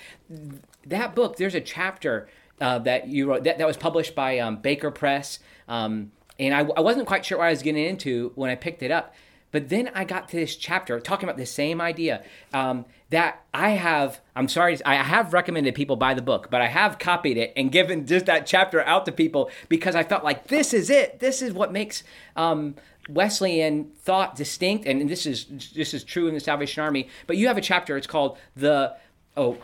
That 0.86 1.16
book, 1.16 1.38
there's 1.38 1.56
a 1.56 1.62
chapter 1.62 2.28
uh, 2.60 2.80
that 2.80 3.08
you 3.08 3.28
wrote 3.28 3.44
that, 3.46 3.58
that 3.58 3.68
was 3.68 3.78
published 3.78 4.16
by 4.16 4.40
um, 4.40 4.58
Baker 4.58 4.92
Press. 4.92 5.40
Um, 5.68 6.12
and 6.40 6.54
I, 6.54 6.60
I 6.60 6.82
wasn't 6.82 7.08
quite 7.08 7.26
sure 7.26 7.38
what 7.38 7.48
I 7.48 7.52
was 7.52 7.62
getting 7.62 7.86
into 7.86 8.32
when 8.36 8.50
I 8.50 8.56
picked 8.56 8.84
it 8.84 8.92
up. 8.92 9.14
But 9.52 9.70
then 9.70 9.92
I 9.94 10.06
got 10.06 10.30
to 10.30 10.38
this 10.38 10.56
chapter 10.56 11.00
talking 11.00 11.28
about 11.28 11.38
the 11.38 11.46
same 11.46 11.82
idea 11.82 12.24
um, 12.54 12.86
that 13.10 13.44
I 13.54 13.72
have. 13.72 14.22
I'm 14.36 14.48
sorry, 14.48 14.78
I 14.86 14.96
have 14.96 15.34
recommended 15.34 15.76
people 15.76 15.96
buy 15.96 16.14
the 16.14 16.22
book, 16.22 16.50
but 16.50 16.62
I 16.62 16.68
have 16.68 17.00
copied 17.00 17.38
it 17.38 17.54
and 17.56 17.72
given 17.72 18.06
just 18.06 18.26
that 18.28 18.46
chapter 18.48 18.82
out 18.82 19.06
to 19.06 19.12
people 19.12 19.52
because 19.70 19.96
I 19.96 20.04
felt 20.04 20.24
like 20.24 20.48
this 20.48 20.74
is 20.74 20.90
it. 20.90 21.20
This 21.20 21.42
is 21.42 21.54
what 21.54 21.72
makes 21.72 22.04
um, 22.36 22.76
Wesleyan 23.10 23.92
thought 24.04 24.36
distinct, 24.36 24.86
and 24.86 25.10
this 25.10 25.26
is 25.26 25.46
this 25.74 25.94
is 25.94 26.04
true 26.04 26.28
in 26.28 26.34
the 26.34 26.40
Salvation 26.40 26.84
Army. 26.84 27.10
But 27.28 27.38
you 27.38 27.48
have 27.48 27.58
a 27.58 27.62
chapter. 27.62 27.98
It's 27.98 28.08
called 28.08 28.38
the 28.56 28.96
oh 29.36 29.58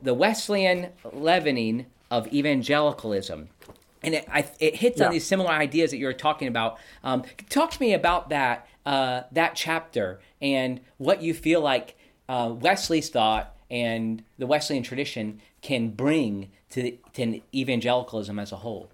the 0.00 0.14
Wesleyan 0.14 0.88
leavening 1.12 1.86
of 2.10 2.30
evangelicalism 2.32 3.48
and 4.02 4.14
it, 4.14 4.28
I, 4.30 4.44
it 4.58 4.76
hits 4.76 4.98
yeah. 4.98 5.06
on 5.06 5.12
these 5.12 5.26
similar 5.26 5.50
ideas 5.50 5.90
that 5.90 5.98
you're 5.98 6.12
talking 6.12 6.48
about. 6.48 6.78
Um, 7.04 7.22
talk 7.48 7.70
to 7.70 7.80
me 7.80 7.94
about 7.94 8.30
that 8.30 8.66
uh, 8.84 9.22
that 9.32 9.54
chapter 9.54 10.20
and 10.40 10.80
what 10.98 11.22
you 11.22 11.34
feel 11.34 11.60
like 11.60 11.96
uh, 12.28 12.52
Wesley's 12.58 13.08
thought 13.08 13.54
and 13.70 14.22
the 14.38 14.46
Wesleyan 14.46 14.82
tradition 14.82 15.40
can 15.62 15.90
bring 15.90 16.50
to, 16.70 16.96
to 17.14 17.40
evangelicalism 17.54 18.38
as 18.38 18.52
a 18.52 18.56
whole. 18.56 18.90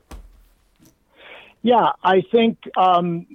Yeah, 1.63 1.91
I 2.05 2.23
think 2.31 2.59
um, 2.77 3.27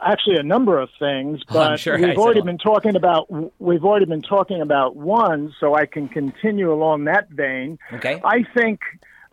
actually 0.00 0.36
a 0.36 0.42
number 0.42 0.78
of 0.78 0.90
things, 0.98 1.40
but 1.48 1.78
sure 1.78 1.98
we've 1.98 2.18
already 2.18 2.42
been 2.42 2.58
talking 2.58 2.94
about 2.94 3.30
we've 3.58 3.84
already 3.84 4.04
been 4.04 4.22
talking 4.22 4.60
about 4.60 4.96
one, 4.96 5.54
so 5.58 5.74
I 5.74 5.86
can 5.86 6.08
continue 6.08 6.72
along 6.72 7.04
that 7.04 7.30
vein. 7.30 7.78
Okay. 7.94 8.20
I 8.22 8.44
think 8.54 8.80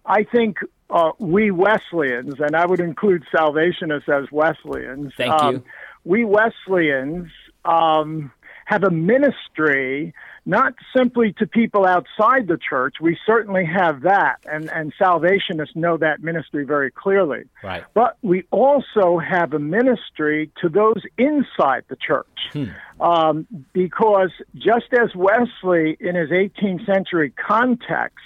I 0.05 0.23
think 0.23 0.59
uh, 0.89 1.11
we 1.19 1.51
Wesleyans, 1.51 2.39
and 2.39 2.55
I 2.55 2.65
would 2.65 2.79
include 2.79 3.25
Salvationists 3.31 4.07
as 4.07 4.31
Wesleyans. 4.31 5.13
Thank 5.17 5.33
um, 5.33 5.55
you. 5.55 5.63
We 6.08 6.24
Wesleyans 6.24 7.28
um, 7.65 8.32
have 8.63 8.84
a 8.84 8.89
ministry 8.89 10.13
not 10.46 10.74
simply 10.96 11.34
to 11.34 11.46
people 11.46 11.86
outside 11.86 12.48
the 12.48 12.58
church. 12.58 12.96
We 13.02 13.17
certainly 13.26 13.65
have 13.65 14.04
that, 14.04 14.38
and, 14.46 14.72
and 14.72 14.93
Salvationists 14.98 15.76
know 15.76 15.98
that 15.98 16.24
ministry 16.24 16.63
very 16.63 16.89
clearly. 16.89 17.43
Right. 17.62 17.84
But 17.93 18.17
we 18.22 18.46
also 18.52 19.17
have 19.20 19.52
a 19.52 19.60
ministry 19.60 20.50
to 20.62 20.70
those 20.70 21.02
inside 21.17 21.84
the 21.89 21.98
church. 21.98 22.26
Hmm. 22.54 22.65
Um, 23.02 23.48
because 23.74 24.32
just 24.56 24.93
as 24.93 25.13
Wesley, 25.13 25.98
in 26.00 26.15
his 26.15 26.30
18th 26.30 26.86
century 26.86 27.32
context, 27.32 28.24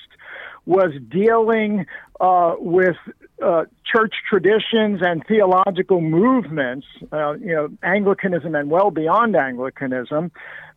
was 0.68 0.92
dealing 1.10 1.88
uh, 2.20 2.54
with 2.60 2.98
uh, 3.42 3.66
church 3.86 4.14
traditions 4.30 5.02
and 5.02 5.26
theological 5.28 6.02
movements, 6.02 6.88
uh, 7.12 7.34
you 7.34 7.54
know, 7.54 7.70
Anglicanism 7.84 8.56
and 8.56 8.70
well 8.70 8.92
beyond 8.92 9.36
Anglicanism, 9.36 10.32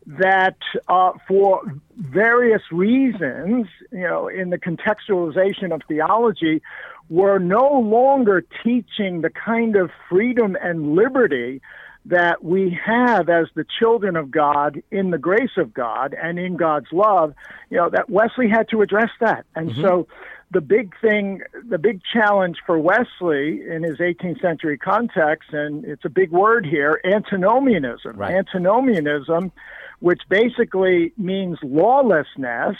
that 0.05 0.57
uh, 0.87 1.11
for 1.27 1.61
various 1.97 2.61
reasons, 2.71 3.67
you 3.91 3.99
know, 3.99 4.27
in 4.27 4.49
the 4.49 4.57
contextualization 4.57 5.73
of 5.73 5.81
theology, 5.87 6.61
were 7.09 7.39
no 7.39 7.79
longer 7.79 8.43
teaching 8.63 9.21
the 9.21 9.29
kind 9.29 9.75
of 9.75 9.91
freedom 10.09 10.57
and 10.61 10.95
liberty 10.95 11.61
that 12.05 12.43
we 12.43 12.77
have 12.85 13.29
as 13.29 13.47
the 13.55 13.65
children 13.79 14.15
of 14.15 14.29
God 14.29 14.81
in 14.91 15.09
the 15.09 15.17
grace 15.17 15.57
of 15.57 15.73
God 15.73 16.15
and 16.21 16.37
in 16.37 16.55
God's 16.55 16.91
love, 16.91 17.33
you 17.69 17.77
know, 17.77 17.89
that 17.89 18.09
Wesley 18.09 18.47
had 18.47 18.69
to 18.69 18.81
address 18.81 19.09
that. 19.19 19.45
And 19.55 19.71
mm-hmm. 19.71 19.81
so 19.81 20.07
the 20.51 20.61
big 20.61 20.93
thing, 21.01 21.41
the 21.67 21.77
big 21.77 22.01
challenge 22.13 22.57
for 22.65 22.79
Wesley 22.79 23.61
in 23.67 23.83
his 23.83 23.97
18th 23.97 24.41
century 24.41 24.77
context, 24.77 25.49
and 25.51 25.83
it's 25.85 26.05
a 26.05 26.09
big 26.09 26.31
word 26.31 26.65
here, 26.65 27.01
antinomianism. 27.03 28.15
Right. 28.15 28.35
Antinomianism, 28.35 29.51
which 29.99 30.21
basically 30.29 31.13
means 31.17 31.57
lawlessness 31.63 32.77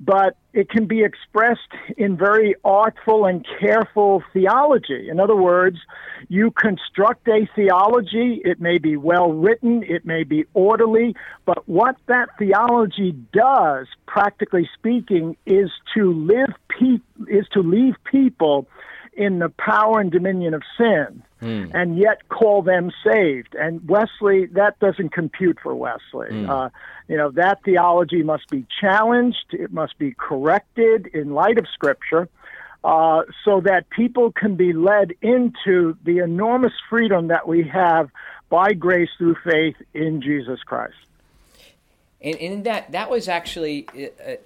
but 0.00 0.36
it 0.54 0.70
can 0.70 0.86
be 0.86 1.04
expressed 1.04 1.60
in 1.98 2.16
very 2.16 2.54
artful 2.64 3.26
and 3.26 3.46
careful 3.60 4.22
theology. 4.32 5.08
In 5.10 5.20
other 5.20 5.36
words, 5.36 5.76
you 6.28 6.50
construct 6.50 7.28
a 7.28 7.48
theology, 7.54 8.40
it 8.44 8.60
may 8.60 8.78
be 8.78 8.96
well 8.96 9.30
written, 9.30 9.82
it 9.82 10.06
may 10.06 10.24
be 10.24 10.46
orderly, 10.54 11.14
but 11.44 11.68
what 11.68 11.96
that 12.06 12.30
theology 12.38 13.12
does, 13.32 13.86
practically 14.06 14.68
speaking, 14.74 15.36
is 15.44 15.70
to 15.94 16.12
live 16.12 16.54
pe- 16.68 17.26
is 17.28 17.46
to 17.52 17.60
leave 17.60 17.94
people 18.10 18.66
in 19.20 19.38
the 19.38 19.50
power 19.50 20.00
and 20.00 20.10
dominion 20.10 20.54
of 20.54 20.62
sin 20.78 21.22
mm. 21.42 21.70
and 21.74 21.98
yet 21.98 22.28
call 22.30 22.62
them 22.62 22.90
saved. 23.04 23.54
And 23.54 23.86
Wesley, 23.86 24.46
that 24.52 24.78
doesn't 24.78 25.10
compute 25.12 25.58
for 25.62 25.74
Wesley. 25.74 26.28
Mm. 26.30 26.48
Uh, 26.48 26.70
you 27.06 27.16
know, 27.16 27.30
that 27.32 27.62
theology 27.64 28.22
must 28.22 28.48
be 28.48 28.64
challenged, 28.80 29.52
it 29.52 29.72
must 29.72 29.98
be 29.98 30.14
corrected 30.16 31.06
in 31.08 31.34
light 31.34 31.58
of 31.58 31.66
Scripture. 31.72 32.28
Uh, 32.82 33.24
so 33.44 33.60
that 33.60 33.90
people 33.90 34.32
can 34.32 34.56
be 34.56 34.72
led 34.72 35.12
into 35.20 35.94
the 36.02 36.16
enormous 36.16 36.72
freedom 36.88 37.28
that 37.28 37.46
we 37.46 37.62
have 37.62 38.08
by 38.48 38.72
grace 38.72 39.10
through 39.18 39.36
faith 39.44 39.76
in 39.92 40.22
Jesus 40.22 40.62
Christ. 40.62 40.94
And, 42.22 42.36
and 42.36 42.64
that 42.64 42.92
that 42.92 43.10
was 43.10 43.28
actually 43.28 43.86
uh, 43.94 44.30
uh 44.30 44.36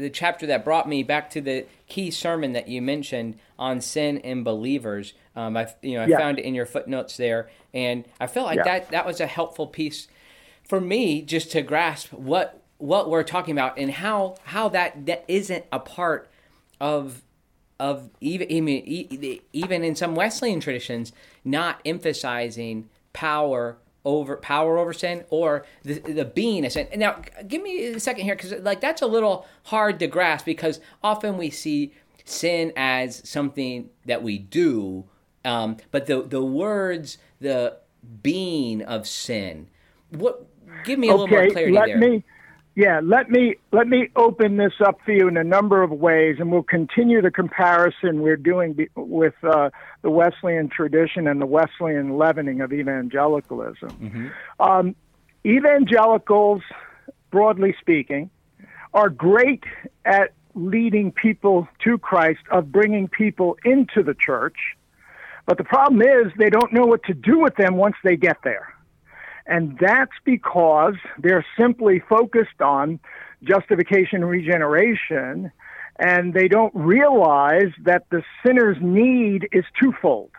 the 0.00 0.10
chapter 0.10 0.46
that 0.46 0.64
brought 0.64 0.88
me 0.88 1.02
back 1.02 1.30
to 1.30 1.40
the 1.40 1.66
key 1.86 2.10
sermon 2.10 2.52
that 2.52 2.68
you 2.68 2.82
mentioned 2.82 3.38
on 3.58 3.80
sin 3.80 4.18
and 4.18 4.44
believers. 4.44 5.14
Um, 5.36 5.56
I 5.56 5.68
you 5.82 5.94
know 5.94 6.02
I 6.02 6.06
yeah. 6.06 6.18
found 6.18 6.38
it 6.38 6.44
in 6.44 6.54
your 6.54 6.66
footnotes 6.66 7.16
there, 7.16 7.50
and 7.72 8.04
I 8.18 8.26
felt 8.26 8.46
like 8.46 8.56
yeah. 8.56 8.64
that 8.64 8.90
that 8.90 9.06
was 9.06 9.20
a 9.20 9.26
helpful 9.26 9.66
piece 9.66 10.08
for 10.64 10.80
me 10.80 11.22
just 11.22 11.52
to 11.52 11.62
grasp 11.62 12.12
what 12.12 12.62
what 12.78 13.10
we're 13.10 13.22
talking 13.22 13.52
about 13.52 13.78
and 13.78 13.90
how 13.90 14.36
how 14.44 14.68
that 14.70 15.06
that 15.06 15.24
isn't 15.28 15.64
a 15.72 15.78
part 15.78 16.30
of 16.80 17.22
of 17.78 18.10
even 18.20 18.50
even 18.50 19.40
even 19.52 19.84
in 19.84 19.94
some 19.94 20.14
Wesleyan 20.14 20.60
traditions 20.60 21.12
not 21.44 21.80
emphasizing 21.84 22.88
power 23.12 23.78
over 24.04 24.36
power 24.36 24.78
over 24.78 24.92
sin 24.92 25.24
or 25.30 25.66
the, 25.82 25.98
the 26.00 26.24
being 26.24 26.64
of 26.64 26.72
sin. 26.72 26.88
Now, 26.96 27.22
give 27.46 27.62
me 27.62 27.86
a 27.86 28.00
second 28.00 28.24
here 28.24 28.34
because 28.34 28.52
like 28.62 28.80
that's 28.80 29.02
a 29.02 29.06
little 29.06 29.46
hard 29.64 29.98
to 30.00 30.06
grasp 30.06 30.46
because 30.46 30.80
often 31.02 31.36
we 31.36 31.50
see 31.50 31.92
sin 32.24 32.72
as 32.76 33.28
something 33.28 33.90
that 34.06 34.22
we 34.22 34.38
do, 34.38 35.04
um, 35.44 35.76
but 35.90 36.06
the 36.06 36.22
the 36.22 36.42
words 36.42 37.18
the 37.40 37.76
being 38.22 38.82
of 38.82 39.06
sin. 39.06 39.68
What? 40.10 40.46
Give 40.84 40.98
me 40.98 41.08
a 41.08 41.12
okay, 41.12 41.20
little 41.20 41.36
more 41.36 41.50
clarity 41.50 41.72
let 41.72 41.86
there. 41.86 41.98
Me, 41.98 42.24
yeah, 42.76 43.00
let 43.02 43.28
me 43.28 43.56
let 43.72 43.88
me 43.88 44.08
open 44.14 44.56
this 44.56 44.72
up 44.84 45.00
for 45.04 45.12
you 45.12 45.28
in 45.28 45.36
a 45.36 45.44
number 45.44 45.82
of 45.82 45.90
ways, 45.90 46.36
and 46.38 46.52
we'll 46.52 46.62
continue 46.62 47.20
the 47.20 47.30
comparison 47.30 48.22
we're 48.22 48.36
doing 48.36 48.88
with 48.94 49.34
uh, 49.42 49.70
the 50.02 50.10
Wesleyan 50.10 50.68
tradition 50.68 51.26
and 51.26 51.40
the 51.40 51.46
Wesleyan 51.46 52.16
leavening 52.16 52.60
of 52.60 52.72
evangelicalism. 52.72 53.90
Mm-hmm. 53.90 54.28
Um, 54.62 54.94
evangelicals, 55.44 56.62
broadly 57.30 57.74
speaking, 57.80 58.30
are 58.94 59.10
great 59.10 59.64
at 60.04 60.32
leading 60.54 61.12
people 61.12 61.68
to 61.84 61.98
Christ, 61.98 62.40
of 62.50 62.70
bringing 62.70 63.08
people 63.08 63.56
into 63.64 64.02
the 64.02 64.14
church, 64.14 64.56
but 65.46 65.58
the 65.58 65.64
problem 65.64 66.02
is 66.02 66.32
they 66.38 66.50
don't 66.50 66.72
know 66.72 66.86
what 66.86 67.02
to 67.04 67.14
do 67.14 67.40
with 67.40 67.56
them 67.56 67.76
once 67.76 67.96
they 68.04 68.16
get 68.16 68.38
there. 68.44 68.74
And 69.50 69.76
that's 69.80 70.12
because 70.24 70.94
they're 71.18 71.44
simply 71.58 72.00
focused 72.08 72.62
on 72.62 73.00
justification 73.42 74.22
and 74.22 74.30
regeneration, 74.30 75.50
and 75.98 76.32
they 76.32 76.46
don't 76.46 76.72
realize 76.74 77.72
that 77.82 78.04
the 78.10 78.22
sinner's 78.46 78.76
need 78.80 79.48
is 79.50 79.64
twofold. 79.78 80.30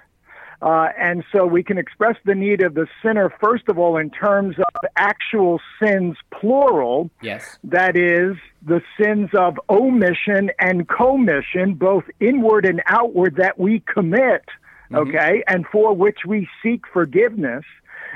Uh, 0.62 0.89
and 0.97 1.26
so 1.34 1.45
we 1.45 1.62
can 1.62 1.78
express 1.78 2.15
the 2.24 2.36
need 2.36 2.63
of 2.63 2.74
the 2.74 2.88
sinner, 3.04 3.34
first 3.41 3.67
of 3.67 3.78
all, 3.78 3.97
in 3.97 4.12
terms 4.12 4.56
of 4.58 4.89
actual 4.95 5.60
sins, 5.84 6.15
plural. 6.39 7.10
Yes. 7.21 7.58
That 7.65 7.97
is, 7.97 8.38
the 8.65 8.82
sins 8.97 9.30
of 9.34 9.60
omission 9.69 10.52
and 10.58 10.88
commission, 10.88 11.74
both 11.74 12.06
inward 12.21 12.65
and 12.65 12.82
outward, 12.86 13.36
that 13.38 13.60
we 13.60 13.84
commit, 13.93 14.45
mm-hmm. 14.89 14.95
okay, 14.95 15.43
and 15.47 15.65
for 15.69 15.93
which 15.93 16.19
we 16.26 16.47
seek 16.63 16.84
forgiveness 16.93 17.65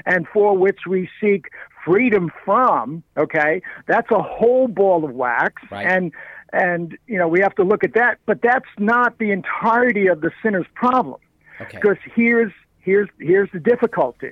and 0.06 0.28
for 0.34 0.58
which 0.58 0.82
we 0.88 1.10
seek 1.22 1.48
freedom 1.86 2.32
from, 2.44 3.04
okay, 3.18 3.62
that's 3.88 4.10
a 4.12 4.22
whole 4.22 4.68
ball 4.68 5.06
of 5.06 5.12
wax. 5.12 5.62
Right. 5.72 5.86
And 5.86 6.12
and 6.54 6.98
you 7.08 7.18
know 7.18 7.28
we 7.28 7.42
have 7.42 7.56
to 7.56 7.64
look 7.64 7.84
at 7.84 7.94
that, 7.94 8.20
but 8.26 8.42
that's 8.42 8.70
not 8.80 9.18
the 9.18 9.32
entirety 9.32 10.08
of 10.08 10.22
the 10.22 10.32
sinner's 10.42 10.68
problem. 10.74 11.20
Okay. 11.62 11.78
Because 11.78 11.98
here's 12.16 12.52
here's 12.80 13.10
here's 13.20 13.50
the 13.52 13.60
difficulty. 13.60 14.32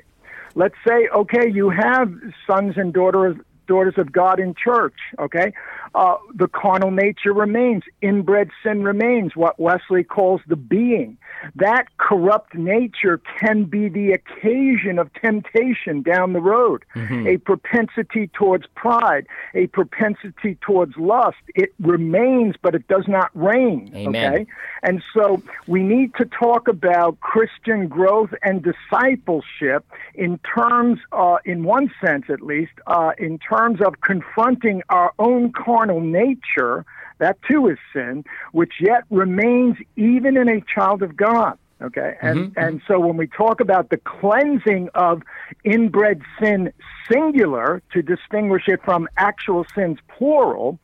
Let's 0.56 0.76
say, 0.88 1.08
okay, 1.14 1.50
you 1.52 1.72
have 1.72 2.14
sons 2.46 2.76
and 2.78 2.94
daughters 2.94 3.36
daughters 3.68 3.96
of 3.98 4.12
God 4.12 4.40
in 4.40 4.56
church. 4.56 4.96
Okay, 5.20 5.54
uh, 5.96 6.16
the 6.34 6.48
carnal 6.48 6.92
nature 6.92 7.34
remains, 7.34 7.84
inbred 8.02 8.50
sin 8.64 8.84
remains. 8.84 9.36
What 9.36 9.60
Wesley 9.60 10.04
calls 10.04 10.42
the 10.48 10.56
being. 10.56 11.18
That 11.56 11.86
corrupt 11.98 12.56
nature 12.56 13.22
can 13.40 13.66
be 13.66 13.90
the 13.90 14.12
occasion 14.12 14.98
of 14.98 15.12
temptation 15.14 16.02
down 16.02 16.34
the 16.34 16.42
road. 16.42 16.84
Mm-hmm. 16.96 17.28
A 17.28 17.38
propensity 17.38 18.28
towards 18.34 18.66
pride, 18.76 19.28
a 19.54 19.68
propensity 19.68 20.58
towards 20.62 20.96
lust. 20.98 21.38
It 21.56 21.74
remains, 21.80 22.56
but 22.62 22.76
it 22.76 22.88
does 22.88 23.06
not 23.08 23.30
reign. 23.34 23.92
Amen. 23.96 24.34
Okay, 24.34 24.46
and 24.84 25.04
so 25.14 25.42
we 25.68 25.84
need 25.84 26.14
to 26.16 26.26
talk 26.26 26.68
about 26.68 27.20
Christian 27.20 27.88
growth 27.88 28.34
and 28.42 28.64
discipleship 28.64 29.86
in 30.16 30.40
terms, 30.40 31.00
uh, 31.12 31.38
in 31.46 31.64
one 31.64 31.92
sense 32.04 32.26
at 32.30 32.42
least, 32.42 32.74
uh, 32.88 33.12
in 33.18 33.40
terms 33.40 33.53
terms 33.54 33.82
of 33.82 34.02
confronting 34.02 34.82
our 34.90 35.14
own 35.20 35.52
carnal 35.52 36.02
nature, 36.02 36.86
that 37.20 37.38
too 37.50 37.68
is 37.68 37.78
sin, 37.94 38.24
which 38.52 38.74
yet 38.80 39.04
remains 39.10 39.78
even 39.96 40.38
in 40.38 40.50
a 40.50 40.62
child 40.62 41.04
of 41.04 41.16
God. 41.16 41.58
Okay, 41.82 42.16
and 42.22 42.40
mm-hmm. 42.40 42.60
and 42.60 42.82
so 42.88 42.98
when 42.98 43.18
we 43.18 43.28
talk 43.28 43.60
about 43.60 43.90
the 43.90 43.98
cleansing 43.98 44.88
of 44.96 45.22
inbred 45.66 46.22
sin 46.40 46.72
singular 47.12 47.82
to 47.92 48.02
distinguish 48.02 48.64
it 48.68 48.80
from 48.86 49.10
actual 49.18 49.66
sins 49.76 49.98
plural, 50.08 50.80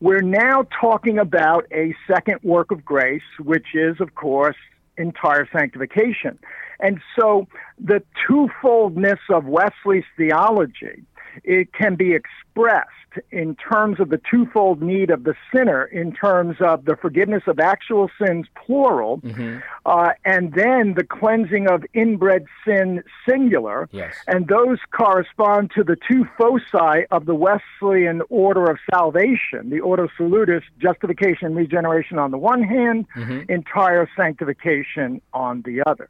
we're 0.00 0.20
now 0.20 0.66
talking 0.78 1.18
about 1.18 1.64
a 1.72 1.94
second 2.06 2.40
work 2.42 2.70
of 2.70 2.84
grace, 2.84 3.22
which 3.38 3.68
is, 3.74 3.98
of 4.00 4.14
course, 4.14 4.56
entire 4.98 5.48
sanctification. 5.50 6.38
And 6.80 7.00
so 7.18 7.46
the 7.78 8.02
twofoldness 8.28 9.20
of 9.30 9.46
Wesley's 9.46 10.04
theology 10.18 11.04
it 11.44 11.72
can 11.72 11.96
be 11.96 12.14
expressed 12.14 12.88
in 13.30 13.54
terms 13.56 14.00
of 14.00 14.08
the 14.08 14.20
twofold 14.30 14.80
need 14.80 15.10
of 15.10 15.24
the 15.24 15.34
sinner, 15.54 15.84
in 15.84 16.12
terms 16.12 16.56
of 16.60 16.84
the 16.84 16.96
forgiveness 16.96 17.42
of 17.46 17.58
actual 17.58 18.10
sins, 18.24 18.46
plural, 18.64 19.18
mm-hmm. 19.20 19.58
uh, 19.84 20.10
and 20.24 20.54
then 20.54 20.94
the 20.94 21.04
cleansing 21.04 21.68
of 21.68 21.84
inbred 21.94 22.46
sin, 22.64 23.02
singular. 23.28 23.88
Yes. 23.92 24.14
And 24.26 24.48
those 24.48 24.78
correspond 24.92 25.72
to 25.76 25.84
the 25.84 25.96
two 26.08 26.26
foci 26.38 27.04
of 27.10 27.26
the 27.26 27.34
Wesleyan 27.34 28.22
order 28.28 28.70
of 28.70 28.78
salvation, 28.90 29.70
the 29.70 29.80
Ordo 29.80 30.08
Salutis, 30.16 30.62
justification 30.78 31.48
and 31.48 31.56
regeneration 31.56 32.18
on 32.18 32.30
the 32.30 32.38
one 32.38 32.62
hand, 32.62 33.06
mm-hmm. 33.16 33.50
entire 33.50 34.08
sanctification 34.16 35.20
on 35.32 35.62
the 35.62 35.82
other. 35.86 36.08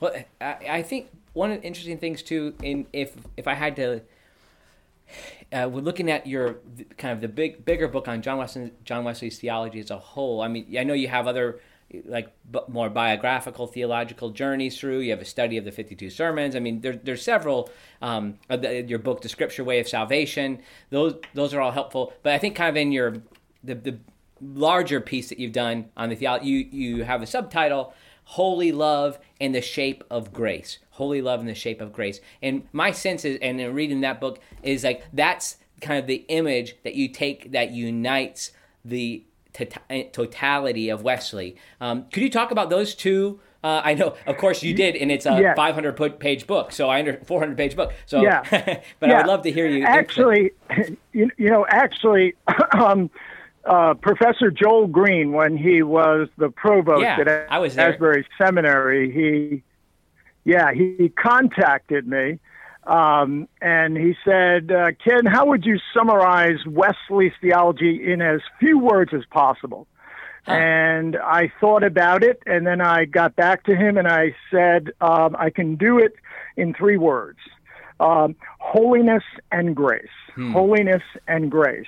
Well, 0.00 0.12
I, 0.40 0.56
I 0.68 0.82
think 0.82 1.08
one 1.32 1.52
of 1.52 1.60
the 1.60 1.66
interesting 1.66 1.98
things 1.98 2.22
too, 2.22 2.54
in 2.62 2.86
if 2.92 3.14
if 3.36 3.46
I 3.46 3.54
had 3.54 3.76
to, 3.76 4.02
uh, 5.52 5.68
we're 5.70 5.80
looking 5.80 6.10
at 6.10 6.26
your 6.26 6.58
kind 6.96 7.12
of 7.12 7.20
the 7.20 7.28
big 7.28 7.64
bigger 7.64 7.88
book 7.88 8.08
on 8.08 8.22
John 8.22 8.38
Wesley 8.38 8.72
John 8.84 9.04
Wesley's 9.04 9.38
theology 9.38 9.80
as 9.80 9.90
a 9.90 9.98
whole. 9.98 10.40
I 10.40 10.48
mean, 10.48 10.74
I 10.78 10.84
know 10.84 10.94
you 10.94 11.08
have 11.08 11.26
other 11.26 11.60
like 12.06 12.32
more 12.68 12.88
biographical 12.88 13.66
theological 13.66 14.30
journeys 14.30 14.78
through. 14.78 15.00
You 15.00 15.10
have 15.10 15.20
a 15.20 15.26
study 15.26 15.58
of 15.58 15.64
the 15.64 15.72
52 15.72 16.10
sermons. 16.10 16.56
I 16.56 16.58
mean, 16.60 16.80
there, 16.80 16.96
there's 16.96 17.22
several. 17.22 17.70
Um, 18.00 18.38
the, 18.48 18.82
your 18.82 18.98
book, 18.98 19.20
The 19.22 19.28
Scripture 19.28 19.64
Way 19.64 19.78
of 19.80 19.88
Salvation. 19.88 20.60
Those 20.90 21.14
those 21.34 21.54
are 21.54 21.60
all 21.60 21.72
helpful. 21.72 22.12
But 22.22 22.32
I 22.32 22.38
think 22.38 22.56
kind 22.56 22.70
of 22.70 22.76
in 22.76 22.92
your 22.92 23.22
the 23.62 23.74
the 23.74 23.98
larger 24.40 25.00
piece 25.00 25.28
that 25.28 25.38
you've 25.38 25.52
done 25.52 25.90
on 25.96 26.08
the 26.08 26.16
theology, 26.16 26.46
you 26.46 26.58
you 26.70 27.04
have 27.04 27.22
a 27.22 27.26
subtitle 27.26 27.94
holy 28.24 28.72
love 28.72 29.18
in 29.40 29.52
the 29.52 29.60
shape 29.60 30.04
of 30.10 30.32
grace. 30.32 30.78
Holy 30.90 31.20
love 31.22 31.40
in 31.40 31.46
the 31.46 31.54
shape 31.54 31.80
of 31.80 31.92
grace. 31.92 32.20
And 32.40 32.66
my 32.72 32.92
sense 32.92 33.24
is, 33.24 33.38
and 33.42 33.60
in 33.60 33.74
reading 33.74 34.00
that 34.02 34.20
book, 34.20 34.38
is 34.62 34.84
like 34.84 35.04
that's 35.12 35.56
kind 35.80 35.98
of 35.98 36.06
the 36.06 36.24
image 36.28 36.76
that 36.84 36.94
you 36.94 37.08
take 37.08 37.52
that 37.52 37.72
unites 37.72 38.52
the 38.84 39.24
totality 40.12 40.88
of 40.88 41.02
Wesley. 41.02 41.56
Um, 41.80 42.06
could 42.10 42.22
you 42.22 42.30
talk 42.30 42.50
about 42.50 42.70
those 42.70 42.94
two? 42.94 43.40
Uh, 43.64 43.80
I 43.84 43.94
know, 43.94 44.16
of 44.26 44.38
course, 44.38 44.62
you 44.62 44.74
did, 44.74 44.96
and 44.96 45.12
it's 45.12 45.24
a 45.24 45.40
yeah. 45.40 45.54
500 45.54 46.18
page 46.18 46.48
book, 46.48 46.72
so 46.72 46.88
I 46.88 46.98
under 46.98 47.18
400 47.18 47.56
page 47.56 47.76
book. 47.76 47.92
So, 48.06 48.20
yeah, 48.20 48.42
but 48.98 49.08
yeah. 49.08 49.14
I 49.14 49.16
would 49.18 49.26
love 49.26 49.42
to 49.42 49.52
hear 49.52 49.68
you. 49.68 49.84
Actually, 49.84 50.50
you, 51.12 51.30
you 51.36 51.48
know, 51.48 51.64
actually, 51.68 52.34
um, 52.72 53.08
uh, 53.64 53.94
Professor 53.94 54.50
Joel 54.50 54.88
Green, 54.88 55.32
when 55.32 55.56
he 55.56 55.82
was 55.82 56.28
the 56.36 56.50
provost 56.50 57.02
yeah, 57.02 57.20
at 57.20 57.52
I 57.52 57.58
was 57.58 57.78
Asbury 57.78 58.26
Seminary, 58.36 59.12
he, 59.12 59.62
yeah, 60.44 60.72
he 60.72 61.08
contacted 61.10 62.06
me, 62.08 62.40
um, 62.84 63.48
and 63.60 63.96
he 63.96 64.16
said, 64.24 64.72
uh, 64.72 64.90
"Ken, 65.04 65.26
how 65.26 65.46
would 65.46 65.64
you 65.64 65.78
summarize 65.94 66.58
Wesley's 66.66 67.32
theology 67.40 68.12
in 68.12 68.20
as 68.20 68.40
few 68.58 68.78
words 68.78 69.12
as 69.14 69.24
possible?" 69.30 69.86
Huh. 70.44 70.54
And 70.54 71.16
I 71.16 71.52
thought 71.60 71.84
about 71.84 72.24
it, 72.24 72.42
and 72.46 72.66
then 72.66 72.80
I 72.80 73.04
got 73.04 73.36
back 73.36 73.62
to 73.64 73.76
him, 73.76 73.96
and 73.96 74.08
I 74.08 74.34
said, 74.50 74.90
um, 75.00 75.36
"I 75.38 75.50
can 75.50 75.76
do 75.76 75.98
it 75.98 76.14
in 76.56 76.74
three 76.74 76.96
words: 76.96 77.38
um, 78.00 78.34
holiness 78.58 79.22
and 79.52 79.76
grace. 79.76 80.08
Hmm. 80.34 80.50
Holiness 80.50 81.02
and 81.28 81.48
grace." 81.48 81.86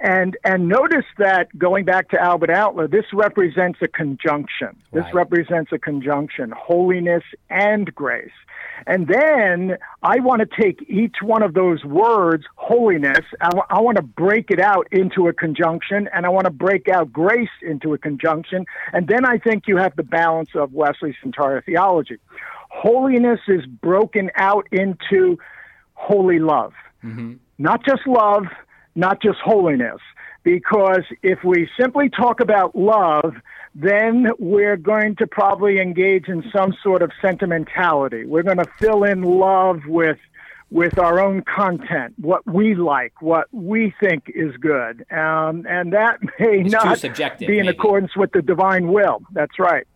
And 0.00 0.36
and 0.44 0.68
notice 0.68 1.06
that 1.18 1.56
going 1.58 1.84
back 1.84 2.10
to 2.10 2.20
Albert 2.20 2.50
Outler, 2.50 2.88
this 2.88 3.06
represents 3.12 3.80
a 3.82 3.88
conjunction. 3.88 4.76
This 4.92 5.04
right. 5.04 5.14
represents 5.14 5.72
a 5.72 5.78
conjunction, 5.78 6.52
holiness 6.56 7.24
and 7.50 7.92
grace. 7.94 8.30
And 8.86 9.08
then 9.08 9.76
I 10.04 10.20
want 10.20 10.40
to 10.40 10.62
take 10.62 10.88
each 10.88 11.16
one 11.20 11.42
of 11.42 11.54
those 11.54 11.84
words, 11.84 12.44
holiness, 12.54 13.24
I, 13.40 13.48
w- 13.48 13.66
I 13.68 13.80
want 13.80 13.96
to 13.96 14.02
break 14.02 14.50
it 14.50 14.60
out 14.60 14.86
into 14.92 15.26
a 15.26 15.32
conjunction, 15.32 16.08
and 16.14 16.24
I 16.24 16.28
want 16.28 16.44
to 16.44 16.52
break 16.52 16.88
out 16.88 17.12
grace 17.12 17.48
into 17.60 17.92
a 17.94 17.98
conjunction. 17.98 18.66
And 18.92 19.08
then 19.08 19.24
I 19.24 19.38
think 19.38 19.64
you 19.66 19.78
have 19.78 19.96
the 19.96 20.04
balance 20.04 20.50
of 20.54 20.72
Wesley's 20.72 21.16
entire 21.24 21.60
theology. 21.60 22.18
Holiness 22.70 23.40
is 23.48 23.66
broken 23.66 24.30
out 24.36 24.68
into 24.70 25.38
holy 25.94 26.38
love. 26.38 26.72
Mm-hmm. 27.02 27.34
Not 27.58 27.84
just 27.84 28.06
love, 28.06 28.44
not 28.98 29.22
just 29.22 29.38
holiness. 29.38 30.00
Because 30.42 31.02
if 31.22 31.44
we 31.44 31.68
simply 31.78 32.08
talk 32.08 32.40
about 32.40 32.74
love, 32.74 33.34
then 33.74 34.28
we're 34.38 34.76
going 34.76 35.16
to 35.16 35.26
probably 35.26 35.78
engage 35.78 36.28
in 36.28 36.42
some 36.54 36.74
sort 36.82 37.02
of 37.02 37.10
sentimentality. 37.20 38.24
We're 38.24 38.42
going 38.42 38.58
to 38.58 38.68
fill 38.78 39.04
in 39.04 39.22
love 39.22 39.80
with 39.86 40.18
with 40.70 40.98
our 40.98 41.18
own 41.18 41.42
content, 41.42 42.12
what 42.18 42.46
we 42.46 42.74
like, 42.74 43.22
what 43.22 43.46
we 43.52 43.94
think 44.00 44.24
is 44.34 44.54
good, 44.58 45.02
um, 45.10 45.64
and 45.66 45.94
that 45.94 46.18
may 46.38 46.60
it's 46.60 46.70
not 46.70 47.00
be 47.38 47.58
in 47.58 47.64
maybe. 47.64 47.68
accordance 47.68 48.14
with 48.14 48.32
the 48.32 48.42
divine 48.42 48.88
will. 48.88 49.22
That's 49.32 49.58
right. 49.58 49.86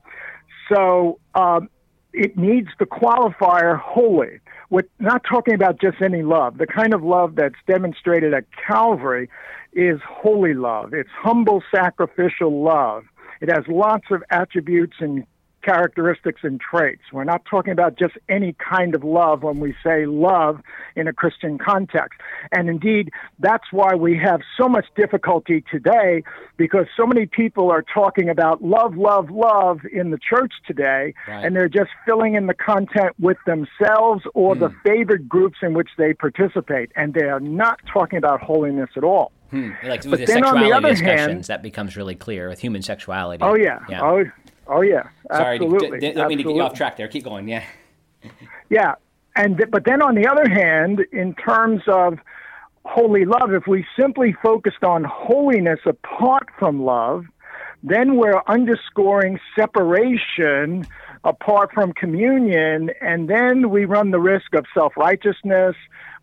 So 0.73 1.19
um, 1.35 1.69
it 2.13 2.37
needs 2.37 2.69
the 2.79 2.87
qualifier 2.87 3.79
holy. 3.79 4.41
We're 4.71 4.83
not 4.99 5.23
talking 5.29 5.55
about 5.55 5.81
just 5.81 6.01
any 6.03 6.23
love. 6.23 6.59
The 6.59 6.67
kind 6.67 6.95
of 6.95 7.03
love 7.03 7.37
that's 7.37 7.57
demonstrated 7.67 8.35
at 8.35 8.45
Calvary 8.67 9.29
is 9.73 10.01
holy 10.07 10.55
love. 10.55 10.93
It's 10.95 11.11
humble, 11.15 11.63
sacrificial 11.75 12.63
love. 12.63 13.05
It 13.41 13.51
has 13.51 13.65
lots 13.69 14.05
of 14.11 14.23
attributes 14.31 14.97
and 15.01 15.27
characteristics 15.63 16.41
and 16.43 16.61
traits. 16.61 17.03
We're 17.13 17.25
not 17.25 17.45
talking 17.45 17.73
about 17.73 17.99
just 17.99 18.15
any 18.29 18.55
kind 18.55 18.95
of 18.95 19.05
love 19.05 19.43
when 19.43 19.61
we 19.61 19.75
say 19.85 20.07
love 20.07 20.61
in 20.97 21.09
a 21.09 21.13
Christian 21.13 21.59
context. 21.59 22.21
And 22.53 22.69
indeed, 22.69 23.11
that's 23.39 23.65
why 23.71 23.95
we 23.95 24.19
have 24.19 24.41
so 24.61 24.69
much 24.69 24.87
difficulty 24.97 25.65
today 25.71 26.23
because 26.57 26.87
so 26.97 27.07
many 27.07 27.27
people 27.27 27.71
are 27.71 27.85
talking 27.95 28.29
about 28.29 28.63
love, 28.63 28.97
love, 28.97 29.31
love 29.31 29.81
in 29.93 30.11
the 30.11 30.19
church 30.19 30.53
today, 30.67 31.15
right. 31.29 31.45
and 31.45 31.57
they're 31.57 31.69
just 31.69 31.91
filling 32.05 32.35
in 32.35 32.47
the 32.47 32.55
content 32.55 33.15
with 33.19 33.39
themselves 33.47 34.25
or 34.35 34.55
mm. 34.55 34.61
the 34.61 34.69
hmm. 34.69 34.77
favored 34.85 35.29
groups 35.29 35.59
in 35.63 35.75
which 35.75 35.91
they 35.97 36.13
participate. 36.13 36.91
And 36.97 37.15
they 37.15 37.25
are 37.25 37.41
not 37.41 37.81
talking 37.93 38.19
about 38.19 38.41
holiness 38.41 38.91
at 38.97 39.05
all. 39.05 39.33
Hmm. 39.53 39.73
Like 39.85 40.03
with 40.05 40.13
but 40.13 40.21
the 40.21 40.27
sexuality 40.27 40.71
the 40.71 40.89
discussions, 40.89 41.19
hand, 41.19 41.45
that 41.45 41.63
becomes 41.63 41.95
really 41.95 42.15
clear 42.15 42.49
with 42.49 42.59
human 42.59 42.81
sexuality. 42.81 43.45
Oh 43.45 43.55
yeah. 43.55 43.81
yeah. 43.87 44.01
Oh, 44.03 44.25
Oh 44.67 44.81
yeah, 44.81 45.09
Sorry, 45.31 45.57
absolutely. 45.57 46.01
Sorry, 46.01 46.13
don't 46.13 46.29
mean 46.29 46.39
to 46.39 46.45
get 46.45 46.55
you 46.55 46.63
off 46.63 46.75
track 46.75 46.97
there. 46.97 47.09
Keep 47.09 47.25
going. 47.25 47.49
Yeah. 47.49 47.65
yeah, 48.71 48.95
and 49.37 49.57
th- 49.57 49.71
but 49.71 49.85
then 49.85 50.03
on 50.03 50.15
the 50.15 50.27
other 50.27 50.49
hand, 50.49 51.01
in 51.13 51.35
terms 51.35 51.83
of 51.87 52.19
holy 52.85 53.25
love, 53.25 53.53
if 53.53 53.67
we 53.67 53.85
simply 53.99 54.35
focused 54.43 54.85
on 54.85 55.05
holiness 55.05 55.81
apart 55.87 56.49
from 56.59 56.85
love, 56.85 57.25
then 57.83 58.17
we're 58.17 58.43
underscoring 58.47 59.39
separation 59.59 60.87
apart 61.25 61.73
from 61.73 61.93
communion, 61.93 62.91
and 63.01 63.29
then 63.29 63.71
we 63.71 63.85
run 63.85 64.11
the 64.11 64.21
risk 64.21 64.55
of 64.55 64.67
self 64.75 64.97
righteousness. 64.97 65.75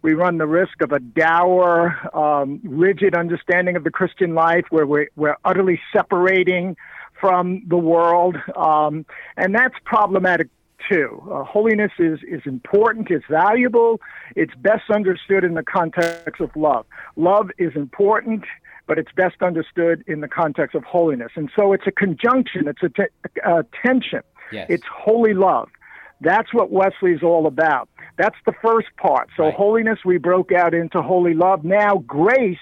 We 0.02 0.14
run 0.14 0.38
the 0.38 0.48
risk 0.48 0.82
of 0.82 0.94
a 0.94 1.00
dour, 1.00 1.98
um, 2.18 2.62
rigid 2.64 3.16
understanding 3.16 3.76
of 3.76 3.84
the 3.84 3.92
Christian 3.92 4.34
life 4.34 4.64
where 4.70 4.86
we're, 4.86 5.10
we're 5.18 5.36
utterly 5.44 5.80
separating 5.92 6.78
from 7.20 7.64
the 7.68 7.78
world, 7.78 8.38
um, 8.56 9.06
and 9.38 9.54
that's 9.54 9.76
problematic 9.86 10.48
too. 10.90 11.22
Uh, 11.32 11.44
holiness 11.44 11.92
is, 12.00 12.20
is 12.28 12.42
important, 12.46 13.12
it's 13.12 13.26
valuable, 13.30 14.00
it's 14.36 14.54
best 14.56 14.90
understood 14.90 15.44
in 15.44 15.54
the 15.54 15.64
context 15.64 16.40
of 16.40 16.56
love. 16.56 16.86
Love 17.16 17.50
is 17.58 17.76
important, 17.76 18.44
but 18.88 18.98
it's 18.98 19.12
best 19.12 19.42
understood 19.42 20.04
in 20.08 20.22
the 20.22 20.28
context 20.28 20.76
of 20.76 20.84
holiness. 20.84 21.32
And 21.36 21.52
so 21.56 21.74
it's 21.74 21.86
a 21.86 21.92
conjunction, 21.92 22.68
it's 22.68 22.84
a, 22.84 22.90
t- 22.90 23.40
a 23.46 23.66
tension. 23.86 24.22
Yes. 24.52 24.68
It's 24.70 24.86
holy 24.92 25.34
love. 25.34 25.70
That's 26.22 26.54
what 26.54 26.72
Wesley's 26.72 27.24
all 27.24 27.48
about. 27.48 27.88
That's 28.18 28.36
the 28.46 28.54
first 28.62 28.88
part. 28.98 29.30
So, 29.38 29.44
right. 29.44 29.54
holiness, 29.54 30.00
we 30.04 30.18
broke 30.18 30.52
out 30.52 30.74
into 30.74 31.02
holy 31.02 31.34
love. 31.34 31.64
Now, 31.64 32.04
grace 32.06 32.58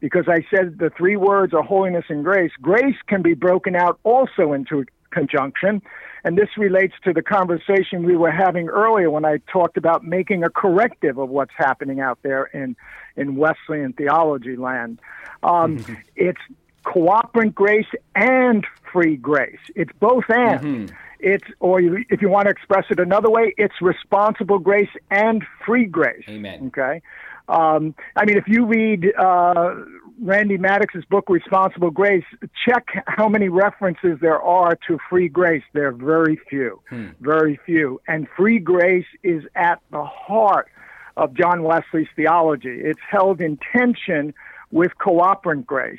because 0.00 0.26
I 0.28 0.46
said 0.54 0.78
the 0.78 0.90
three 0.90 1.16
words 1.16 1.52
are 1.54 1.62
holiness 1.62 2.04
and 2.08 2.24
grace. 2.24 2.52
Grace 2.60 2.96
can 3.06 3.22
be 3.22 3.34
broken 3.34 3.74
out 3.74 3.98
also 4.04 4.52
into 4.52 4.84
conjunction. 5.10 5.82
And 6.24 6.36
this 6.36 6.48
relates 6.56 6.94
to 7.04 7.12
the 7.12 7.22
conversation 7.22 8.02
we 8.04 8.16
were 8.16 8.30
having 8.30 8.68
earlier 8.68 9.10
when 9.10 9.24
I 9.24 9.38
talked 9.50 9.76
about 9.76 10.04
making 10.04 10.44
a 10.44 10.50
corrective 10.50 11.18
of 11.18 11.28
what's 11.28 11.54
happening 11.56 12.00
out 12.00 12.18
there 12.22 12.44
in, 12.46 12.76
in 13.16 13.36
Wesleyan 13.36 13.92
theology 13.92 14.56
land. 14.56 15.00
Um, 15.42 15.78
mm-hmm. 15.78 15.94
It's 16.16 16.40
cooperant 16.84 17.54
grace 17.54 17.86
and 18.14 18.66
free 18.92 19.16
grace. 19.16 19.60
It's 19.74 19.92
both 20.00 20.24
and. 20.28 20.60
Mm-hmm. 20.60 20.94
It's, 21.20 21.44
or 21.58 21.80
you, 21.80 22.04
if 22.10 22.22
you 22.22 22.28
want 22.28 22.46
to 22.46 22.50
express 22.50 22.84
it 22.90 23.00
another 23.00 23.28
way, 23.28 23.52
it's 23.56 23.74
responsible 23.82 24.60
grace 24.60 24.90
and 25.10 25.44
free 25.66 25.84
grace. 25.84 26.22
Amen. 26.28 26.68
Okay. 26.68 27.02
Um, 27.48 27.94
I 28.16 28.24
mean, 28.24 28.36
if 28.36 28.46
you 28.46 28.66
read 28.66 29.06
uh, 29.18 29.74
Randy 30.20 30.58
Maddox's 30.58 31.04
book, 31.04 31.28
Responsible 31.28 31.90
Grace, 31.90 32.24
check 32.66 32.86
how 33.06 33.28
many 33.28 33.48
references 33.48 34.18
there 34.20 34.40
are 34.40 34.76
to 34.86 34.98
free 35.08 35.28
grace. 35.28 35.62
There 35.72 35.88
are 35.88 35.92
very 35.92 36.38
few, 36.48 36.80
hmm. 36.88 37.08
very 37.20 37.58
few. 37.64 38.00
And 38.06 38.26
free 38.36 38.58
grace 38.58 39.06
is 39.22 39.44
at 39.54 39.80
the 39.90 40.04
heart 40.04 40.68
of 41.16 41.34
John 41.34 41.62
Wesley's 41.62 42.08
theology. 42.14 42.80
It's 42.80 43.00
held 43.08 43.40
in 43.40 43.58
tension 43.72 44.34
with 44.70 44.92
cooperant 44.98 45.66
grace. 45.66 45.98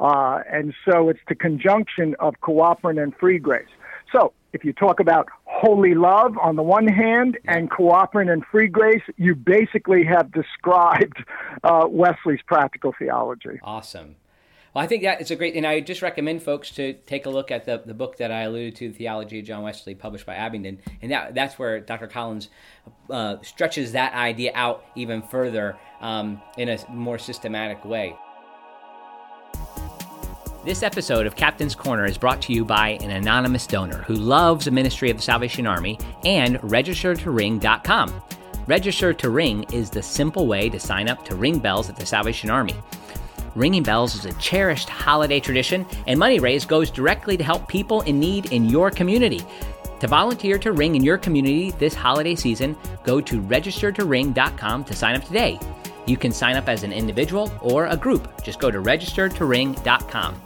Uh, 0.00 0.40
and 0.50 0.74
so 0.88 1.10
it's 1.10 1.20
the 1.28 1.34
conjunction 1.34 2.16
of 2.20 2.40
cooperant 2.40 2.98
and 2.98 3.14
free 3.16 3.38
grace. 3.38 3.68
So 4.12 4.32
if 4.52 4.64
you 4.64 4.72
talk 4.72 5.00
about 5.00 5.28
holy 5.44 5.94
love 5.94 6.36
on 6.38 6.56
the 6.56 6.62
one 6.62 6.88
hand 6.88 7.38
and 7.46 7.70
cooperant 7.70 8.30
and 8.30 8.44
free 8.46 8.68
grace, 8.68 9.02
you 9.16 9.34
basically 9.34 10.04
have 10.04 10.32
described 10.32 11.24
uh, 11.62 11.86
Wesley's 11.88 12.40
practical 12.46 12.94
theology. 12.98 13.60
Awesome. 13.62 14.16
Well, 14.72 14.84
I 14.84 14.86
think 14.86 15.02
that 15.02 15.20
it's 15.20 15.32
a 15.32 15.36
great, 15.36 15.56
and 15.56 15.66
I 15.66 15.80
just 15.80 16.00
recommend 16.00 16.44
folks 16.44 16.70
to 16.72 16.92
take 16.92 17.26
a 17.26 17.30
look 17.30 17.50
at 17.50 17.64
the, 17.64 17.82
the 17.84 17.94
book 17.94 18.18
that 18.18 18.30
I 18.30 18.42
alluded 18.42 18.76
to, 18.76 18.92
Theology 18.92 19.40
of 19.40 19.44
John 19.44 19.62
Wesley, 19.62 19.96
published 19.96 20.26
by 20.26 20.36
Abingdon, 20.36 20.78
and 21.02 21.10
that 21.10 21.34
that's 21.34 21.58
where 21.58 21.80
Dr. 21.80 22.06
Collins 22.06 22.48
uh, 23.08 23.38
stretches 23.42 23.92
that 23.92 24.14
idea 24.14 24.52
out 24.54 24.84
even 24.94 25.22
further 25.22 25.76
um, 26.00 26.40
in 26.56 26.68
a 26.68 26.78
more 26.88 27.18
systematic 27.18 27.84
way. 27.84 28.16
This 30.62 30.82
episode 30.82 31.26
of 31.26 31.36
Captain's 31.36 31.74
Corner 31.74 32.04
is 32.04 32.18
brought 32.18 32.42
to 32.42 32.52
you 32.52 32.66
by 32.66 32.90
an 33.00 33.10
anonymous 33.10 33.66
donor 33.66 34.02
who 34.02 34.12
loves 34.12 34.66
the 34.66 34.70
ministry 34.70 35.08
of 35.10 35.16
the 35.16 35.22
Salvation 35.22 35.66
Army 35.66 35.98
and 36.22 36.56
registertoring.com. 36.60 38.22
Register 38.66 39.14
to 39.14 39.30
Ring 39.30 39.64
is 39.72 39.88
the 39.88 40.02
simple 40.02 40.46
way 40.46 40.68
to 40.68 40.78
sign 40.78 41.08
up 41.08 41.24
to 41.24 41.34
ring 41.34 41.60
bells 41.60 41.88
at 41.88 41.96
the 41.96 42.04
Salvation 42.04 42.50
Army. 42.50 42.74
Ringing 43.54 43.82
bells 43.82 44.14
is 44.14 44.26
a 44.26 44.34
cherished 44.34 44.90
holiday 44.90 45.40
tradition, 45.40 45.86
and 46.06 46.18
money 46.18 46.38
raised 46.38 46.68
goes 46.68 46.90
directly 46.90 47.38
to 47.38 47.42
help 47.42 47.66
people 47.66 48.02
in 48.02 48.20
need 48.20 48.52
in 48.52 48.66
your 48.66 48.90
community. 48.90 49.40
To 50.00 50.06
volunteer 50.08 50.58
to 50.58 50.72
ring 50.72 50.94
in 50.94 51.02
your 51.02 51.16
community 51.16 51.70
this 51.72 51.94
holiday 51.94 52.34
season, 52.34 52.76
go 53.02 53.18
to 53.22 53.40
registertoring.com 53.40 54.84
to 54.84 54.94
sign 54.94 55.16
up 55.16 55.24
today. 55.24 55.58
You 56.06 56.16
can 56.16 56.32
sign 56.32 56.56
up 56.56 56.68
as 56.68 56.82
an 56.82 56.92
individual 56.92 57.52
or 57.60 57.86
a 57.86 57.96
group. 57.96 58.42
Just 58.42 58.58
go 58.58 58.70
to 58.70 58.78
registertoring.com. 58.78 60.42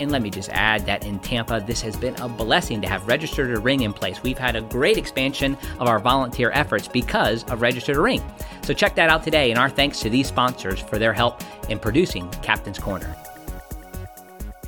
And 0.00 0.10
let 0.10 0.22
me 0.22 0.30
just 0.30 0.50
add 0.50 0.84
that 0.86 1.04
in 1.04 1.20
Tampa, 1.20 1.62
this 1.64 1.80
has 1.82 1.96
been 1.96 2.16
a 2.16 2.28
blessing 2.28 2.80
to 2.82 2.88
have 2.88 3.06
Register 3.06 3.46
to 3.52 3.60
Ring 3.60 3.82
in 3.82 3.92
place. 3.92 4.22
We've 4.24 4.36
had 4.36 4.56
a 4.56 4.60
great 4.60 4.98
expansion 4.98 5.56
of 5.78 5.86
our 5.86 6.00
volunteer 6.00 6.50
efforts 6.50 6.88
because 6.88 7.44
of 7.44 7.60
Register 7.62 7.94
to 7.94 8.00
Ring. 8.00 8.20
So 8.62 8.74
check 8.74 8.96
that 8.96 9.08
out 9.08 9.22
today, 9.22 9.50
and 9.50 9.58
our 9.58 9.70
thanks 9.70 10.00
to 10.00 10.10
these 10.10 10.26
sponsors 10.26 10.80
for 10.80 10.98
their 10.98 11.12
help 11.12 11.42
in 11.70 11.78
producing 11.78 12.28
Captain's 12.42 12.78
Corner. 12.78 13.14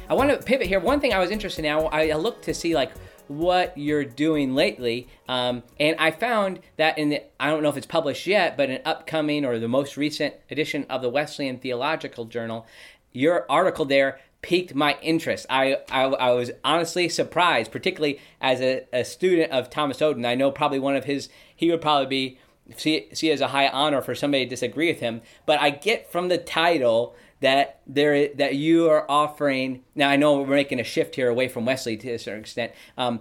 I 0.09 0.15
want 0.15 0.31
to 0.31 0.37
pivot 0.37 0.69
here. 0.69 0.79
One 0.79 1.01
thing 1.01 1.13
I 1.13 1.19
was 1.19 1.33
interested 1.33 1.65
in, 1.65 1.73
I 1.73 2.13
looked 2.13 2.45
to 2.45 2.55
see 2.55 2.77
like 2.77 2.93
what 3.29 3.77
you're 3.77 4.05
doing 4.05 4.55
lately. 4.55 5.09
Um, 5.29 5.63
and 5.79 5.97
I 5.99 6.11
found 6.11 6.61
that 6.77 6.99
in 6.99 7.11
the, 7.11 7.23
I 7.41 7.51
don't 7.51 7.63
know 7.63 7.69
if 7.69 7.77
it's 7.77 7.87
published 7.87 8.27
yet, 8.27 8.57
but 8.57 8.71
an 8.71 8.81
upcoming 8.85 9.45
or 9.45 9.59
the 9.59 9.69
most 9.69 9.97
recent 9.97 10.35
edition 10.51 10.87
of 10.89 11.03
the 11.03 11.09
Wesleyan 11.09 11.59
Theological 11.59 12.25
Journal, 12.25 12.67
your 13.13 13.47
article 13.51 13.85
there 13.85 14.21
piqued 14.43 14.75
my 14.75 14.97
interest. 15.03 15.47
I, 15.51 15.79
I, 15.91 16.05
I 16.05 16.31
was 16.31 16.53
honestly 16.65 17.09
surprised, 17.09 17.73
particularly 17.73 18.21
as 18.41 18.61
a, 18.61 18.87
a, 18.93 19.05
student 19.05 19.51
of 19.51 19.71
Thomas 19.71 19.99
Oden. 19.99 20.25
I 20.25 20.35
know 20.35 20.51
probably 20.53 20.79
one 20.79 20.95
of 20.95 21.05
his, 21.05 21.29
he 21.55 21.71
would 21.71 21.81
probably 21.81 22.07
be, 22.07 22.39
see, 22.77 23.09
see 23.13 23.31
as 23.33 23.41
a 23.41 23.49
high 23.49 23.69
honor 23.69 24.03
for 24.03 24.15
somebody 24.15 24.45
to 24.45 24.51
disagree 24.51 24.89
with 24.89 25.01
him. 25.01 25.23
But 25.47 25.61
I 25.61 25.71
get 25.71 26.13
from 26.13 26.29
the 26.29 26.39
title 26.39 27.17
that 27.47 27.81
there 27.87 28.27
that 28.35 28.57
you 28.57 28.91
are 28.91 29.09
offering. 29.09 29.85
Now 29.95 30.09
I 30.09 30.17
know 30.17 30.41
we're 30.41 30.57
making 30.57 30.81
a 30.81 30.85
shift 30.85 31.15
here 31.15 31.29
away 31.29 31.47
from 31.47 31.65
Wesley 31.65 31.97
to 31.99 32.11
a 32.11 32.19
certain 32.19 32.41
extent. 32.41 32.73
Um, 32.99 33.21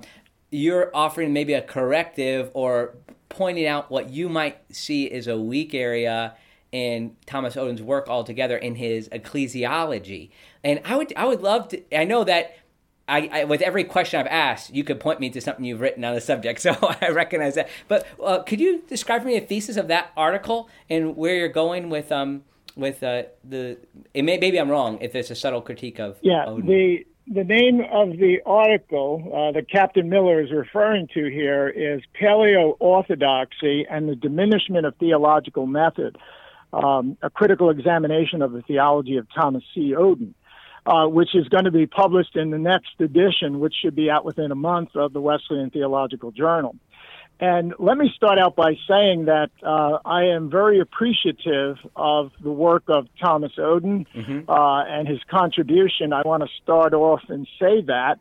you're 0.49 0.89
offering 0.95 1.31
maybe 1.31 1.53
a 1.53 1.61
corrective 1.61 2.49
or 2.55 2.95
pointing 3.29 3.67
out 3.67 3.91
what 3.91 4.09
you 4.09 4.27
might 4.27 4.57
see 4.75 5.11
as 5.11 5.27
a 5.27 5.37
weak 5.37 5.75
area 5.75 6.33
in 6.71 7.15
Thomas 7.27 7.55
Oden's 7.55 7.83
work 7.83 8.09
altogether 8.09 8.57
in 8.57 8.73
his 8.73 9.09
ecclesiology. 9.09 10.31
And 10.63 10.81
I 10.85 10.95
would 10.95 11.13
I 11.15 11.25
would 11.25 11.41
love 11.41 11.67
to. 11.69 11.95
I 11.95 12.03
know 12.03 12.23
that. 12.23 12.57
I, 13.07 13.29
I, 13.31 13.43
with 13.43 13.61
every 13.61 13.83
question 13.83 14.19
I've 14.19 14.25
asked, 14.25 14.73
you 14.73 14.83
could 14.83 14.99
point 14.99 15.19
me 15.19 15.29
to 15.29 15.39
something 15.39 15.63
you've 15.63 15.79
written 15.79 16.03
on 16.03 16.15
the 16.15 16.21
subject, 16.21 16.59
so 16.67 16.75
I 16.99 17.09
recognize 17.09 17.53
that. 17.53 17.69
But 17.87 18.07
uh, 18.19 18.41
could 18.41 18.59
you 18.59 18.81
describe 18.87 19.21
for 19.21 19.27
me 19.27 19.37
a 19.37 19.41
thesis 19.41 19.77
of 19.77 19.87
that 19.89 20.11
article 20.17 20.67
and 20.89 21.15
where 21.15 21.35
you're 21.35 21.47
going 21.47 21.91
with 21.91 22.11
um, 22.11 22.45
with 22.75 23.03
uh, 23.03 23.23
the. 23.43 23.77
It 24.13 24.23
may, 24.23 24.37
maybe 24.37 24.59
I'm 24.59 24.69
wrong 24.69 24.97
if 25.01 25.15
it's 25.15 25.31
a 25.31 25.35
subtle 25.35 25.61
critique 25.61 25.99
of. 25.99 26.17
Yeah, 26.21 26.45
Oden. 26.47 26.67
the 26.67 27.05
the 27.27 27.43
name 27.43 27.81
of 27.91 28.11
the 28.17 28.37
article 28.45 29.23
uh, 29.33 29.51
that 29.53 29.69
Captain 29.69 30.09
Miller 30.09 30.41
is 30.41 30.51
referring 30.51 31.07
to 31.13 31.25
here 31.25 31.67
is 31.67 32.01
Paleo 32.19 32.75
Orthodoxy 32.79 33.85
and 33.89 34.07
the 34.07 34.15
Diminishment 34.15 34.85
of 34.85 34.95
Theological 34.97 35.65
Method, 35.65 36.17
um, 36.71 37.17
a 37.21 37.29
critical 37.29 37.69
examination 37.71 38.41
of 38.41 38.51
the 38.51 38.61
theology 38.61 39.17
of 39.17 39.27
Thomas 39.33 39.63
C. 39.73 39.93
Oden. 39.97 40.33
Uh, 40.87 41.07
which 41.07 41.29
is 41.33 41.47
going 41.47 41.63
to 41.63 41.71
be 41.71 41.87
published 41.87 42.35
in 42.35 42.51
the 42.51 42.59
next 42.59 42.91
edition, 42.99 43.59
which 43.59 43.73
should 43.81 43.95
be 43.95 44.07
out 44.07 44.23
within 44.23 44.51
a 44.51 44.55
month 44.55 44.89
of 44.95 45.13
the 45.13 45.19
Wesleyan 45.19 45.71
Theological 45.71 46.29
Journal. 46.29 46.75
And 47.39 47.73
let 47.79 47.97
me 47.97 48.11
start 48.15 48.39
out 48.39 48.55
by 48.55 48.75
saying 48.87 49.25
that 49.25 49.49
uh, 49.61 49.99
I 50.05 50.25
am 50.25 50.49
very 50.49 50.79
appreciative 50.79 51.77
of 51.95 52.31
the 52.41 52.51
work 52.51 52.83
of 52.87 53.07
Thomas 53.21 53.51
Oden 53.57 54.05
mm-hmm. 54.15 54.49
uh, 54.49 54.85
and 54.85 55.07
his 55.07 55.19
contribution. 55.29 56.13
I 56.13 56.21
want 56.23 56.43
to 56.43 56.49
start 56.63 56.93
off 56.93 57.21
and 57.27 57.45
say 57.59 57.81
that. 57.87 58.19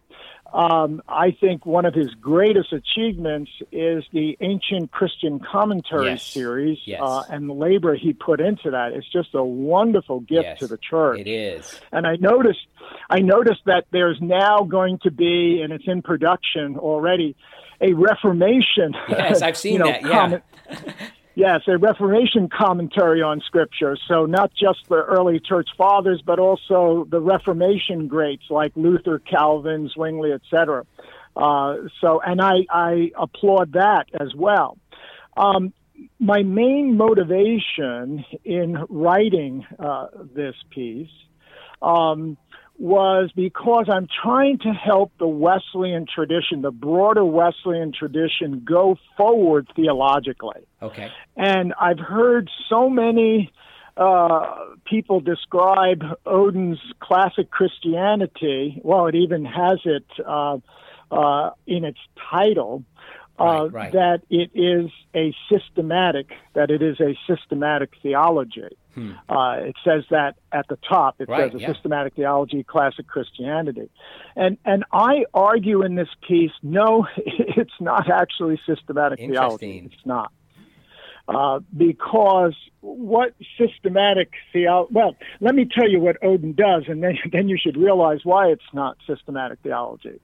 Um, 0.54 1.02
I 1.08 1.32
think 1.32 1.66
one 1.66 1.84
of 1.84 1.94
his 1.94 2.14
greatest 2.14 2.72
achievements 2.72 3.50
is 3.72 4.04
the 4.12 4.38
Ancient 4.40 4.92
Christian 4.92 5.40
Commentary 5.40 6.10
yes. 6.10 6.22
series 6.22 6.78
yes. 6.84 7.00
uh, 7.02 7.24
and 7.28 7.48
the 7.48 7.52
labor 7.52 7.96
he 7.96 8.12
put 8.12 8.40
into 8.40 8.70
that. 8.70 8.92
It's 8.92 9.10
just 9.10 9.34
a 9.34 9.42
wonderful 9.42 10.20
gift 10.20 10.44
yes, 10.44 10.58
to 10.60 10.68
the 10.68 10.78
church. 10.78 11.18
It 11.18 11.26
is. 11.26 11.80
And 11.90 12.06
I 12.06 12.14
noticed, 12.16 12.68
I 13.10 13.18
noticed 13.18 13.62
that 13.66 13.86
there's 13.90 14.18
now 14.20 14.62
going 14.62 15.00
to 15.02 15.10
be, 15.10 15.60
and 15.60 15.72
it's 15.72 15.88
in 15.88 16.02
production 16.02 16.76
already, 16.78 17.34
a 17.80 17.92
Reformation. 17.92 18.94
Yes, 19.08 19.42
I've 19.42 19.56
seen 19.64 19.72
you 19.72 19.78
know, 19.80 19.86
that. 19.86 20.02
Yeah. 20.70 20.86
yes, 21.34 21.62
a 21.66 21.78
Reformation 21.78 22.48
commentary 22.48 23.22
on 23.22 23.40
Scripture. 23.40 23.96
So 24.08 24.26
not 24.26 24.52
just 24.54 24.88
the 24.88 24.96
early 24.96 25.40
church 25.40 25.68
fathers, 25.76 26.22
but 26.24 26.38
also 26.38 27.06
the 27.10 27.20
Reformation 27.20 28.08
greats 28.08 28.44
like 28.50 28.72
Luther, 28.76 29.18
Calvin, 29.18 29.88
Zwingli, 29.88 30.32
etc. 30.32 30.84
Uh, 31.36 31.76
so, 32.00 32.20
and 32.20 32.40
I, 32.40 32.66
I 32.70 33.10
applaud 33.16 33.72
that 33.72 34.06
as 34.18 34.34
well. 34.34 34.78
Um, 35.36 35.72
my 36.18 36.42
main 36.42 36.96
motivation 36.96 38.24
in 38.44 38.84
writing 38.88 39.66
uh, 39.78 40.08
this 40.34 40.54
piece 40.70 41.08
um, 41.82 42.36
was 42.78 43.30
because 43.36 43.86
I'm 43.88 44.08
trying 44.22 44.58
to 44.58 44.70
help 44.70 45.12
the 45.18 45.28
Wesleyan 45.28 46.06
tradition, 46.12 46.62
the 46.62 46.72
broader 46.72 47.24
Wesleyan 47.24 47.92
tradition, 47.92 48.62
go 48.64 48.96
forward 49.16 49.68
theologically. 49.76 50.66
Okay. 50.82 51.10
And 51.36 51.72
I've 51.80 52.00
heard 52.00 52.50
so 52.68 52.90
many 52.90 53.52
uh, 53.96 54.56
people 54.84 55.20
describe 55.20 56.02
Oden's 56.26 56.80
classic 57.00 57.50
Christianity. 57.50 58.80
Well, 58.82 59.06
it 59.06 59.14
even 59.14 59.44
has 59.44 59.78
it 59.84 60.06
uh, 60.26 60.58
uh, 61.10 61.50
in 61.66 61.84
its 61.84 62.00
title 62.30 62.82
right, 63.38 63.72
right. 63.72 63.88
Uh, 63.88 63.92
that 63.92 64.22
it 64.30 64.50
is 64.54 64.90
a 65.14 65.34
systematic, 65.50 66.30
that 66.54 66.70
it 66.70 66.82
is 66.82 67.00
a 67.00 67.18
systematic 67.26 67.90
theology. 68.02 68.76
Hmm. 68.94 69.12
Uh, 69.28 69.56
it 69.60 69.76
says 69.84 70.04
that 70.10 70.36
at 70.52 70.68
the 70.68 70.78
top. 70.88 71.20
It 71.20 71.28
right, 71.28 71.50
says 71.50 71.60
a 71.60 71.62
yeah. 71.62 71.72
systematic 71.72 72.14
theology, 72.14 72.62
classic 72.62 73.06
Christianity, 73.06 73.90
and 74.36 74.56
and 74.64 74.84
I 74.92 75.24
argue 75.34 75.82
in 75.82 75.96
this 75.96 76.08
piece, 76.28 76.52
no, 76.62 77.06
it's 77.16 77.80
not 77.80 78.08
actually 78.08 78.60
systematic 78.66 79.18
theology. 79.18 79.90
It's 79.92 80.06
not. 80.06 80.32
Uh, 81.26 81.60
because 81.74 82.54
what 82.82 83.34
systematic 83.58 84.30
theology? 84.52 84.92
Well, 84.92 85.16
let 85.40 85.54
me 85.54 85.66
tell 85.66 85.88
you 85.88 85.98
what 85.98 86.20
Oden 86.20 86.54
does, 86.54 86.84
and 86.86 87.02
then 87.02 87.18
then 87.32 87.48
you 87.48 87.58
should 87.60 87.76
realize 87.76 88.20
why 88.24 88.48
it's 88.48 88.62
not 88.72 88.96
systematic 89.06 89.58
theology. 89.62 90.20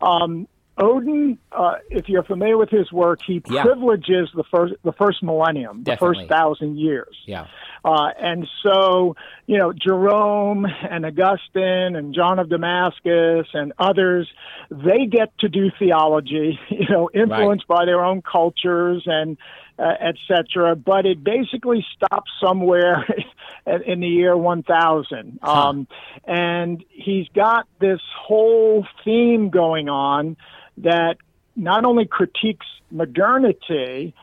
Um, 0.00 0.46
Oden, 0.78 1.38
uh, 1.52 1.76
if 1.88 2.08
you're 2.08 2.22
familiar 2.22 2.58
with 2.58 2.68
his 2.68 2.92
work, 2.92 3.20
he 3.26 3.42
Yeah. 3.48 3.62
privileges 3.62 4.28
the 4.34 4.44
first 4.44 4.74
the 4.84 4.92
first 4.92 5.22
millennium, 5.22 5.84
the 5.84 5.96
first 5.96 6.26
thousand 6.28 6.76
years. 6.78 7.16
Yeah. 7.24 7.46
Uh, 7.82 8.10
and 8.18 8.46
so, 8.62 9.16
you 9.46 9.56
know, 9.58 9.72
Jerome 9.72 10.66
and 10.66 11.06
Augustine 11.06 11.96
and 11.96 12.14
John 12.14 12.38
of 12.38 12.48
Damascus 12.50 13.46
and 13.54 13.72
others, 13.78 14.28
they 14.70 15.06
get 15.06 15.36
to 15.38 15.48
do 15.48 15.70
theology, 15.78 16.58
you 16.68 16.88
know, 16.90 17.08
influenced 17.14 17.66
by 17.68 17.84
their 17.86 18.04
own 18.04 18.20
cultures 18.22 19.04
and 19.06 19.38
uh, 19.78 19.94
et 20.00 20.16
cetera. 20.28 20.74
But 20.76 21.06
it 21.06 21.22
basically 21.24 21.86
stops 21.94 22.30
somewhere 22.42 23.06
in 23.86 24.00
the 24.00 24.08
year 24.08 24.36
1000. 24.36 25.38
Huh. 25.42 25.50
Um, 25.50 25.86
and 26.26 26.84
he's 26.90 27.28
got 27.34 27.66
this 27.78 28.00
whole 28.26 28.86
theme 29.04 29.48
going 29.50 29.88
on 29.88 30.36
that 30.78 31.16
not 31.54 31.84
only 31.84 32.06
critiques 32.06 32.66
modernity, 32.90 34.14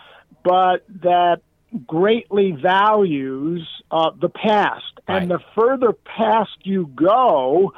but 0.43 0.83
that 1.01 1.41
greatly 1.87 2.51
values 2.51 3.67
uh, 3.91 4.11
the 4.19 4.29
past, 4.29 4.83
Right. 5.07 5.21
and 5.21 5.31
the 5.31 5.39
further 5.55 5.91
past 5.93 6.57
you 6.63 6.89
go, 6.95 7.73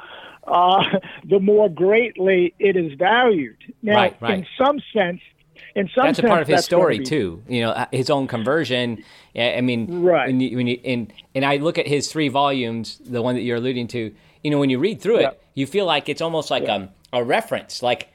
uh, 0.46 0.84
the 1.24 1.40
more 1.40 1.68
greatly 1.68 2.54
it 2.58 2.76
is 2.76 2.92
valued. 2.98 3.56
Now, 3.82 3.96
Right, 3.96 4.16
right. 4.20 4.38
in 4.38 4.46
some 4.58 4.80
sense, 4.92 5.20
in 5.74 5.88
some 5.94 6.04
that's 6.06 6.18
a 6.18 6.22
part 6.22 6.42
of 6.42 6.48
his 6.48 6.64
story 6.64 6.98
be- 6.98 7.04
too. 7.04 7.42
You 7.48 7.62
know, 7.62 7.70
uh, 7.70 7.86
his 7.90 8.10
own 8.10 8.26
conversion. 8.26 9.02
I 9.34 9.60
mean, 9.62 10.02
Right. 10.02 10.26
When 10.28 10.40
you, 10.40 10.56
when 10.56 10.66
you 10.66 10.80
and 10.84 11.12
and 11.34 11.44
I 11.44 11.56
look 11.56 11.78
at 11.78 11.86
his 11.86 12.10
three 12.12 12.28
volumes, 12.28 12.98
the 13.04 13.22
one 13.22 13.34
that 13.34 13.42
you're 13.42 13.56
alluding 13.56 13.88
to. 13.88 14.14
You 14.44 14.50
know, 14.50 14.58
when 14.58 14.70
you 14.70 14.78
read 14.78 15.00
through 15.00 15.18
it, 15.18 15.42
you 15.54 15.66
feel 15.66 15.86
like 15.86 16.08
it's 16.08 16.20
almost 16.20 16.50
like 16.50 16.68
um, 16.68 16.90
a 17.12 17.24
reference. 17.24 17.82
Like 17.82 18.08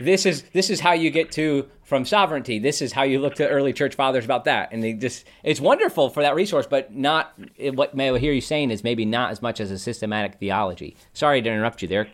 this 0.00 0.26
is 0.26 0.42
this 0.52 0.70
is 0.70 0.80
how 0.80 0.92
you 0.92 1.10
get 1.10 1.32
to 1.32 1.68
from 1.84 2.04
sovereignty. 2.04 2.58
This 2.58 2.82
is 2.82 2.92
how 2.92 3.02
you 3.02 3.18
look 3.18 3.34
to 3.36 3.48
early 3.48 3.72
church 3.72 3.94
fathers 3.94 4.24
about 4.24 4.44
that. 4.44 4.70
And 4.72 4.82
they 4.82 4.92
just 4.94 5.26
it's 5.42 5.60
wonderful 5.60 6.10
for 6.10 6.22
that 6.22 6.34
resource, 6.34 6.66
but 6.66 6.94
not 6.94 7.38
what 7.74 7.94
may 7.94 8.10
I 8.10 8.18
hear 8.18 8.32
you 8.32 8.40
saying 8.40 8.70
is 8.70 8.82
maybe 8.84 9.04
not 9.04 9.30
as 9.30 9.42
much 9.42 9.60
as 9.60 9.70
a 9.70 9.78
systematic 9.78 10.36
theology. 10.38 10.96
Sorry 11.12 11.42
to 11.42 11.48
interrupt 11.48 11.82
you 11.82 11.88
there. 11.88 12.08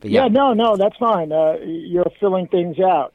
But 0.00 0.10
Yeah, 0.10 0.28
no, 0.28 0.54
no, 0.54 0.76
that's 0.76 0.96
fine. 0.96 1.30
Uh, 1.30 1.56
you're 1.62 2.10
filling 2.18 2.46
things 2.48 2.78
out. 2.78 3.12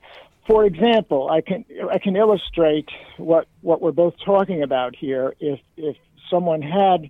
For 0.47 0.65
example, 0.65 1.29
I 1.31 1.41
can 1.41 1.65
I 1.91 1.97
can 1.97 2.15
illustrate 2.15 2.89
what 3.17 3.47
what 3.61 3.81
we're 3.81 3.91
both 3.91 4.15
talking 4.23 4.63
about 4.63 4.95
here. 4.95 5.33
If 5.39 5.59
if 5.77 5.97
someone 6.29 6.61
had 6.61 7.09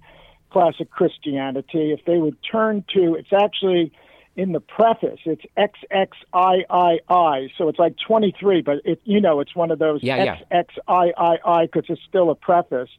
classic 0.51 0.89
Christianity, 0.89 1.91
if 1.91 2.05
they 2.05 2.17
would 2.17 2.37
turn 2.49 2.85
to, 2.93 3.15
it's 3.15 3.33
actually 3.33 3.91
in 4.35 4.51
the 4.51 4.59
preface. 4.59 5.19
It's 5.25 5.43
XXIII, 5.57 7.53
so 7.57 7.69
it's 7.69 7.79
like 7.79 7.95
23, 8.05 8.61
but 8.61 8.77
it 8.83 8.99
you 9.05 9.21
know 9.21 9.39
it's 9.39 9.55
one 9.55 9.71
of 9.71 9.79
those 9.79 10.03
Yeah. 10.03 10.37
XXIII 10.51 11.67
because 11.67 11.85
it's 11.89 12.01
still 12.07 12.29
a 12.29 12.35
preface. 12.35 12.89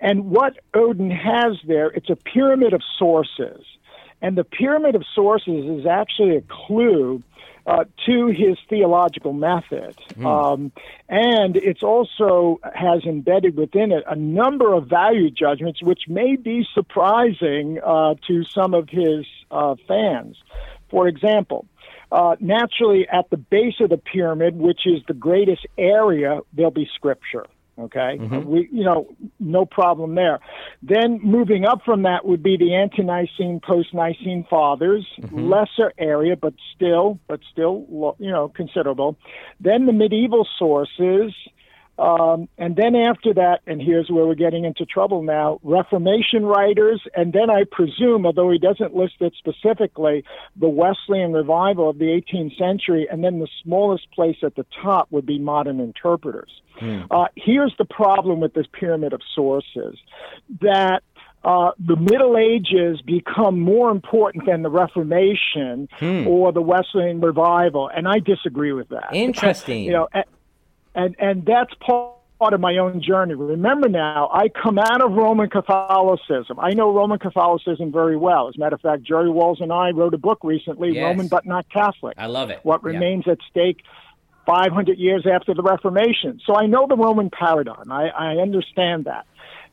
And 0.00 0.30
what 0.30 0.58
Oden 0.74 1.10
has 1.10 1.56
there, 1.66 1.88
it's 1.88 2.10
a 2.10 2.16
pyramid 2.16 2.72
of 2.74 2.82
sources. 2.98 3.64
And 4.22 4.36
the 4.36 4.44
pyramid 4.44 4.94
of 4.94 5.04
sources 5.14 5.64
is 5.80 5.86
actually 5.86 6.36
a 6.36 6.42
clue 6.42 7.22
uh, 7.66 7.84
to 8.06 8.28
his 8.28 8.56
theological 8.70 9.32
method. 9.32 9.96
Um, 10.24 10.72
and 11.08 11.56
it's 11.56 11.82
also 11.82 12.60
has 12.74 13.04
embedded 13.04 13.56
within 13.56 13.92
it 13.92 14.04
a 14.06 14.14
number 14.14 14.72
of 14.72 14.86
value 14.86 15.30
judgments, 15.30 15.82
which 15.82 16.02
may 16.08 16.36
be 16.36 16.66
surprising 16.74 17.80
uh, 17.84 18.14
to 18.28 18.44
some 18.44 18.72
of 18.74 18.88
his 18.88 19.26
uh, 19.50 19.74
fans. 19.88 20.36
For 20.90 21.08
example, 21.08 21.66
uh, 22.12 22.36
naturally, 22.38 23.08
at 23.08 23.28
the 23.30 23.36
base 23.36 23.74
of 23.80 23.90
the 23.90 23.98
pyramid, 23.98 24.56
which 24.56 24.86
is 24.86 25.02
the 25.08 25.14
greatest 25.14 25.66
area, 25.76 26.40
there'll 26.52 26.70
be 26.70 26.88
scripture. 26.94 27.46
Okay, 27.78 28.16
mm-hmm. 28.18 28.34
uh, 28.34 28.40
we 28.40 28.68
you 28.72 28.84
know 28.84 29.14
no 29.38 29.66
problem 29.66 30.14
there. 30.14 30.40
Then 30.82 31.20
moving 31.22 31.66
up 31.66 31.80
from 31.84 32.04
that 32.04 32.24
would 32.24 32.42
be 32.42 32.56
the 32.56 32.74
ante-Nicene, 32.74 33.60
post-Nicene 33.60 34.46
fathers, 34.48 35.06
mm-hmm. 35.20 35.50
lesser 35.50 35.92
area, 35.98 36.36
but 36.36 36.54
still, 36.74 37.18
but 37.28 37.40
still, 37.52 38.16
you 38.18 38.30
know, 38.30 38.48
considerable. 38.48 39.18
Then 39.60 39.84
the 39.84 39.92
medieval 39.92 40.48
sources, 40.58 41.34
um, 41.98 42.48
and 42.58 42.76
then 42.76 42.94
after 42.94 43.32
that, 43.34 43.60
and 43.66 43.80
here's 43.80 44.10
where 44.10 44.26
we're 44.26 44.34
getting 44.34 44.64
into 44.64 44.84
trouble 44.84 45.22
now: 45.22 45.60
Reformation 45.62 46.44
writers, 46.44 47.02
and 47.14 47.32
then 47.32 47.48
I 47.48 47.64
presume, 47.70 48.26
although 48.26 48.50
he 48.50 48.58
doesn't 48.58 48.94
list 48.94 49.14
it 49.20 49.32
specifically, 49.38 50.24
the 50.56 50.68
Wesleyan 50.68 51.32
revival 51.32 51.88
of 51.88 51.98
the 51.98 52.06
18th 52.06 52.58
century, 52.58 53.08
and 53.10 53.24
then 53.24 53.38
the 53.38 53.48
smallest 53.62 54.10
place 54.12 54.36
at 54.42 54.56
the 54.56 54.66
top 54.82 55.08
would 55.10 55.24
be 55.24 55.38
modern 55.38 55.80
interpreters. 55.80 56.50
Uh, 57.10 57.24
here's 57.36 57.74
the 57.78 57.86
problem 57.86 58.40
with 58.40 58.52
this 58.52 58.66
pyramid 58.78 59.14
of 59.14 59.22
sources: 59.34 59.96
that 60.60 61.02
uh, 61.46 61.70
the 61.78 61.96
Middle 61.96 62.36
Ages 62.36 63.00
become 63.00 63.60
more 63.60 63.90
important 63.90 64.44
than 64.46 64.62
the 64.62 64.68
Reformation 64.68 65.88
or 66.26 66.52
the 66.52 66.60
Wesleyan 66.60 67.20
revival, 67.20 67.88
and 67.88 68.06
I 68.06 68.18
disagree 68.18 68.72
with 68.72 68.88
that. 68.90 69.10
Interesting. 69.14 69.84
You 69.86 69.92
know, 69.92 70.08
and 70.96 71.14
and, 71.18 71.44
that's 71.46 71.72
part 71.80 72.14
of 72.40 72.60
my 72.60 72.76
own 72.78 73.00
journey. 73.00 73.34
Remember 73.34 73.88
now, 73.88 74.28
I 74.32 74.48
come 74.48 74.78
out 74.78 75.00
of 75.00 75.12
Roman 75.12 75.48
Catholicism. 75.48 76.58
I 76.58 76.70
know 76.74 76.92
Roman 76.92 77.18
Catholicism 77.18 77.92
very 77.92 78.16
well. 78.16 78.48
As 78.48 78.56
a 78.56 78.58
matter 78.58 78.74
of 78.74 78.80
fact, 78.80 79.02
Jerry 79.04 79.30
Walls 79.30 79.60
and 79.60 79.72
I 79.72 79.90
wrote 79.90 80.12
a 80.12 80.18
book 80.18 80.40
recently, 80.42 80.92
Yes. 80.92 81.04
Roman 81.04 81.28
but 81.28 81.46
not 81.46 81.66
Catholic. 81.70 82.14
I 82.18 82.26
love 82.26 82.50
it. 82.50 82.60
What 82.62 82.80
Yeah. 82.82 82.90
remains 82.90 83.28
at 83.28 83.38
stake 83.48 83.82
500 84.46 84.98
years 84.98 85.26
after 85.26 85.54
the 85.54 85.62
Reformation. 85.62 86.40
So 86.46 86.54
I 86.56 86.66
know 86.66 86.86
the 86.86 86.96
Roman 86.96 87.30
paradigm. 87.30 87.90
I, 87.90 88.08
I 88.10 88.36
understand 88.36 89.04
that. 89.06 89.26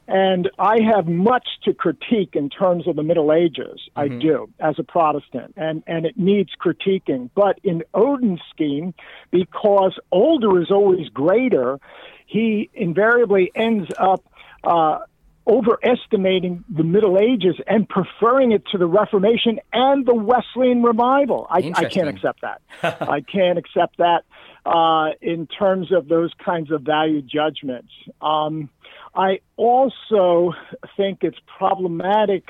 And 0.08 0.50
I 0.60 0.80
have 0.82 1.08
much 1.08 1.48
to 1.64 1.74
critique 1.74 2.32
in 2.34 2.50
terms 2.50 2.88
of 2.88 2.96
the 2.96 3.04
Middle 3.04 3.32
Ages. 3.32 3.80
I 3.96 4.10
do, 4.10 4.50
as 4.60 4.76
a 4.78 4.84
Protestant, 4.84 5.54
and, 5.56 5.82
and 5.88 6.06
it 6.06 6.18
needs 6.18 6.50
critiquing. 6.62 7.30
But 7.34 7.60
in 7.64 7.84
Oden's 7.94 8.42
scheme, 8.50 8.94
because 9.32 9.98
older 10.12 10.62
is 10.62 10.72
always 10.72 11.08
greater, 11.10 11.80
he 12.26 12.70
invariably 12.74 13.52
ends 13.56 13.90
up 13.98 14.26
uh, 14.64 15.00
overestimating 15.46 16.64
the 16.70 16.84
Middle 16.84 17.18
Ages 17.18 17.56
and 17.68 17.88
preferring 17.88 18.52
it 18.52 18.64
to 18.72 18.78
the 18.78 18.88
Reformation 18.88 19.60
and 19.72 20.06
the 20.06 20.16
Wesleyan 20.16 20.84
revival. 20.84 21.48
I, 21.50 21.72
I 21.76 21.86
can't 21.86 22.10
accept 22.10 22.42
that. 22.42 22.62
I 22.84 23.22
can't 23.22 23.58
accept 23.58 23.98
that 23.98 24.24
uh, 24.66 25.10
in 25.22 25.48
terms 25.48 25.92
of 25.92 26.08
those 26.08 26.32
kinds 26.44 26.72
of 26.72 26.84
value 26.84 27.22
judgments. 27.22 27.92
Um, 28.22 28.70
I 29.16 29.40
also 29.58 30.54
think 30.98 31.20
it's 31.22 31.38
problematic 31.58 32.46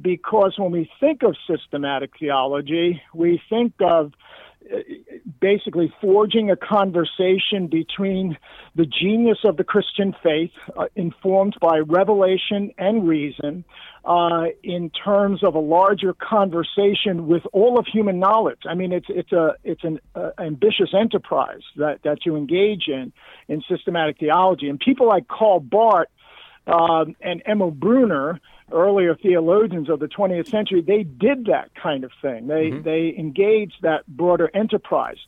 because 0.00 0.54
when 0.56 0.70
we 0.70 0.90
think 1.00 1.22
of 1.22 1.36
systematic 1.46 2.12
theology, 2.18 3.02
we 3.12 3.42
think 3.50 3.74
of 3.80 4.12
basically 5.40 5.92
forging 6.00 6.50
a 6.50 6.56
conversation 6.56 7.66
between 7.70 8.38
the 8.74 8.86
genius 8.86 9.38
of 9.44 9.56
the 9.56 9.64
Christian 9.64 10.14
faith, 10.22 10.50
uh, 10.76 10.86
informed 10.96 11.56
by 11.60 11.78
revelation 11.78 12.70
and 12.78 13.06
reason, 13.06 13.64
uh, 14.04 14.46
in 14.62 14.90
terms 14.90 15.44
of 15.44 15.54
a 15.54 15.60
larger 15.60 16.14
conversation 16.14 17.26
with 17.26 17.42
all 17.52 17.78
of 17.78 17.86
human 17.86 18.18
knowledge. 18.18 18.62
I 18.68 18.74
mean, 18.74 18.92
it's 18.92 19.06
it's 19.08 19.32
a 19.32 19.56
it's 19.64 19.84
an 19.84 20.00
uh, 20.14 20.30
ambitious 20.38 20.94
enterprise 20.98 21.62
that 21.76 22.02
that 22.04 22.24
you 22.24 22.36
engage 22.36 22.88
in 22.88 23.12
in 23.48 23.62
systematic 23.68 24.18
theology, 24.18 24.68
and 24.68 24.78
people 24.78 25.06
like 25.06 25.28
Karl 25.28 25.60
Barth 25.60 26.08
um, 26.66 27.16
and 27.20 27.42
Emil 27.46 27.70
Brunner, 27.70 28.40
earlier 28.72 29.14
theologians 29.14 29.88
of 29.88 30.00
the 30.00 30.08
20th 30.08 30.48
century, 30.48 30.80
they 30.80 31.02
did 31.02 31.46
that 31.46 31.70
kind 31.74 32.04
of 32.04 32.10
thing. 32.20 32.46
They 32.46 32.70
they 32.70 33.14
engaged 33.18 33.76
that 33.82 34.06
broader 34.06 34.50
enterprise. 34.54 35.18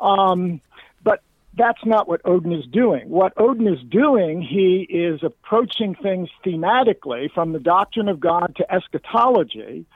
Um, 0.00 0.60
but 1.02 1.22
that's 1.56 1.84
not 1.84 2.08
what 2.08 2.22
Oden 2.22 2.56
is 2.58 2.66
doing. 2.66 3.08
What 3.08 3.34
Oden 3.36 3.72
is 3.72 3.82
doing, 3.88 4.42
he 4.42 4.86
is 4.88 5.20
approaching 5.22 5.94
things 5.94 6.28
thematically 6.44 7.30
from 7.32 7.52
the 7.52 7.58
doctrine 7.58 8.08
of 8.08 8.20
God 8.20 8.54
to 8.56 8.72
eschatology. 8.72 9.86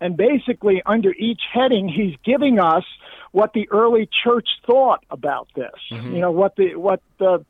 And 0.00 0.16
basically, 0.16 0.82
under 0.86 1.12
each 1.12 1.42
heading, 1.52 1.88
he's 1.88 2.16
giving 2.24 2.58
us 2.58 2.84
what 3.32 3.52
the 3.54 3.68
early 3.70 4.08
church 4.24 4.48
thought 4.66 5.04
about 5.10 5.48
this. 5.54 5.70
You 5.90 6.18
know, 6.20 6.30
what 6.30 6.56
the 6.56 6.74
what 6.76 7.00
the 7.18 7.44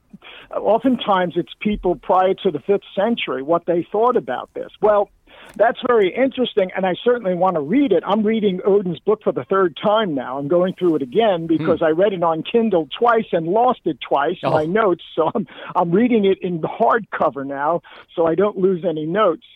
oftentimes 0.55 1.35
it's 1.37 1.53
people 1.61 1.97
prior 1.97 2.35
to 2.35 2.51
the 2.51 2.61
fifth 2.61 2.83
century 2.95 3.43
what 3.43 3.67
they 3.67 3.87
thought 3.91 4.17
about 4.17 4.51
this. 4.55 4.71
Well, 4.81 5.09
that's 5.57 5.79
very 5.87 6.15
interesting, 6.15 6.71
and 6.77 6.87
I 6.87 6.95
certainly 7.03 7.35
want 7.35 7.57
to 7.57 7.61
read 7.61 7.93
it. 7.93 8.03
I'm 8.07 8.23
reading 8.23 8.61
Oden's 8.65 9.01
book 9.01 9.23
for 9.25 9.33
the 9.33 9.45
third 9.45 9.77
time 9.83 10.15
now. 10.15 10.39
I'm 10.39 10.49
going 10.49 10.75
through 10.75 10.97
it 10.97 11.03
again 11.03 11.47
because 11.47 11.83
I 11.83 11.89
read 11.91 12.13
it 12.13 12.23
on 12.23 12.43
Kindle 12.43 12.89
twice 12.99 13.27
and 13.33 13.47
lost 13.47 13.81
it 13.85 13.99
twice 14.01 14.37
in 14.43 14.49
Oh. 14.49 14.53
my 14.53 14.65
notes. 14.67 15.03
So 15.17 15.31
I'm 15.35 15.47
I'm 15.75 15.91
reading 15.91 16.25
it 16.25 16.39
in 16.43 16.61
the 16.61 16.69
hardcover 16.69 17.45
now, 17.47 17.83
so 18.15 18.27
I 18.27 18.35
don't 18.35 18.57
lose 18.57 18.85
any 18.85 19.05
notes. 19.07 19.47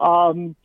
Um, 0.00 0.56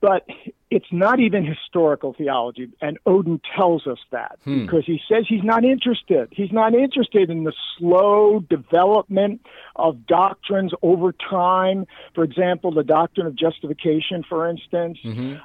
but 0.00 0.26
it's 0.70 0.92
not 0.92 1.18
even 1.18 1.46
historical 1.46 2.12
theology, 2.12 2.68
and 2.82 2.98
Oden 3.06 3.40
tells 3.56 3.86
us 3.86 3.98
that 4.10 4.38
because 4.44 4.84
he 4.84 5.00
says 5.08 5.24
he's 5.26 5.42
not 5.42 5.64
interested. 5.64 6.28
He's 6.30 6.52
not 6.52 6.74
interested 6.74 7.30
in 7.30 7.44
the 7.44 7.54
slow 7.78 8.40
development 8.40 9.40
of 9.76 10.06
doctrines 10.06 10.72
over 10.82 11.12
time. 11.12 11.86
For 12.14 12.22
example, 12.22 12.70
the 12.72 12.82
doctrine 12.84 13.26
of 13.26 13.34
justification, 13.34 14.24
for 14.28 14.48
instance. 14.48 14.98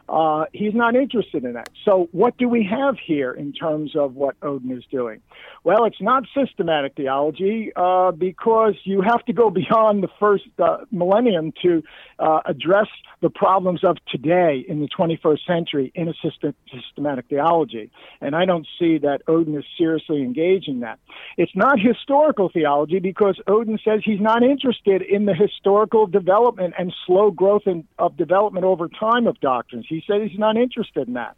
Uh, 0.09 0.45
he's 0.51 0.73
not 0.73 0.95
interested 0.95 1.45
in 1.45 1.53
that. 1.53 1.69
So, 1.85 2.09
what 2.11 2.37
do 2.37 2.49
we 2.49 2.67
have 2.69 2.95
here 2.99 3.31
in 3.31 3.53
terms 3.53 3.95
of 3.95 4.15
what 4.15 4.37
Oden 4.41 4.77
is 4.77 4.83
doing? 4.91 5.21
Well, 5.63 5.85
it's 5.85 6.01
not 6.01 6.23
systematic 6.35 6.95
theology 6.95 7.71
uh, 7.75 8.11
because 8.11 8.73
you 8.83 9.01
have 9.01 9.23
to 9.25 9.33
go 9.33 9.49
beyond 9.49 10.03
the 10.03 10.09
first 10.19 10.43
uh, 10.59 10.79
millennium 10.91 11.53
to 11.61 11.81
uh, 12.19 12.41
address 12.45 12.87
the 13.21 13.29
problems 13.29 13.85
of 13.85 13.97
today 14.11 14.65
in 14.67 14.81
the 14.81 14.89
21st 14.89 15.12
21st 15.17 15.45
century 15.45 15.91
in 15.95 16.07
a 16.07 16.13
system, 16.13 16.53
systematic 16.73 17.25
theology. 17.27 17.91
And 18.21 18.35
I 18.35 18.45
don't 18.45 18.67
see 18.79 18.97
that 18.99 19.25
Oden 19.27 19.57
is 19.57 19.65
seriously 19.77 20.21
engaged 20.21 20.67
in 20.67 20.81
that. 20.81 20.99
It's 21.37 21.55
not 21.55 21.79
historical 21.79 22.49
theology 22.49 22.99
because 22.99 23.39
Oden 23.47 23.79
says 23.83 24.01
he's 24.03 24.21
not 24.21 24.43
interested 24.43 25.01
in 25.01 25.25
the 25.25 25.33
historical 25.33 26.07
development 26.07 26.73
and 26.77 26.93
slow 27.05 27.31
growth 27.31 27.63
in, 27.65 27.87
of 27.97 28.17
development 28.17 28.65
over 28.65 28.87
time 28.87 29.27
of 29.27 29.39
doctrines. 29.39 29.85
He 29.87 30.03
says 30.07 30.21
he's 30.29 30.39
not 30.39 30.57
interested 30.57 31.07
in 31.07 31.13
that. 31.13 31.35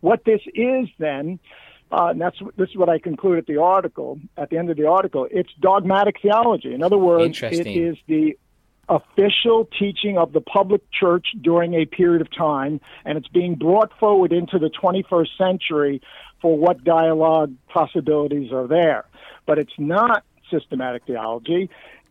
What 0.00 0.24
this 0.24 0.40
is 0.54 0.88
then 0.98 1.38
uh, 1.90 2.08
and 2.10 2.20
that's 2.20 2.36
this 2.56 2.68
is 2.68 2.76
what 2.76 2.90
I 2.90 2.98
conclude 2.98 3.38
at 3.38 3.46
the 3.46 3.56
article. 3.56 4.20
At 4.36 4.50
the 4.50 4.58
end 4.58 4.68
of 4.68 4.76
the 4.76 4.86
article, 4.86 5.26
it's 5.30 5.48
dogmatic 5.58 6.16
theology. 6.20 6.74
In 6.74 6.82
other 6.82 6.98
words, 6.98 7.40
it 7.42 7.66
is 7.66 7.96
the 8.06 8.36
official 8.88 9.68
teaching 9.78 10.16
of 10.16 10.32
the 10.32 10.40
public 10.40 10.82
church 10.90 11.26
during 11.40 11.74
a 11.74 11.84
period 11.84 12.20
of 12.20 12.34
time, 12.34 12.80
and 13.04 13.18
it's 13.18 13.28
being 13.28 13.54
brought 13.54 13.92
forward 13.98 14.32
into 14.32 14.58
the 14.58 14.70
21st 14.70 15.28
century 15.36 16.00
for 16.40 16.56
what 16.56 16.84
dialogue 16.84 17.54
possibilities 17.68 18.52
are 18.52 18.66
there. 18.66 19.04
But 19.46 19.58
it's 19.58 19.72
not 19.78 20.24
systematic 20.50 21.04
theology. 21.06 21.68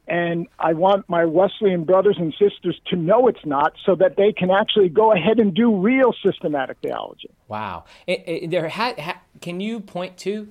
And 0.07 0.47
I 0.57 0.73
want 0.73 1.09
my 1.09 1.25
Wesleyan 1.25 1.83
brothers 1.83 2.15
and 2.17 2.33
sisters 2.39 2.79
to 2.87 2.95
know 2.95 3.27
it's 3.27 3.45
not 3.45 3.73
so 3.85 3.95
that 3.95 4.15
they 4.15 4.31
can 4.31 4.49
actually 4.51 4.87
go 4.87 5.11
ahead 5.11 5.37
and 5.39 5.53
do 5.53 5.75
real 5.75 6.13
systematic 6.23 6.77
theology. 6.81 7.29
Wow. 7.49 7.83
It, 8.05 8.23
it, 8.25 8.51
there 8.51 8.69
ha, 8.69 8.93
ha, 8.97 9.21
can 9.41 9.59
you 9.59 9.81
point 9.81 10.17
to 10.19 10.47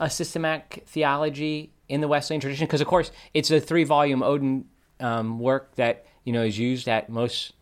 a 0.00 0.10
systematic 0.10 0.84
theology 0.86 1.70
in 1.88 2.00
the 2.00 2.08
Wesleyan 2.08 2.40
tradition? 2.40 2.66
Because, 2.66 2.80
of 2.80 2.88
course, 2.88 3.12
it's 3.32 3.50
a 3.50 3.60
three 3.60 3.84
volume 3.84 4.20
Oden 4.20 4.64
um, 5.00 5.38
work 5.38 5.74
that 5.76 6.06
you 6.24 6.32
know 6.32 6.42
is 6.42 6.58
used 6.58 6.88
at 6.88 7.08
most. 7.08 7.52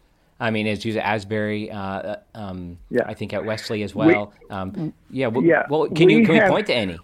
I 0.41 0.51
mean, 0.51 0.67
is 0.67 0.85
used 0.85 0.99
at 0.99 1.05
Asbury. 1.05 1.71
Uh, 1.71 1.79
uh, 1.79 2.17
um, 2.35 2.79
yeah. 2.91 3.03
I 3.07 3.15
think 3.15 3.33
at 3.33 3.45
Wesley 3.45 3.83
as 3.83 3.95
well. 3.95 4.33
We, 4.43 4.49
um, 4.55 4.93
yeah. 5.11 5.27
W- 5.27 5.49
yeah. 5.49 5.67
Well, 5.71 5.89
can 5.89 6.07
we 6.07 6.17
you 6.17 6.27
can 6.27 6.35
have, 6.35 6.49
we 6.49 6.51
point 6.51 6.67
to 6.67 6.75
any? 6.75 6.99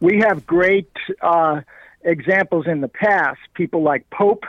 We 0.00 0.18
have 0.18 0.46
great 0.46 0.92
uh, 1.22 1.62
examples 2.02 2.66
in 2.66 2.82
the 2.82 2.88
past. 2.88 3.40
People 3.54 3.82
like 3.82 4.08
Pope, 4.10 4.44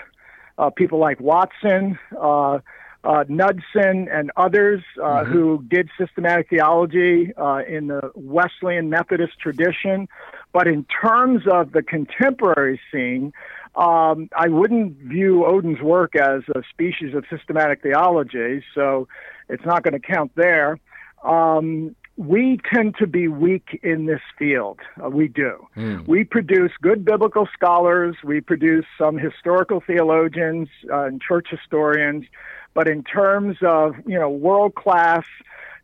uh, 0.57 0.69
people 0.69 0.99
like 0.99 1.19
Watson. 1.19 1.97
Uh, 2.19 2.59
uh, 3.05 3.23
Knudson 3.25 4.07
and 4.11 4.31
others 4.35 4.83
uh, 4.97 5.05
mm-hmm. 5.05 5.31
who 5.31 5.63
did 5.67 5.89
systematic 5.97 6.49
theology 6.49 7.33
uh, 7.37 7.61
in 7.67 7.87
the 7.87 8.11
Wesleyan 8.15 8.89
Methodist 8.89 9.39
tradition. 9.39 10.07
But 10.51 10.67
in 10.67 10.85
terms 10.85 11.43
of 11.51 11.71
the 11.71 11.83
contemporary 11.83 12.79
scene, 12.91 13.31
um, 13.75 14.29
I 14.37 14.47
wouldn't 14.47 14.97
view 14.97 15.45
Oden's 15.45 15.81
work 15.81 16.15
as 16.15 16.41
a 16.55 16.61
species 16.69 17.13
of 17.13 17.25
systematic 17.29 17.81
theology, 17.81 18.63
so 18.73 19.07
it's 19.49 19.65
not 19.65 19.83
going 19.83 19.99
to 19.99 19.99
count 19.99 20.31
there. 20.35 20.79
Um, 21.23 21.95
we 22.17 22.59
tend 22.73 22.95
to 22.99 23.07
be 23.07 23.27
weak 23.27 23.79
in 23.83 24.05
this 24.05 24.21
field. 24.39 24.79
Uh, 25.03 25.09
we 25.09 25.27
do. 25.27 25.67
Mm. 25.75 26.07
We 26.07 26.23
produce 26.23 26.71
good 26.81 27.03
biblical 27.03 27.47
scholars. 27.53 28.15
We 28.23 28.39
produce 28.39 28.85
some 28.97 29.17
historical 29.17 29.83
theologians 29.85 30.69
uh, 30.89 31.05
and 31.05 31.21
church 31.21 31.47
historians. 31.49 32.25
But 32.73 32.87
in 32.87 33.03
terms 33.03 33.57
of 33.61 33.95
you 34.05 34.17
know 34.17 34.29
world 34.29 34.75
class 34.75 35.25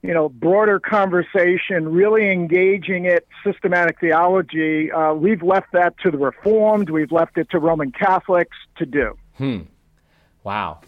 you 0.02 0.14
know, 0.14 0.30
broader 0.30 0.80
conversation, 0.80 1.91
really 1.91 2.32
engaging 2.32 3.06
it, 3.06 3.28
systematic 3.43 3.99
theology. 3.99 4.91
Uh, 4.91 5.14
we've 5.14 5.43
left 5.43 5.72
that 5.74 5.97
to 5.99 6.10
the 6.10 6.18
Reformed. 6.18 6.89
We've 6.89 7.12
left 7.12 7.38
it 7.38 7.49
to 7.52 7.60
Roman 7.60 7.91
Catholics 7.91 8.58
to 8.78 8.86
do. 8.86 9.18
Hmm. 9.38 9.60
Wow. 10.43 10.80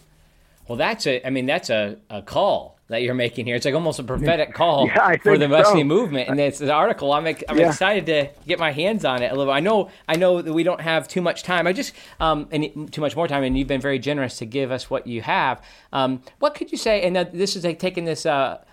Well, 0.66 0.76
that's 0.76 1.06
a. 1.06 1.24
I 1.24 1.30
mean, 1.30 1.46
that's 1.46 1.70
a, 1.70 1.98
a 2.10 2.22
call 2.22 2.74
that 2.88 3.02
you're 3.02 3.14
making 3.14 3.46
here. 3.46 3.56
It's 3.56 3.64
like 3.64 3.74
almost 3.74 3.98
a 3.98 4.02
prophetic 4.02 4.52
call 4.54 4.86
yeah, 4.86 5.16
for 5.22 5.38
the 5.38 5.48
Wesleyan 5.48 5.88
so. 5.88 5.94
movement, 5.94 6.28
and 6.28 6.40
it's 6.40 6.60
an 6.60 6.70
article. 6.70 7.12
I'm 7.12 7.26
I'm 7.26 7.58
yeah. 7.58 7.68
excited 7.68 8.06
to 8.06 8.30
get 8.46 8.58
my 8.58 8.72
hands 8.72 9.04
on 9.04 9.22
it 9.22 9.30
a 9.30 9.34
little. 9.34 9.52
I 9.52 9.60
know 9.60 9.90
I 10.08 10.16
know 10.16 10.42
that 10.42 10.52
we 10.52 10.62
don't 10.62 10.80
have 10.80 11.06
too 11.06 11.20
much 11.20 11.42
time. 11.42 11.66
I 11.66 11.72
just 11.72 11.94
um 12.18 12.48
and 12.50 12.92
too 12.92 13.00
much 13.00 13.14
more 13.14 13.28
time, 13.28 13.44
and 13.44 13.56
you've 13.56 13.68
been 13.68 13.80
very 13.80 13.98
generous 13.98 14.38
to 14.38 14.46
give 14.46 14.70
us 14.70 14.90
what 14.90 15.06
you 15.06 15.22
have. 15.22 15.62
Um, 15.92 16.22
what 16.38 16.54
could 16.54 16.72
you 16.72 16.78
say? 16.78 17.02
And 17.02 17.16
this 17.16 17.56
is 17.56 17.64
like 17.64 17.78
taking 17.78 18.04
this 18.04 18.26
uh 18.26 18.64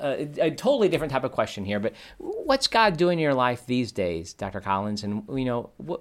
a, 0.00 0.46
a, 0.46 0.50
totally 0.50 0.88
different 0.88 1.12
type 1.12 1.24
of 1.24 1.32
question 1.32 1.64
here, 1.64 1.78
but 1.78 1.94
what's 2.18 2.66
God 2.66 2.96
doing 2.96 3.18
in 3.18 3.22
your 3.22 3.34
life 3.34 3.66
these 3.66 3.92
days, 3.92 4.32
Dr. 4.32 4.60
Collins? 4.60 5.04
And 5.04 5.24
you 5.28 5.44
know, 5.44 5.70
what 5.76 6.00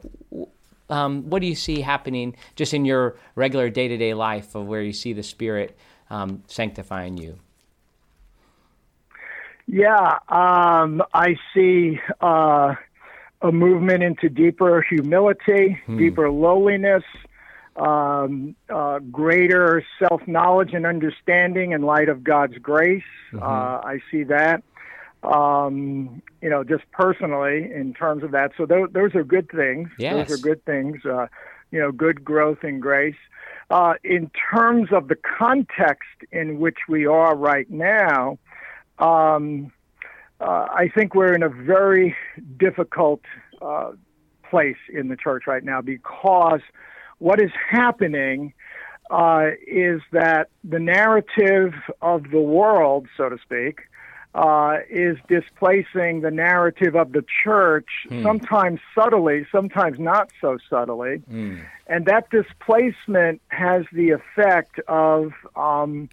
um, 0.90 1.30
what 1.30 1.42
do 1.42 1.48
you 1.48 1.56
see 1.56 1.82
happening 1.82 2.36
just 2.56 2.74
in 2.74 2.86
your 2.86 3.18
regular 3.36 3.70
day 3.70 3.88
to 3.88 3.98
day 3.98 4.14
life 4.14 4.56
of 4.56 4.66
where 4.66 4.82
you 4.82 4.94
see 4.94 5.14
the 5.14 5.24
Spirit 5.24 5.78
um, 6.10 6.44
sanctifying 6.48 7.18
you? 7.18 7.38
Yeah, 9.68 10.18
um, 10.30 11.04
I 11.14 11.36
see 11.54 12.00
uh, 12.22 12.74
a 13.42 13.52
movement 13.52 14.02
into 14.02 14.28
deeper 14.28 14.84
humility, 14.90 15.80
hmm. 15.86 15.98
deeper 15.98 16.32
lowliness, 16.32 17.04
um, 17.76 18.56
uh, 18.70 19.00
greater 19.00 19.84
self 20.00 20.22
knowledge 20.28 20.74
and 20.74 20.86
understanding 20.86 21.72
in 21.72 21.82
light 21.82 22.10
of 22.10 22.24
God's 22.24 22.58
grace. 22.58 23.04
Mm-hmm. 23.32 23.44
Uh, 23.44 23.46
I 23.46 24.00
see 24.12 24.24
that. 24.24 24.64
Um, 25.22 26.22
you 26.42 26.50
know, 26.50 26.64
just 26.64 26.90
personally 26.92 27.70
in 27.74 27.94
terms 27.94 28.24
of 28.24 28.32
that. 28.32 28.52
So 28.58 28.66
those, 28.66 28.90
those 28.94 29.16
are 29.16 29.24
good 29.24 29.50
things. 29.50 29.90
Yes. 29.98 30.30
Those 30.30 30.40
are 30.40 30.42
good 30.42 30.64
things. 30.64 31.04
Uh, 31.06 31.28
you 31.72 31.80
know, 31.80 31.92
good 31.92 32.24
growth 32.24 32.64
in 32.64 32.80
grace. 32.80 33.16
Uh, 33.70 33.94
in 34.04 34.32
terms 34.52 34.90
of 34.92 35.10
the 35.10 35.16
context 35.16 36.10
in 36.32 36.60
which 36.60 36.78
we 36.88 37.06
are 37.06 37.36
right 37.36 37.70
now, 37.70 38.40
um, 38.98 39.72
uh, 40.42 40.68
I 40.72 40.90
think 40.94 41.14
we're 41.14 41.34
in 41.34 41.44
a 41.44 41.50
very 41.50 42.16
difficult 42.58 43.22
uh, 43.62 43.92
place 44.50 44.78
in 44.92 45.10
the 45.10 45.16
church 45.16 45.44
right 45.46 45.64
now 45.64 45.82
because 45.82 46.62
what 47.20 47.40
is 47.40 47.52
happening 47.70 48.54
uh, 49.10 49.52
is 49.68 50.02
that 50.12 50.50
the 50.64 50.80
narrative 50.80 51.74
of 52.02 52.30
the 52.32 52.42
world, 52.42 53.08
so 53.18 53.30
to 53.30 53.38
speak, 53.40 53.82
uh, 54.36 54.78
is 54.90 55.18
displacing 55.28 56.22
the 56.22 56.30
narrative 56.30 56.96
of 56.96 57.12
the 57.14 57.26
church, 57.44 57.88
hmm. 58.08 58.22
sometimes 58.22 58.80
subtly, 58.94 59.46
sometimes 59.52 60.00
not 60.00 60.30
so 60.40 60.58
subtly. 60.70 61.18
Hmm. 61.30 61.58
And 61.88 62.06
that 62.06 62.30
displacement 62.30 63.42
has 63.48 63.86
the 63.92 64.12
effect 64.12 64.80
of 64.88 65.34
um, 65.56 66.10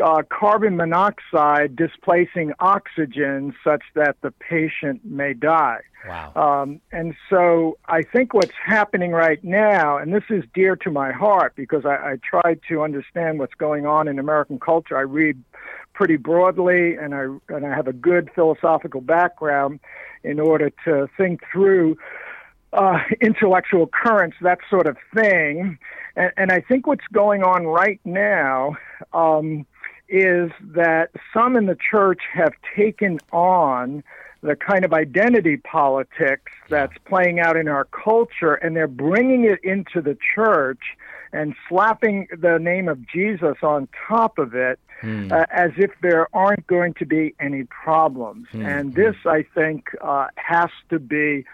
uh, 0.00 0.22
carbon 0.30 0.76
monoxide 0.76 1.76
displacing 1.76 2.52
oxygen 2.60 3.54
such 3.62 3.82
that 3.94 4.16
the 4.22 4.30
patient 4.30 5.04
may 5.04 5.34
die. 5.34 5.80
Wow. 6.06 6.32
Um, 6.34 6.80
and 6.92 7.14
so 7.28 7.78
I 7.86 8.02
think 8.02 8.32
what's 8.32 8.54
happening 8.64 9.12
right 9.12 9.42
now, 9.44 9.98
and 9.98 10.14
this 10.14 10.24
is 10.30 10.44
dear 10.54 10.76
to 10.76 10.90
my 10.90 11.12
heart 11.12 11.54
because 11.56 11.84
I, 11.84 12.12
I 12.12 12.16
try 12.22 12.54
to 12.68 12.82
understand 12.82 13.38
what's 13.38 13.54
going 13.54 13.86
on 13.86 14.08
in 14.08 14.18
American 14.18 14.58
culture. 14.58 14.96
I 14.96 15.02
read 15.02 15.42
pretty 15.92 16.16
broadly, 16.16 16.94
and 16.94 17.14
I 17.14 17.24
and 17.54 17.66
I 17.66 17.74
have 17.74 17.86
a 17.86 17.92
good 17.92 18.30
philosophical 18.34 19.02
background 19.02 19.80
in 20.24 20.40
order 20.40 20.70
to 20.84 21.08
think 21.18 21.42
through 21.52 21.98
uh, 22.72 22.98
intellectual 23.20 23.86
currents, 23.86 24.36
that 24.40 24.58
sort 24.68 24.86
of 24.86 24.96
thing. 25.14 25.78
And, 26.16 26.32
and 26.36 26.52
I 26.52 26.60
think 26.60 26.86
what's 26.86 27.06
going 27.12 27.42
on 27.42 27.66
right 27.66 28.00
now. 28.04 28.76
Um, 29.12 29.66
is 30.10 30.50
that 30.60 31.10
some 31.32 31.56
in 31.56 31.66
the 31.66 31.76
church 31.90 32.20
have 32.32 32.52
taken 32.76 33.18
on 33.32 34.02
the 34.42 34.56
kind 34.56 34.84
of 34.84 34.92
identity 34.92 35.58
politics 35.58 36.52
that's 36.68 36.94
playing 37.04 37.40
out 37.40 37.56
in 37.56 37.68
our 37.68 37.84
culture, 37.84 38.54
and 38.54 38.74
they're 38.74 38.88
bringing 38.88 39.44
it 39.44 39.62
into 39.62 40.00
the 40.00 40.16
church 40.34 40.96
and 41.32 41.54
slapping 41.68 42.26
the 42.36 42.58
name 42.58 42.88
of 42.88 43.06
Jesus 43.06 43.56
on 43.62 43.86
top 44.08 44.38
of 44.38 44.54
it 44.54 44.80
hmm. 45.00 45.30
uh, 45.30 45.44
as 45.50 45.70
if 45.76 45.90
there 46.02 46.26
aren't 46.34 46.66
going 46.66 46.94
to 46.94 47.04
be 47.04 47.34
any 47.38 47.64
problems. 47.64 48.48
Hmm. 48.50 48.66
And 48.66 48.94
this, 48.94 49.14
I 49.26 49.44
think, 49.54 49.90
uh, 50.00 50.28
has 50.36 50.70
to 50.88 50.98
be. 50.98 51.44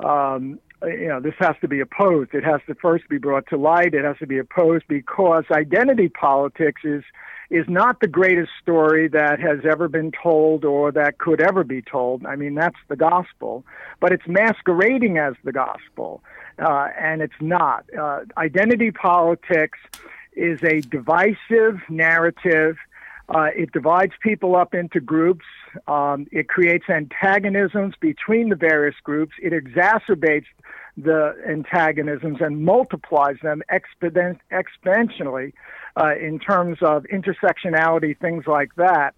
Um, 0.00 0.58
you 0.86 1.08
know, 1.08 1.20
this 1.20 1.34
has 1.38 1.54
to 1.60 1.68
be 1.68 1.80
opposed. 1.80 2.34
It 2.34 2.44
has 2.44 2.60
to 2.66 2.74
first 2.74 3.08
be 3.08 3.18
brought 3.18 3.46
to 3.48 3.56
light. 3.56 3.94
It 3.94 4.04
has 4.04 4.16
to 4.18 4.26
be 4.26 4.38
opposed 4.38 4.84
because 4.88 5.44
identity 5.50 6.08
politics 6.08 6.82
is 6.84 7.02
is 7.50 7.66
not 7.68 8.00
the 8.00 8.08
greatest 8.08 8.50
story 8.62 9.08
that 9.08 9.38
has 9.38 9.58
ever 9.70 9.86
been 9.86 10.10
told 10.10 10.64
or 10.64 10.90
that 10.90 11.18
could 11.18 11.38
ever 11.38 11.62
be 11.62 11.82
told. 11.82 12.24
I 12.24 12.34
mean, 12.34 12.54
that's 12.54 12.78
the 12.88 12.96
gospel, 12.96 13.62
but 14.00 14.10
it's 14.10 14.26
masquerading 14.26 15.18
as 15.18 15.34
the 15.44 15.52
gospel, 15.52 16.22
uh, 16.58 16.88
and 16.98 17.20
it's 17.20 17.40
not. 17.40 17.84
Uh, 17.94 18.20
identity 18.38 18.90
politics 18.90 19.78
is 20.34 20.62
a 20.62 20.80
divisive 20.80 21.80
narrative. 21.90 22.78
Uh, 23.28 23.48
it 23.54 23.70
divides 23.72 24.12
people 24.22 24.56
up 24.56 24.72
into 24.72 24.98
groups. 24.98 25.44
Um, 25.86 26.26
it 26.32 26.48
creates 26.48 26.84
antagonisms 26.88 27.94
between 28.00 28.48
the 28.48 28.56
various 28.56 28.96
groups. 29.04 29.34
It 29.42 29.52
exacerbates 29.52 30.46
the 30.96 31.34
antagonisms 31.48 32.38
and 32.40 32.64
multiplies 32.64 33.36
them 33.42 33.62
exponentially 33.72 35.52
uh, 35.96 36.14
in 36.20 36.38
terms 36.38 36.78
of 36.82 37.04
intersectionality, 37.04 38.18
things 38.18 38.44
like 38.46 38.74
that. 38.76 39.14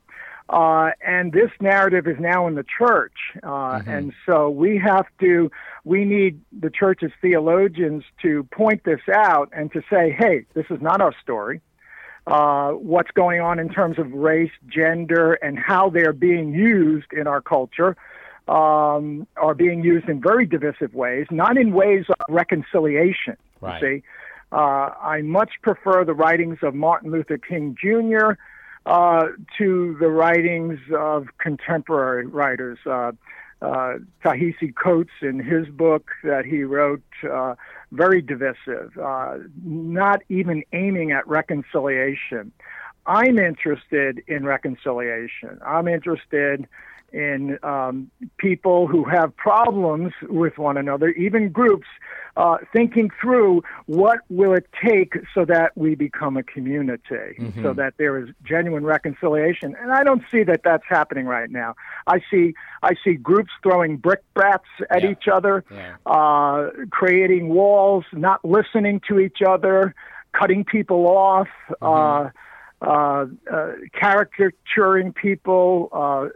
Uh, 0.48 0.90
and 1.04 1.32
this 1.32 1.50
narrative 1.60 2.06
is 2.06 2.16
now 2.20 2.46
in 2.46 2.54
the 2.54 2.64
church. 2.78 3.16
Uh, 3.42 3.48
mm-hmm. 3.48 3.90
And 3.90 4.12
so 4.26 4.50
we 4.50 4.78
have 4.78 5.06
to, 5.20 5.50
we 5.84 6.04
need 6.04 6.40
the 6.52 6.70
church's 6.70 7.12
theologians 7.22 8.04
to 8.22 8.44
point 8.52 8.84
this 8.84 9.00
out 9.12 9.48
and 9.52 9.72
to 9.72 9.80
say, 9.90 10.14
hey, 10.16 10.44
this 10.54 10.66
is 10.68 10.80
not 10.82 11.00
our 11.00 11.14
story. 11.22 11.62
Uh, 12.26 12.70
what's 12.70 13.10
going 13.10 13.40
on 13.40 13.58
in 13.58 13.68
terms 13.68 13.98
of 13.98 14.10
race, 14.12 14.52
gender, 14.66 15.34
and 15.34 15.58
how 15.58 15.90
they're 15.90 16.12
being 16.12 16.54
used 16.54 17.12
in 17.12 17.26
our 17.26 17.40
culture 17.40 17.96
um, 18.48 19.26
are 19.36 19.54
being 19.54 19.82
used 19.82 20.08
in 20.08 20.20
very 20.20 20.46
divisive 20.46 20.94
ways, 20.94 21.26
not 21.30 21.56
in 21.56 21.72
ways 21.72 22.04
of 22.08 22.16
reconciliation. 22.28 23.36
Right. 23.60 23.80
See, 23.80 24.02
uh, 24.52 24.90
I 25.00 25.22
much 25.22 25.52
prefer 25.62 26.04
the 26.04 26.14
writings 26.14 26.58
of 26.62 26.74
Martin 26.74 27.10
Luther 27.10 27.38
King 27.38 27.76
Jr. 27.80 28.32
Uh, 28.86 29.28
to 29.58 29.96
the 29.98 30.08
writings 30.08 30.78
of 30.94 31.28
contemporary 31.38 32.26
writers. 32.26 32.78
Uh, 32.84 33.12
uh, 33.62 33.94
Ta-Nehisi 34.22 34.74
Coates 34.74 35.12
in 35.22 35.38
his 35.38 35.66
book 35.68 36.10
that 36.22 36.44
he 36.44 36.64
wrote, 36.64 37.02
uh, 37.30 37.54
very 37.92 38.20
divisive, 38.20 38.92
uh, 39.02 39.38
not 39.64 40.20
even 40.28 40.62
aiming 40.74 41.12
at 41.12 41.26
reconciliation. 41.26 42.52
I'm 43.06 43.38
interested 43.38 44.22
in 44.26 44.44
reconciliation. 44.44 45.58
I'm 45.64 45.88
interested 45.88 46.66
in 47.14 47.58
um, 47.62 48.10
people 48.38 48.88
who 48.88 49.04
have 49.04 49.34
problems 49.36 50.12
with 50.22 50.58
one 50.58 50.76
another, 50.76 51.10
even 51.10 51.48
groups, 51.48 51.86
uh, 52.36 52.56
thinking 52.72 53.08
through 53.20 53.62
what 53.86 54.18
will 54.28 54.52
it 54.52 54.66
take 54.84 55.14
so 55.32 55.44
that 55.44 55.70
we 55.76 55.94
become 55.94 56.36
a 56.36 56.42
community, 56.42 57.36
mm-hmm. 57.38 57.62
so 57.62 57.72
that 57.72 57.94
there 57.96 58.18
is 58.18 58.28
genuine 58.42 58.84
reconciliation. 58.84 59.76
And 59.80 59.92
I 59.92 60.02
don't 60.02 60.22
see 60.32 60.42
that 60.42 60.62
that's 60.64 60.82
happening 60.88 61.26
right 61.26 61.48
now. 61.48 61.76
I 62.08 62.20
see 62.30 62.54
I 62.82 62.94
see 63.04 63.14
groups 63.14 63.52
throwing 63.62 63.98
brickbats 63.98 64.66
at 64.90 65.04
yeah. 65.04 65.12
each 65.12 65.28
other, 65.32 65.64
yeah. 65.70 65.94
uh, 66.06 66.70
creating 66.90 67.50
walls, 67.50 68.04
not 68.12 68.44
listening 68.44 69.00
to 69.08 69.20
each 69.20 69.38
other, 69.46 69.94
cutting 70.32 70.64
people 70.64 71.06
off. 71.06 71.48
Mm-hmm. 71.80 71.86
Uh, 71.86 72.30
uh, 72.82 73.26
uh, 73.50 73.72
caricaturing 73.98 75.12
people, 75.12 75.88
uh, 75.92 76.28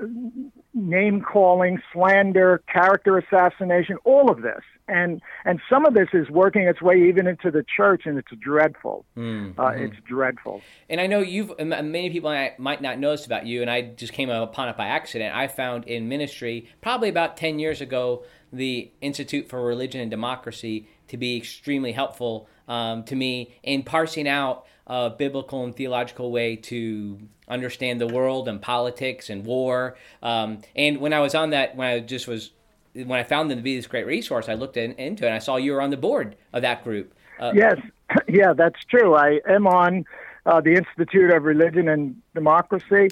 name 0.78 1.20
calling, 1.20 1.80
slander, 1.92 2.62
character 2.72 3.18
assassination, 3.18 3.96
all 4.04 4.30
of 4.30 4.42
this. 4.42 4.60
And 4.88 5.20
and 5.44 5.60
some 5.68 5.84
of 5.84 5.92
this 5.92 6.08
is 6.14 6.30
working 6.30 6.62
its 6.62 6.80
way 6.80 7.08
even 7.08 7.26
into 7.26 7.50
the 7.50 7.62
church, 7.76 8.02
and 8.06 8.16
it's 8.16 8.30
dreadful. 8.40 9.04
Mm-hmm. 9.16 9.60
Uh, 9.60 9.70
it's 9.72 9.96
dreadful. 10.06 10.62
And 10.88 10.98
I 10.98 11.06
know 11.06 11.20
you've 11.20 11.52
many 11.58 12.08
people 12.08 12.30
might 12.58 12.80
not 12.80 12.98
notice 12.98 13.26
about 13.26 13.44
you, 13.44 13.60
and 13.60 13.70
I 13.70 13.82
just 13.82 14.14
came 14.14 14.30
upon 14.30 14.70
it 14.70 14.78
by 14.78 14.86
accident. 14.86 15.36
I 15.36 15.46
found 15.48 15.84
in 15.84 16.08
ministry 16.08 16.70
probably 16.80 17.10
about 17.10 17.36
ten 17.36 17.58
years 17.58 17.82
ago 17.82 18.24
the 18.50 18.90
Institute 19.02 19.50
for 19.50 19.62
Religion 19.62 20.00
and 20.00 20.10
Democracy 20.10 20.88
to 21.08 21.18
be 21.18 21.36
extremely 21.36 21.92
helpful 21.92 22.48
um, 22.66 23.04
to 23.04 23.16
me 23.16 23.54
in 23.62 23.82
parsing 23.82 24.26
out 24.26 24.64
a 24.88 25.10
biblical 25.10 25.64
and 25.64 25.76
theological 25.76 26.32
way 26.32 26.56
to 26.56 27.18
understand 27.46 28.00
the 28.00 28.06
world 28.06 28.48
and 28.48 28.60
politics 28.60 29.30
and 29.30 29.44
war. 29.44 29.96
Um, 30.22 30.58
and 30.74 30.98
when 30.98 31.12
I 31.12 31.20
was 31.20 31.34
on 31.34 31.50
that, 31.50 31.76
when 31.76 31.88
I 31.88 32.00
just 32.00 32.26
was, 32.26 32.52
when 32.94 33.12
I 33.12 33.22
found 33.22 33.50
them 33.50 33.58
to 33.58 33.62
be 33.62 33.76
this 33.76 33.86
great 33.86 34.06
resource, 34.06 34.48
I 34.48 34.54
looked 34.54 34.76
in, 34.76 34.92
into 34.92 35.24
it 35.24 35.28
and 35.28 35.34
I 35.34 35.38
saw 35.38 35.56
you 35.56 35.72
were 35.72 35.82
on 35.82 35.90
the 35.90 35.96
board 35.96 36.36
of 36.52 36.62
that 36.62 36.84
group. 36.84 37.14
Uh, 37.38 37.52
yes, 37.54 37.78
yeah, 38.28 38.52
that's 38.52 38.82
true. 38.86 39.14
I 39.14 39.40
am 39.48 39.66
on 39.66 40.04
uh, 40.46 40.60
the 40.60 40.74
Institute 40.74 41.30
of 41.30 41.44
Religion 41.44 41.88
and 41.88 42.16
Democracy. 42.34 43.08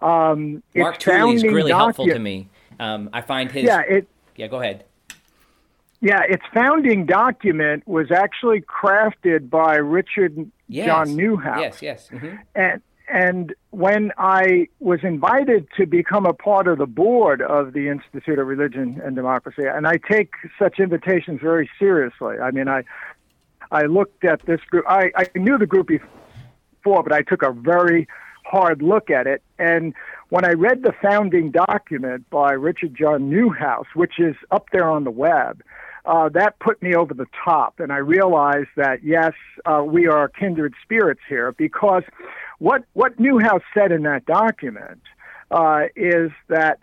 Um, 0.00 0.62
Mark 0.74 0.98
Tooley 0.98 1.34
is 1.34 1.42
really 1.42 1.72
docu- 1.72 1.76
helpful 1.76 2.06
to 2.06 2.18
me. 2.18 2.48
Um, 2.80 3.10
I 3.12 3.20
find 3.20 3.50
his. 3.50 3.64
Yeah, 3.64 3.80
it. 3.80 4.08
Yeah, 4.36 4.46
go 4.46 4.60
ahead. 4.60 4.84
Yeah, 6.00 6.22
its 6.28 6.44
founding 6.54 7.06
document 7.06 7.86
was 7.88 8.10
actually 8.12 8.60
crafted 8.60 9.50
by 9.50 9.76
Richard 9.76 10.50
yes. 10.68 10.86
John 10.86 11.08
Neuhaus. 11.08 11.60
Yes, 11.60 11.82
yes. 11.82 12.08
Mm-hmm. 12.12 12.36
And 12.54 12.82
and 13.10 13.54
when 13.70 14.12
I 14.18 14.68
was 14.80 15.00
invited 15.02 15.66
to 15.78 15.86
become 15.86 16.26
a 16.26 16.34
part 16.34 16.68
of 16.68 16.78
the 16.78 16.86
board 16.86 17.40
of 17.40 17.72
the 17.72 17.88
Institute 17.88 18.38
of 18.38 18.46
Religion 18.46 19.00
and 19.02 19.16
Democracy, 19.16 19.64
and 19.64 19.86
I 19.86 19.96
take 20.10 20.30
such 20.58 20.78
invitations 20.78 21.40
very 21.40 21.70
seriously. 21.78 22.38
I 22.38 22.50
mean, 22.50 22.68
I 22.68 22.84
I 23.70 23.82
looked 23.82 24.24
at 24.24 24.44
this 24.46 24.60
group. 24.70 24.84
I, 24.88 25.10
I 25.16 25.26
knew 25.34 25.58
the 25.58 25.66
group 25.66 25.88
before, 25.88 27.02
but 27.02 27.12
I 27.12 27.22
took 27.22 27.42
a 27.42 27.50
very 27.50 28.06
hard 28.44 28.82
look 28.82 29.10
at 29.10 29.26
it. 29.26 29.42
And 29.58 29.94
when 30.30 30.44
I 30.44 30.52
read 30.52 30.82
the 30.82 30.92
founding 31.02 31.50
document 31.50 32.28
by 32.30 32.52
Richard 32.52 32.94
John 32.94 33.30
Neuhaus, 33.30 33.86
which 33.94 34.18
is 34.18 34.36
up 34.50 34.66
there 34.72 34.88
on 34.88 35.04
the 35.04 35.10
web, 35.10 35.62
uh, 36.08 36.30
that 36.30 36.58
put 36.58 36.82
me 36.82 36.94
over 36.94 37.12
the 37.12 37.26
top. 37.44 37.80
And 37.80 37.92
I 37.92 37.98
realized 37.98 38.70
that, 38.76 39.04
yes, 39.04 39.32
uh, 39.66 39.82
we 39.84 40.08
are 40.08 40.26
kindred 40.28 40.72
spirits 40.82 41.20
here 41.28 41.52
because 41.52 42.02
what, 42.58 42.84
what 42.94 43.18
Neuhaus 43.18 43.60
said 43.74 43.92
in 43.92 44.04
that 44.04 44.24
document 44.24 45.02
uh, 45.50 45.82
is 45.94 46.30
that 46.48 46.78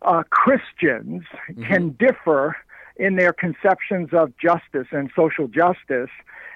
uh, 0.00 0.22
Christians 0.30 1.22
mm-hmm. 1.50 1.64
can 1.64 1.90
differ 1.90 2.56
in 2.96 3.16
their 3.16 3.34
conceptions 3.34 4.08
of 4.12 4.32
justice 4.38 4.88
and 4.90 5.10
social 5.14 5.48
justice 5.48 6.10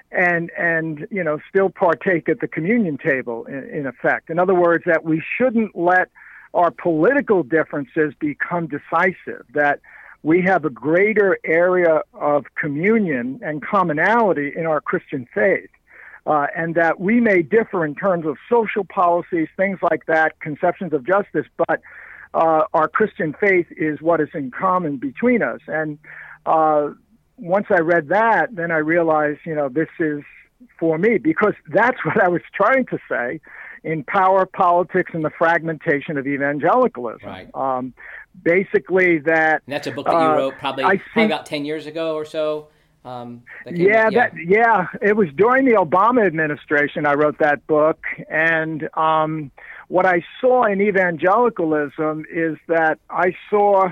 and 0.09 0.49
and 0.57 1.05
you 1.11 1.21
know 1.21 1.37
still 1.49 1.69
partake 1.69 2.29
at 2.29 2.39
the 2.39 2.47
communion 2.47 2.97
table 2.97 3.43
in, 3.45 3.63
in 3.69 3.85
effect 3.85 4.29
in 4.29 4.39
other 4.39 4.55
words 4.55 4.83
that 4.85 5.03
we 5.03 5.21
shouldn't 5.37 5.75
let 5.75 6.09
our 6.53 6.71
political 6.71 7.43
differences 7.43 8.13
become 8.19 8.67
decisive 8.67 9.45
that 9.53 9.81
we 10.27 10.41
have 10.41 10.65
a 10.65 10.69
greater 10.69 11.39
area 11.45 12.01
of 12.13 12.43
communion 12.59 13.39
and 13.41 13.63
commonality 13.63 14.51
in 14.53 14.65
our 14.65 14.81
Christian 14.81 15.25
faith. 15.33 15.69
Uh, 16.25 16.47
and 16.53 16.75
that 16.75 16.99
we 16.99 17.21
may 17.21 17.41
differ 17.41 17.85
in 17.85 17.95
terms 17.95 18.25
of 18.25 18.35
social 18.49 18.83
policies, 18.83 19.47
things 19.55 19.79
like 19.81 20.05
that, 20.07 20.37
conceptions 20.41 20.91
of 20.91 21.07
justice, 21.07 21.45
but 21.65 21.79
uh, 22.33 22.63
our 22.73 22.89
Christian 22.89 23.33
faith 23.39 23.67
is 23.77 24.01
what 24.01 24.19
is 24.19 24.27
in 24.33 24.51
common 24.51 24.97
between 24.97 25.41
us. 25.41 25.61
And 25.67 25.97
uh, 26.45 26.89
once 27.37 27.67
I 27.69 27.79
read 27.79 28.09
that, 28.09 28.53
then 28.53 28.69
I 28.69 28.79
realized, 28.79 29.39
you 29.45 29.55
know, 29.55 29.69
this 29.69 29.87
is 29.97 30.23
for 30.77 30.97
me 30.97 31.19
because 31.19 31.53
that's 31.69 31.99
what 32.03 32.21
I 32.21 32.27
was 32.27 32.41
trying 32.53 32.85
to 32.87 32.97
say 33.09 33.39
in 33.85 34.03
power 34.03 34.45
politics 34.45 35.11
and 35.13 35.23
the 35.23 35.29
fragmentation 35.29 36.17
of 36.17 36.27
evangelicalism. 36.27 37.25
Right. 37.25 37.49
Um, 37.53 37.93
basically, 38.41 39.19
that 39.19 39.61
and 39.65 39.73
that's 39.73 39.87
a 39.87 39.91
book 39.91 40.05
that 40.05 40.13
you 40.13 40.17
uh, 40.17 40.35
wrote 40.35 40.57
probably, 40.57 40.83
see, 40.83 41.01
probably 41.13 41.25
about 41.25 41.45
ten 41.45 41.65
years 41.65 41.85
ago 41.85 42.15
or 42.15 42.25
so. 42.25 42.67
Um, 43.05 43.43
that 43.63 43.77
yeah, 43.77 44.09
yeah, 44.09 44.09
that 44.09 44.33
yeah, 44.35 44.87
it 45.01 45.15
was 45.15 45.29
during 45.35 45.65
the 45.65 45.73
Obama 45.73 46.25
administration 46.25 47.05
I 47.05 47.13
wrote 47.13 47.39
that 47.39 47.65
book, 47.67 48.03
and 48.29 48.89
um, 48.95 49.51
what 49.87 50.05
I 50.05 50.23
saw 50.41 50.65
in 50.65 50.81
evangelicalism 50.81 52.25
is 52.31 52.57
that 52.67 52.99
I 53.09 53.33
saw 53.49 53.89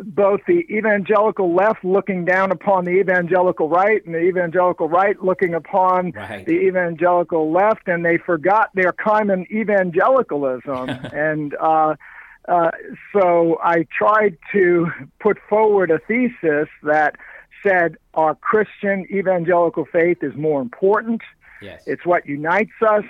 both 0.00 0.40
the 0.46 0.64
evangelical 0.70 1.54
left 1.54 1.84
looking 1.84 2.24
down 2.24 2.52
upon 2.52 2.84
the 2.84 2.92
evangelical 2.92 3.68
right 3.68 4.04
and 4.04 4.14
the 4.14 4.20
evangelical 4.20 4.88
right 4.88 5.20
looking 5.22 5.54
upon 5.54 6.12
right. 6.12 6.46
the 6.46 6.52
evangelical 6.52 7.52
left, 7.52 7.86
and 7.86 8.04
they 8.04 8.18
forgot 8.18 8.70
their 8.74 8.92
common 8.92 9.46
evangelicalism. 9.52 10.88
and 11.12 11.54
uh, 11.60 11.94
uh, 12.48 12.70
so 13.12 13.58
I 13.62 13.86
tried 13.96 14.38
to 14.52 14.88
put 15.20 15.38
forward 15.48 15.90
a 15.90 15.98
thesis 15.98 16.68
that 16.82 17.16
said 17.62 17.96
our 18.14 18.34
Christian 18.34 19.06
evangelical 19.10 19.84
faith 19.84 20.18
is 20.22 20.34
more 20.34 20.60
important. 20.62 21.20
Yes. 21.60 21.82
It's 21.86 22.06
what 22.06 22.26
unites 22.26 22.70
us, 22.88 23.04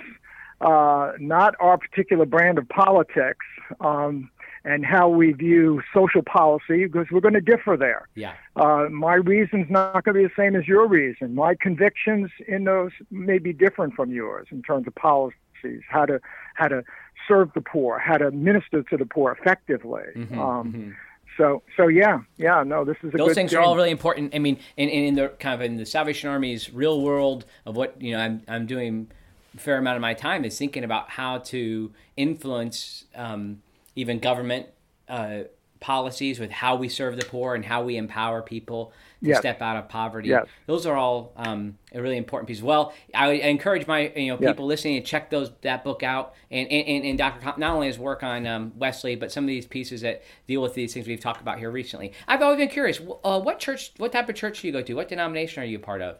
uh, 0.61 1.13
not 1.19 1.55
our 1.59 1.77
particular 1.77 2.25
brand 2.25 2.57
of 2.57 2.67
politics. 2.67 3.45
Um, 3.79 4.29
and 4.65 4.85
how 4.85 5.07
we 5.07 5.31
view 5.31 5.81
social 5.93 6.21
policy 6.21 6.85
because 6.85 7.07
we're 7.11 7.21
going 7.21 7.33
to 7.33 7.41
differ 7.41 7.77
there. 7.77 8.07
Yeah. 8.15 8.33
Uh, 8.55 8.87
my 8.91 9.15
reason's 9.15 9.69
not 9.69 10.03
going 10.03 10.15
to 10.15 10.21
be 10.21 10.23
the 10.23 10.33
same 10.37 10.55
as 10.55 10.67
your 10.67 10.85
reason. 10.85 11.33
My 11.33 11.55
convictions 11.55 12.29
in 12.47 12.65
those 12.65 12.91
may 13.09 13.37
be 13.37 13.53
different 13.53 13.93
from 13.93 14.11
yours 14.11 14.47
in 14.51 14.61
terms 14.61 14.85
of 14.85 14.95
policies, 14.95 15.81
how 15.89 16.05
to 16.05 16.19
how 16.55 16.67
to 16.67 16.83
serve 17.29 17.53
the 17.53 17.61
poor, 17.61 17.99
how 17.99 18.17
to 18.17 18.31
minister 18.31 18.83
to 18.83 18.97
the 18.97 19.05
poor 19.05 19.31
effectively. 19.31 20.03
Mm-hmm, 20.15 20.39
um, 20.39 20.73
mm-hmm. 20.73 20.91
So, 21.37 21.63
so 21.77 21.87
yeah, 21.87 22.19
yeah, 22.37 22.63
no, 22.63 22.83
this 22.83 22.97
is 23.01 23.13
a 23.13 23.17
those 23.17 23.33
things 23.33 23.51
thing. 23.51 23.59
are 23.59 23.61
all 23.61 23.77
really 23.77 23.91
important. 23.91 24.35
I 24.35 24.39
mean, 24.39 24.59
in, 24.75 24.89
in 24.89 25.15
the 25.15 25.29
kind 25.39 25.55
of 25.55 25.61
in 25.61 25.77
the 25.77 25.85
Salvation 25.85 26.29
Army's 26.29 26.73
real 26.73 27.01
world 27.01 27.45
of 27.65 27.77
what 27.77 28.01
you 28.01 28.11
know, 28.11 28.19
I'm 28.19 28.41
I'm 28.49 28.65
doing 28.65 29.07
a 29.55 29.59
fair 29.59 29.77
amount 29.77 29.95
of 29.95 30.01
my 30.01 30.13
time 30.13 30.43
is 30.43 30.57
thinking 30.57 30.83
about 30.83 31.11
how 31.11 31.37
to 31.37 31.93
influence 32.17 33.05
um, 33.15 33.61
even 33.95 34.19
government 34.19 34.67
uh, 35.07 35.43
policies 35.79 36.39
with 36.39 36.51
how 36.51 36.75
we 36.75 36.89
serve 36.89 37.15
the 37.15 37.25
poor 37.25 37.55
and 37.55 37.63
how 37.63 37.83
we 37.83 37.95
empower 37.95 38.41
people 38.41 38.91
Yes. 39.21 39.39
step 39.39 39.61
out 39.61 39.75
of 39.75 39.89
poverty. 39.89 40.29
Yes. 40.29 40.45
Those 40.65 40.85
are 40.85 40.95
all 40.95 41.33
um, 41.35 41.77
a 41.93 42.01
really 42.01 42.17
important 42.17 42.47
piece. 42.47 42.61
Well, 42.61 42.93
I, 43.13 43.27
I 43.27 43.31
encourage 43.47 43.85
my 43.85 44.11
you 44.15 44.27
know 44.29 44.37
Yes. 44.39 44.51
people 44.51 44.65
listening 44.65 45.01
to 45.01 45.05
check 45.05 45.29
those 45.29 45.51
that 45.61 45.83
book 45.83 46.03
out 46.03 46.33
and 46.49 46.67
and, 46.71 47.05
and, 47.05 47.17
Dr. 47.17 47.53
Not 47.59 47.71
only 47.73 47.87
his 47.87 47.99
work 47.99 48.23
on 48.23 48.47
um, 48.47 48.71
Wesley, 48.77 49.15
but 49.15 49.31
some 49.31 49.43
of 49.43 49.49
these 49.49 49.65
pieces 49.65 50.01
that 50.01 50.23
deal 50.47 50.61
with 50.61 50.73
these 50.73 50.93
things 50.93 51.05
we've 51.07 51.19
talked 51.19 51.41
about 51.41 51.59
here 51.59 51.69
recently. 51.71 52.13
I've 52.27 52.41
always 52.41 52.57
been 52.59 52.69
curious. 52.69 53.01
Uh, 53.23 53.39
what 53.41 53.59
church? 53.59 53.91
What 53.97 54.11
type 54.13 54.29
of 54.29 54.35
church 54.35 54.61
do 54.61 54.67
you 54.67 54.73
go 54.73 54.81
to? 54.81 54.93
What 54.93 55.09
denomination 55.09 55.63
are 55.63 55.65
you 55.65 55.77
a 55.77 55.81
part 55.81 56.01
of? 56.01 56.17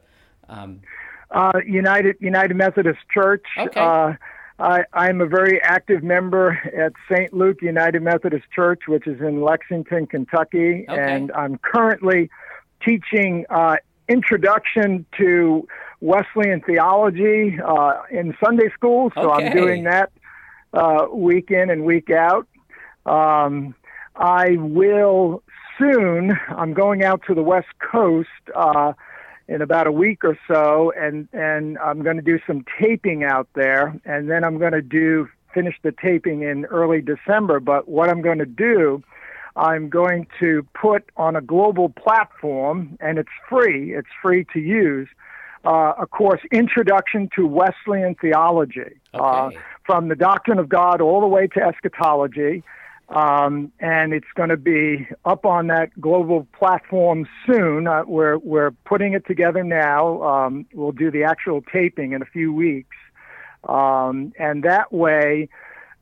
Um, 0.50 0.82
Uh, 1.32 1.60
United 1.66 2.18
United 2.20 2.56
Methodist 2.56 3.00
Church. 3.14 3.46
Okay. 3.58 3.80
Uh, 3.80 4.14
I, 4.62 4.84
I'm 4.92 5.22
a 5.22 5.26
very 5.26 5.62
active 5.62 6.04
member 6.04 6.60
at 6.76 6.92
St. 7.10 7.32
Luke 7.34 7.62
United 7.62 8.02
Methodist 8.02 8.44
Church, 8.54 8.82
which 8.90 9.08
is 9.08 9.22
in 9.22 9.42
Lexington, 9.42 10.06
Kentucky, 10.08 10.86
Okay. 10.90 11.16
and 11.16 11.32
I'm 11.32 11.58
currently 11.60 12.30
teaching 12.84 13.46
uh, 13.50 13.78
introduction 14.08 15.06
to 15.18 15.68
Wesleyan 16.02 16.62
theology 16.62 17.58
uh, 17.64 18.02
in 18.12 18.36
Sunday 18.44 18.70
school. 18.74 19.12
So 19.16 19.32
Okay. 19.32 19.48
I'm 19.48 19.54
doing 19.54 19.84
that 19.84 20.12
uh, 20.74 21.08
week 21.12 21.52
in 21.52 21.70
and 21.70 21.86
week 21.86 22.10
out. 22.10 22.48
Um, 23.06 23.76
I 24.16 24.58
will 24.58 25.44
soon. 25.78 26.38
I'm 26.50 26.74
going 26.74 27.04
out 27.04 27.22
to 27.28 27.34
the 27.34 27.42
West 27.42 27.68
Coast 27.80 28.30
uh, 28.56 28.94
in 29.48 29.62
about 29.62 29.88
a 29.88 29.92
week 29.92 30.24
or 30.24 30.38
so, 30.48 30.92
and 30.96 31.28
and 31.34 31.78
I'm 31.80 32.04
going 32.04 32.18
to 32.18 32.22
do 32.22 32.40
some 32.46 32.66
taping 32.80 33.24
out 33.24 33.48
there, 33.56 34.00
and 34.06 34.30
then 34.30 34.44
I'm 34.44 34.58
going 34.60 34.74
to 34.74 34.82
do 34.82 35.28
finish 35.54 35.76
the 35.82 35.92
taping 35.92 36.44
in 36.44 36.66
early 36.66 37.02
December. 37.02 37.60
But 37.60 37.88
what 37.88 38.10
I'm 38.10 38.22
going 38.22 38.38
to 38.40 38.46
do, 38.46 39.04
I'm 39.60 39.90
going 39.90 40.26
to 40.40 40.66
put 40.74 41.04
on 41.18 41.36
a 41.36 41.42
global 41.42 41.90
platform, 41.90 42.98
and 43.02 43.18
it's 43.18 43.30
free. 43.50 43.94
It's 43.94 44.08
free 44.22 44.46
to 44.54 44.60
use. 44.60 45.10
Uh, 45.66 45.94
a 46.00 46.08
course, 46.08 46.40
Introduction 46.54 47.30
to 47.36 47.46
Wesleyan 47.46 48.16
Theology, 48.16 49.02
uh, 49.14 49.50
from 49.86 50.08
the 50.08 50.16
doctrine 50.16 50.60
of 50.60 50.70
God 50.70 51.02
all 51.02 51.20
the 51.20 51.28
way 51.28 51.48
to 51.48 51.62
eschatology. 51.62 52.64
Um, 53.10 53.74
and 53.82 54.14
it's 54.14 54.32
going 54.36 54.50
to 54.50 54.58
be 54.58 55.08
up 55.26 55.46
on 55.46 55.68
that 55.68 56.00
global 56.00 56.48
platform 56.58 57.28
soon. 57.46 57.88
Uh, 57.88 58.04
we're 58.06 58.38
we're 58.38 58.72
putting 58.86 59.14
it 59.14 59.26
together 59.26 59.64
now. 59.64 60.22
Um, 60.24 60.68
we'll 60.74 60.94
do 60.94 61.12
the 61.12 61.24
actual 61.24 61.62
taping 61.62 62.14
in 62.14 62.22
a 62.22 62.26
few 62.26 62.54
weeks, 62.54 62.96
um, 63.68 64.32
and 64.40 64.64
that 64.64 64.94
way, 64.94 65.50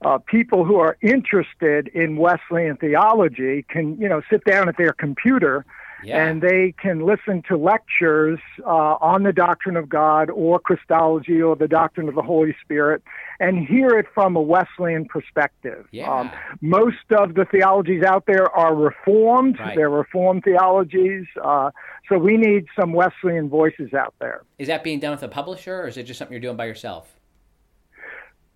uh, 0.06 0.18
people 0.20 0.64
who 0.66 0.76
are 0.78 0.98
interested 1.02 1.88
in 1.89 2.18
Wesleyan 2.18 2.78
theology 2.78 3.64
can 3.70 4.00
you 4.00 4.08
know 4.10 4.22
sit 4.30 4.43
down 4.45 4.70
at 4.70 4.78
their 4.78 4.93
computer 4.93 5.66
Yeah. 6.04 6.24
and 6.28 6.43
they 6.43 6.74
can 6.80 7.00
listen 7.08 7.41
to 7.50 7.58
lectures 7.58 8.39
uh, 8.64 8.70
on 9.02 9.24
the 9.24 9.34
doctrine 9.34 9.76
of 9.76 9.89
God 9.89 10.30
or 10.30 10.60
Christology 10.60 11.41
or 11.41 11.56
the 11.56 11.68
doctrine 11.68 12.08
of 12.08 12.14
the 12.14 12.22
Holy 12.22 12.56
Spirit 12.64 13.02
and 13.39 13.68
hear 13.68 13.89
it 13.98 14.06
from 14.14 14.36
a 14.36 14.41
Wesleyan 14.41 15.06
perspective. 15.06 15.82
Um, 15.86 15.89
Yeah. 15.91 16.32
most 16.62 17.08
of 17.12 17.34
the 17.34 17.45
theologies 17.45 18.04
out 18.04 18.26
there 18.28 18.48
are 18.56 18.76
Reformed, 18.76 19.60
Right. 19.60 19.76
they're 19.76 19.89
Reformed 19.89 20.43
theologies. 20.43 21.26
Uh, 21.43 21.72
so 22.08 22.20
we 22.20 22.38
need 22.38 22.68
some 22.80 22.93
Wesleyan 22.93 23.50
voices 23.50 23.93
out 23.95 24.14
there. 24.20 24.41
Is 24.60 24.68
that 24.68 24.84
being 24.84 25.00
done 25.00 25.12
with 25.12 25.24
a 25.24 25.28
publisher, 25.28 25.82
or 25.82 25.88
is 25.88 25.98
it 25.98 26.04
just 26.04 26.20
something 26.20 26.34
you're 26.34 26.41
doing 26.41 26.58
by 26.58 26.66
yourself? 26.66 27.16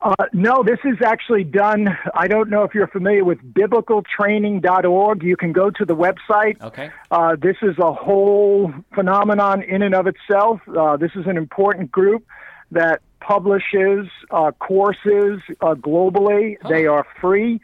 Uh, 0.02 0.16
no, 0.34 0.64
this 0.64 0.80
is 0.84 0.97
actually 1.06 1.43
done. 1.43 1.88
I 2.16 2.28
don't 2.28 2.49
know 2.49 2.64
if 2.64 2.74
you're 2.74 2.88
familiar 2.88 3.24
with 3.24 3.38
biblicaltraining.org. 3.54 5.22
You 5.22 5.38
can 5.38 5.52
go 5.52 5.70
to 5.70 5.86
the 5.86 5.95
website. 5.95 6.60
Okay. 6.60 6.89
Uh, 7.12 7.36
this 7.39 7.58
is 7.62 7.78
a 7.78 7.93
whole 7.93 8.74
phenomenon 8.95 9.62
in 9.62 9.84
and 9.84 9.93
of 9.93 10.08
itself. 10.08 10.60
Uh, 10.68 10.97
this 10.97 11.12
is 11.16 11.28
an 11.28 11.38
important 11.38 11.91
group 11.91 12.26
that 12.72 13.02
publishes 13.20 14.08
uh, 14.32 14.52
courses 14.54 15.39
uh, 15.62 15.76
globally. 15.76 16.58
They 16.68 16.88
are 16.88 17.06
free, 17.20 17.62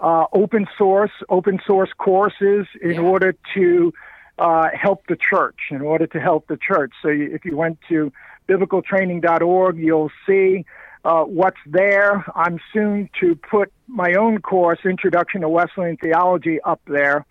uh, 0.00 0.24
open 0.32 0.66
source, 0.76 1.12
open 1.28 1.60
source 1.64 1.90
courses 1.96 2.66
in 2.82 2.94
Yeah. 2.94 3.00
order 3.00 3.36
to 3.54 3.92
uh, 4.40 4.70
help 4.74 5.06
the 5.06 5.16
church. 5.16 5.68
In 5.70 5.82
order 5.82 6.08
to 6.08 6.20
help 6.20 6.48
the 6.48 6.56
church. 6.56 6.92
So 7.00 7.08
you, 7.08 7.32
if 7.32 7.44
you 7.44 7.56
went 7.56 7.78
to 7.90 8.12
biblicaltraining.org, 8.48 9.78
you'll 9.78 10.10
see. 10.26 10.64
Uh, 11.06 11.22
what's 11.22 11.56
there. 11.66 12.24
I'm 12.34 12.58
soon 12.72 13.08
to 13.20 13.36
put 13.36 13.72
my 13.86 14.14
own 14.14 14.40
course, 14.40 14.80
Introduction 14.84 15.42
to 15.42 15.48
Wesleyan 15.48 15.96
Theology, 15.98 16.60
up 16.62 16.80
there. 16.88 17.24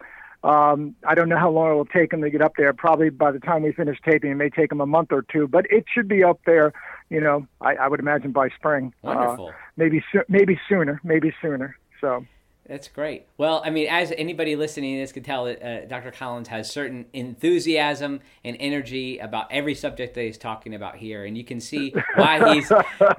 Um, 0.45 0.95
I 1.05 1.13
don't 1.13 1.27
know 1.27 1.37
how 1.37 1.49
long 1.51 1.71
it 1.71 1.75
will 1.75 1.83
take 1.83 2.11
them 2.11 2.21
to 2.21 2.29
get 2.29 2.41
up 2.41 2.53
there. 2.55 2.71
Probably 2.71 3.09
by 3.09 3.33
the 3.33 3.39
time 3.39 3.63
we 3.63 3.73
finish 3.73 3.97
taping, 4.05 4.31
it 4.31 4.35
may 4.35 4.49
take 4.49 4.69
them 4.69 4.79
a 4.79 4.85
month 4.85 5.11
or 5.11 5.23
two, 5.23 5.49
but 5.49 5.65
it 5.69 5.83
should 5.93 6.07
be 6.07 6.23
up 6.23 6.39
there. 6.45 6.71
You 7.09 7.19
know, 7.19 7.47
I, 7.59 7.75
I 7.75 7.87
would 7.89 7.99
imagine 7.99 8.31
by 8.31 8.47
spring. 8.47 8.93
Uh, 9.03 9.07
Wonderful. 9.13 9.53
maybe 9.75 10.01
soo- 10.09 10.23
maybe 10.29 10.57
sooner. 10.69 11.01
Maybe 11.03 11.33
sooner. 11.41 11.75
So 11.99 12.25
That's 12.67 12.87
great. 12.87 13.27
Well, 13.37 13.61
I 13.63 13.69
mean, 13.69 13.87
as 13.87 14.11
anybody 14.17 14.55
listening 14.55 14.95
to 14.95 15.01
this 15.01 15.11
can 15.11 15.21
tell, 15.21 15.45
uh, 15.45 15.85
Dr. 15.87 16.09
Collins 16.09 16.47
has 16.47 16.69
certain 16.69 17.05
enthusiasm 17.13 18.21
and 18.43 18.57
energy 18.59 19.19
about 19.19 19.51
every 19.51 19.75
subject 19.75 20.15
that 20.15 20.23
he's 20.23 20.39
talking 20.39 20.73
about 20.73 20.95
here, 20.95 21.25
and 21.25 21.37
you 21.37 21.43
can 21.43 21.59
see 21.59 21.93
why 22.15 22.55
he's 22.55 22.71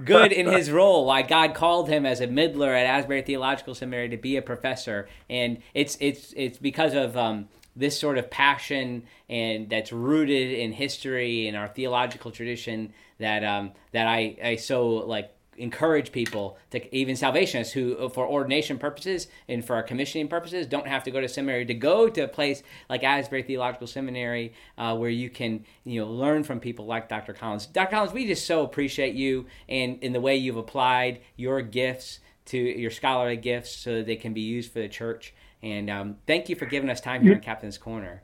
good 0.05 0.33
in 0.33 0.47
his 0.47 0.69
role. 0.73 1.07
Why 1.07 1.23
God 1.23 1.55
called 1.55 1.89
him 1.89 2.05
as 2.05 2.21
a 2.21 2.27
middler 2.27 2.75
at 2.75 2.87
Asbury 2.87 3.23
Theological 3.23 3.77
Seminary 3.77 4.09
to 4.09 4.17
be 4.17 4.37
a 4.37 4.43
professor, 4.43 5.09
and 5.31 5.59
it's 5.75 5.97
it's 6.01 6.33
it's 6.37 6.59
because 6.59 6.95
of. 6.95 7.17
Um, 7.17 7.49
this 7.79 8.01
sort 8.01 8.17
of 8.17 8.31
passion 8.31 9.03
and 9.29 9.69
that's 9.69 9.93
rooted 9.93 10.51
in 10.51 10.73
history 10.73 11.47
and 11.47 11.59
our 11.59 11.69
theological 11.69 12.31
tradition 12.31 12.91
that 13.19 13.45
um, 13.45 13.73
that 13.93 14.07
I, 14.07 14.37
I 14.43 14.57
so 14.57 14.89
like 14.89 15.36
encourage 15.59 16.13
people 16.13 16.59
to 16.71 16.95
even 16.95 17.15
salvationists 17.15 17.73
who 17.73 18.09
for 18.09 18.27
ordination 18.27 18.79
purposes 18.79 19.29
and 19.49 19.65
for 19.65 19.75
our 19.75 19.83
commissioning 19.83 20.29
purposes 20.29 20.67
don't 20.67 20.87
have 20.87 21.05
to 21.05 21.11
go 21.11 21.21
to 21.21 21.29
seminary 21.29 21.65
to 21.65 21.75
go 21.75 22.09
to 22.09 22.23
a 22.23 22.29
place 22.29 22.63
like 22.89 23.03
asbury 23.03 23.43
theological 23.43 23.87
seminary 23.87 24.53
uh, 24.79 24.97
where 24.97 25.11
you 25.11 25.31
can 25.31 25.65
you 25.85 26.01
know 26.01 26.09
learn 26.09 26.43
from 26.43 26.61
people 26.61 26.87
like 26.87 27.09
dr 27.09 27.33
collins 27.35 27.67
dr 27.67 27.91
collins 27.91 28.13
we 28.13 28.27
just 28.27 28.47
so 28.47 28.65
appreciate 28.65 29.15
you 29.15 29.47
and 29.69 30.03
in 30.03 30.13
the 30.13 30.21
way 30.21 30.37
you've 30.37 30.57
applied 30.57 31.21
your 31.37 31.63
gifts 31.63 32.21
to 32.45 32.59
your 32.59 32.91
scholarly 32.91 33.37
gifts 33.37 33.71
so 33.71 33.97
that 33.97 34.07
they 34.07 34.17
can 34.17 34.33
be 34.33 34.41
used 34.41 34.73
for 34.73 34.81
the 34.81 34.89
church 34.89 35.35
and 35.63 35.89
um, 35.91 36.17
thank 36.27 36.49
you 36.49 36.55
for 36.55 36.67
giving 36.67 36.91
us 36.91 37.01
time 37.01 37.23
here 37.23 37.33
in 37.33 37.41
captain's 37.41 37.79
corner 37.79 38.23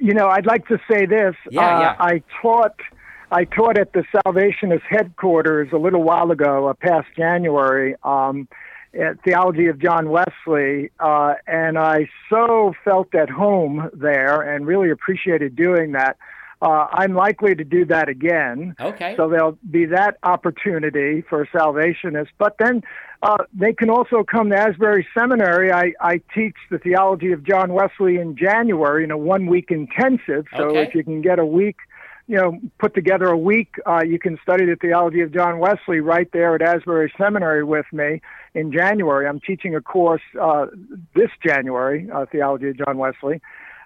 you 0.00 0.14
know, 0.14 0.28
I'd 0.28 0.46
like 0.46 0.66
to 0.68 0.78
say 0.90 1.04
this. 1.04 1.36
Yeah, 1.50 1.60
uh, 1.60 1.80
yeah. 1.80 1.96
I 1.98 2.22
taught, 2.40 2.74
I 3.30 3.44
taught 3.44 3.78
at 3.78 3.92
the 3.92 4.04
Salvationist 4.14 4.82
headquarters 4.88 5.68
a 5.72 5.76
little 5.78 6.02
while 6.02 6.30
ago, 6.30 6.68
uh, 6.68 6.74
past 6.74 7.06
January, 7.16 7.94
um, 8.02 8.48
at 8.92 9.22
Theology 9.22 9.66
of 9.66 9.78
John 9.78 10.10
Wesley, 10.10 10.90
uh, 10.98 11.34
and 11.46 11.78
I 11.78 12.08
so 12.28 12.74
felt 12.84 13.14
at 13.14 13.30
home 13.30 13.88
there 13.92 14.40
and 14.40 14.66
really 14.66 14.90
appreciated 14.90 15.54
doing 15.54 15.92
that. 15.92 16.16
Uh, 16.62 16.88
I'm 16.92 17.14
likely 17.14 17.54
to 17.54 17.64
do 17.64 17.86
that 17.86 18.08
again. 18.08 18.74
okay 18.80 19.14
So 19.16 19.30
there'll 19.30 19.58
be 19.70 19.86
that 19.86 20.18
opportunity 20.22 21.22
for 21.22 21.46
salvationists. 21.52 22.32
But 22.36 22.56
then 22.58 22.82
uh, 23.22 23.44
they 23.54 23.72
can 23.72 23.88
also 23.88 24.24
come 24.24 24.50
to 24.50 24.56
Asbury 24.56 25.06
Seminary. 25.16 25.72
I, 25.72 25.92
I 26.00 26.20
teach 26.34 26.56
the 26.70 26.78
theology 26.78 27.32
of 27.32 27.44
John 27.44 27.72
Wesley 27.72 28.16
in 28.16 28.36
January 28.36 29.04
in 29.04 29.10
a 29.10 29.16
one 29.16 29.46
week 29.46 29.70
intensive. 29.70 30.46
So 30.56 30.64
Okay. 30.64 30.82
if 30.82 30.94
you 30.94 31.02
can 31.02 31.22
get 31.22 31.38
a 31.38 31.46
week, 31.46 31.76
you 32.30 32.36
know, 32.36 32.60
put 32.78 32.94
together 32.94 33.26
a 33.26 33.36
week, 33.36 33.74
uh, 33.88 34.04
you 34.04 34.16
can 34.16 34.38
study 34.40 34.64
the 34.64 34.76
theology 34.76 35.20
of 35.20 35.34
John 35.34 35.58
Wesley 35.58 35.98
right 35.98 36.30
there 36.32 36.54
at 36.54 36.62
Asbury 36.62 37.12
Seminary 37.18 37.64
with 37.64 37.86
me 37.92 38.22
in 38.54 38.70
January. 38.70 39.26
I'm 39.26 39.40
teaching 39.40 39.74
a 39.74 39.80
course 39.80 40.22
uh, 40.40 40.66
this 41.16 41.30
January, 41.44 42.08
uh, 42.08 42.26
theology 42.30 42.68
of 42.68 42.78
John 42.78 42.98
Wesley. 42.98 43.40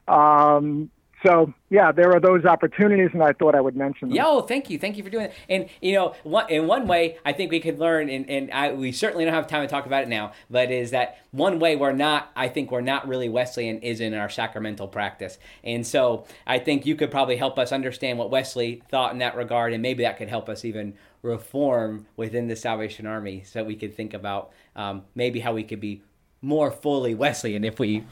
Um, 0.08 0.90
so 1.24 1.52
yeah, 1.70 1.90
there 1.90 2.12
are 2.12 2.20
those 2.20 2.44
opportunities, 2.44 3.10
and 3.12 3.22
I 3.22 3.32
thought 3.32 3.54
I 3.54 3.60
would 3.60 3.76
mention 3.76 4.08
them. 4.08 4.16
Yo, 4.16 4.42
thank 4.42 4.68
you, 4.68 4.78
thank 4.78 4.96
you 4.96 5.02
for 5.02 5.10
doing 5.10 5.28
that. 5.28 5.34
And 5.48 5.68
you 5.80 5.94
know, 5.94 6.14
one, 6.22 6.50
in 6.50 6.66
one 6.66 6.86
way, 6.86 7.18
I 7.24 7.32
think 7.32 7.50
we 7.50 7.60
could 7.60 7.78
learn, 7.78 8.10
and, 8.10 8.28
and 8.28 8.50
I, 8.50 8.72
we 8.72 8.92
certainly 8.92 9.24
don't 9.24 9.34
have 9.34 9.46
time 9.46 9.62
to 9.62 9.68
talk 9.68 9.86
about 9.86 10.02
it 10.02 10.08
now. 10.08 10.32
But 10.50 10.70
is 10.70 10.90
that 10.90 11.18
one 11.30 11.58
way 11.58 11.76
we're 11.76 11.92
not? 11.92 12.30
I 12.36 12.48
think 12.48 12.70
we're 12.70 12.80
not 12.80 13.08
really 13.08 13.28
Wesleyan 13.28 13.78
is 13.80 14.00
in 14.00 14.14
our 14.14 14.28
sacramental 14.28 14.86
practice, 14.86 15.38
and 15.62 15.86
so 15.86 16.26
I 16.46 16.58
think 16.58 16.86
you 16.86 16.94
could 16.94 17.10
probably 17.10 17.36
help 17.36 17.58
us 17.58 17.72
understand 17.72 18.18
what 18.18 18.30
Wesley 18.30 18.82
thought 18.90 19.12
in 19.12 19.18
that 19.18 19.36
regard, 19.36 19.72
and 19.72 19.82
maybe 19.82 20.04
that 20.04 20.18
could 20.18 20.28
help 20.28 20.48
us 20.48 20.64
even 20.64 20.94
reform 21.22 22.06
within 22.16 22.48
the 22.48 22.56
Salvation 22.56 23.06
Army, 23.06 23.42
so 23.44 23.60
that 23.60 23.66
we 23.66 23.76
could 23.76 23.94
think 23.96 24.12
about 24.12 24.52
um, 24.76 25.02
maybe 25.14 25.40
how 25.40 25.54
we 25.54 25.64
could 25.64 25.80
be 25.80 26.02
more 26.42 26.70
fully 26.70 27.14
Wesleyan 27.14 27.64
if 27.64 27.80
we 27.80 28.04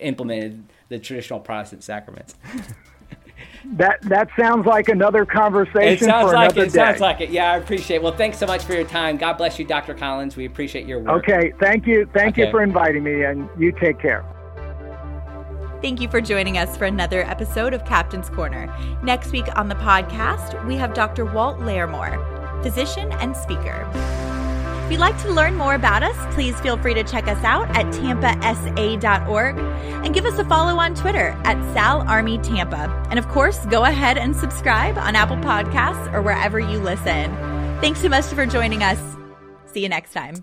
implemented 0.00 0.64
the 0.88 0.98
traditional 0.98 1.40
Protestant 1.40 1.82
sacraments. 1.84 2.34
That 3.76 4.00
that 4.02 4.28
sounds 4.38 4.64
like 4.66 4.88
another 4.88 5.26
conversation 5.26 6.04
It 6.04 6.10
sounds 6.10 6.28
for 6.30 6.34
like 6.34 6.52
another 6.52 6.62
it. 6.62 6.72
day. 6.72 6.78
Sounds 6.78 7.00
like 7.00 7.20
it. 7.20 7.28
Yeah, 7.30 7.52
I 7.52 7.56
appreciate 7.58 7.96
it. 7.96 8.02
Well, 8.02 8.16
thanks 8.16 8.38
so 8.38 8.46
much 8.46 8.64
for 8.64 8.72
your 8.72 8.84
time. 8.84 9.18
God 9.18 9.34
bless 9.34 9.58
you, 9.58 9.66
Dr. 9.66 9.92
Collins. 9.94 10.34
We 10.34 10.46
appreciate 10.46 10.86
your 10.86 10.98
work. 10.98 11.22
Okay, 11.28 11.52
thank 11.60 11.86
you, 11.86 12.08
thank 12.14 12.34
Okay. 12.34 12.46
you 12.46 12.50
for 12.50 12.62
inviting 12.62 13.02
me, 13.02 13.24
and 13.24 13.48
you 13.58 13.70
take 13.72 13.98
care. 13.98 14.24
Thank 15.82 16.00
you 16.00 16.08
for 16.08 16.20
joining 16.22 16.56
us 16.56 16.74
for 16.76 16.86
another 16.86 17.22
episode 17.22 17.74
of 17.74 17.84
Captain's 17.84 18.30
Corner. 18.30 18.66
Next 19.02 19.30
week 19.30 19.46
on 19.56 19.68
the 19.68 19.76
podcast, 19.76 20.66
we 20.66 20.76
have 20.76 20.94
Dr. 20.94 21.26
Walt 21.26 21.58
Larimore, 21.58 22.62
physician 22.62 23.12
and 23.12 23.36
speaker. 23.36 24.29
If 24.90 24.94
you'd 24.94 25.02
like 25.02 25.22
to 25.22 25.30
learn 25.30 25.54
more 25.54 25.76
about 25.76 26.02
us, 26.02 26.16
please 26.34 26.58
feel 26.58 26.76
free 26.76 26.94
to 26.94 27.04
check 27.04 27.28
us 27.28 27.44
out 27.44 27.70
at 27.76 27.86
tampasa.org 27.94 29.56
and 29.56 30.12
give 30.12 30.24
us 30.24 30.36
a 30.36 30.44
follow 30.46 30.80
on 30.80 30.96
Twitter 30.96 31.28
at 31.44 31.56
SalArmyTampa. 31.76 33.06
And 33.08 33.16
of 33.16 33.28
course, 33.28 33.64
go 33.66 33.84
ahead 33.84 34.18
and 34.18 34.34
subscribe 34.34 34.98
on 34.98 35.14
Apple 35.14 35.36
Podcasts 35.36 36.12
or 36.12 36.22
wherever 36.22 36.58
you 36.58 36.80
listen. 36.80 37.32
Thanks 37.80 38.00
so 38.00 38.08
much 38.08 38.24
for 38.24 38.46
joining 38.46 38.82
us. 38.82 38.98
See 39.66 39.80
you 39.80 39.88
next 39.88 40.12
time. 40.12 40.42